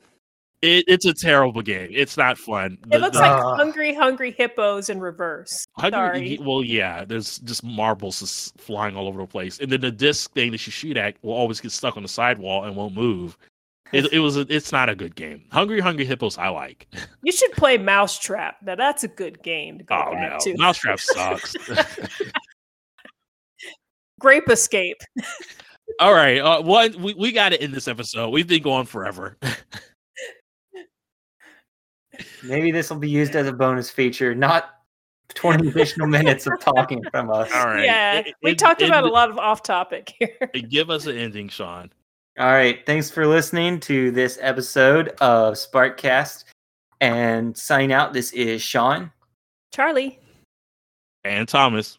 It, 0.62 0.84
it's 0.89 1.05
a 1.05 1.12
terrible 1.12 1.60
game. 1.62 1.90
It's 1.93 2.16
not 2.16 2.39
fun. 2.39 2.78
It 2.84 2.90
The- 2.90 2.98
looks 3.01 3.16
the 3.16 3.22
like 3.22 3.43
Ah. 3.43 3.56
hungry, 3.56 3.94
hungry 3.94 4.30
hippos 4.30 4.89
in 4.89 5.01
reverse. 5.01 5.66
hundred- 5.76 5.97
Sorry. 5.97 6.39
Well, 6.40 6.62
yeah, 6.64 7.05
there's 7.05 7.39
just 7.40 7.62
marbles 7.64 8.20
just 8.20 8.59
flying 8.60 8.97
all 8.97 9.09
over 9.09 9.20
the 9.20 9.26
place, 9.26 9.59
and 9.59 9.70
then 9.70 9.80
the 9.80 9.90
disc 9.90 10.32
thing 10.32 10.52
that 10.52 10.64
you 10.66 10.70
shoot 10.72 10.97
at 10.97 11.16
will 11.22 11.34
always 11.34 11.60
get 11.60 11.72
stuck 11.72 11.97
on 11.97 12.02
the 12.02 12.09
sidewall 12.09 12.64
and 12.64 12.76
won't 12.76 12.94
move. 12.94 13.36
It, 13.93 14.10
it 14.10 14.20
was 14.20 14.39
a, 14.39 14.47
it's 14.48 14.72
not 14.72 14.89
a 14.89 14.94
good 14.94 15.14
game. 15.16 15.44
Hungry 15.52 15.80
Hungry 15.80 16.06
Hippos 16.06 16.39
I 16.39 16.48
like. 16.48 16.86
You 17.24 17.32
should 17.32 17.52
play 17.52 17.76
Mousetrap. 17.76 18.56
Now 18.62 18.74
that's 18.74 19.05
a 19.05 19.09
good 19.09 19.43
game 19.43 19.78
to 19.78 19.84
go 19.84 19.94
Oh 20.09 20.12
no, 20.14 20.39
to. 20.40 20.56
Mousetrap 20.56 20.98
sucks. 21.01 21.55
Grape 24.20 24.48
Escape. 24.48 24.98
all 26.01 26.14
right, 26.14 26.39
uh, 26.39 26.62
one 26.62 27.01
we, 27.02 27.14
we 27.14 27.32
got 27.32 27.52
it 27.52 27.60
in 27.60 27.72
this 27.72 27.89
episode. 27.89 28.30
We've 28.30 28.47
been 28.47 28.62
going 28.62 28.86
forever. 28.86 29.36
Maybe 32.43 32.70
this 32.70 32.90
will 32.90 32.98
be 32.98 33.09
used 33.10 33.34
as 33.36 33.47
a 33.47 33.52
bonus 33.52 33.90
feature, 33.90 34.34
not 34.34 34.80
20 35.34 35.68
additional 35.68 36.06
minutes 36.09 36.47
of 36.47 36.59
talking 36.60 37.02
from 37.10 37.30
us. 37.30 37.51
All 37.55 37.66
right, 37.66 37.84
Yeah, 37.84 38.18
It- 38.20 38.34
we 38.43 38.51
it- 38.52 38.59
talked 38.59 38.82
it- 38.82 38.86
about 38.89 39.05
a 39.05 39.09
lot 39.09 39.30
of 39.30 39.39
off 39.39 39.62
topic 39.62 40.12
here. 40.18 40.36
Give 40.68 40.90
us 40.90 41.06
an 41.06 41.16
ending, 41.16 41.48
Sean. 41.48 41.90
All 42.39 42.51
right. 42.52 42.84
Thanks 42.86 43.10
for 43.10 43.26
listening 43.26 43.78
to 43.80 44.10
this 44.10 44.39
episode 44.40 45.09
of 45.20 45.55
Sparkcast. 45.55 46.44
And 47.01 47.56
signing 47.56 47.93
out, 47.93 48.12
this 48.12 48.32
is 48.32 48.62
Sean. 48.62 49.10
Charlie. 49.74 50.18
And 51.24 51.47
Thomas. 51.48 51.98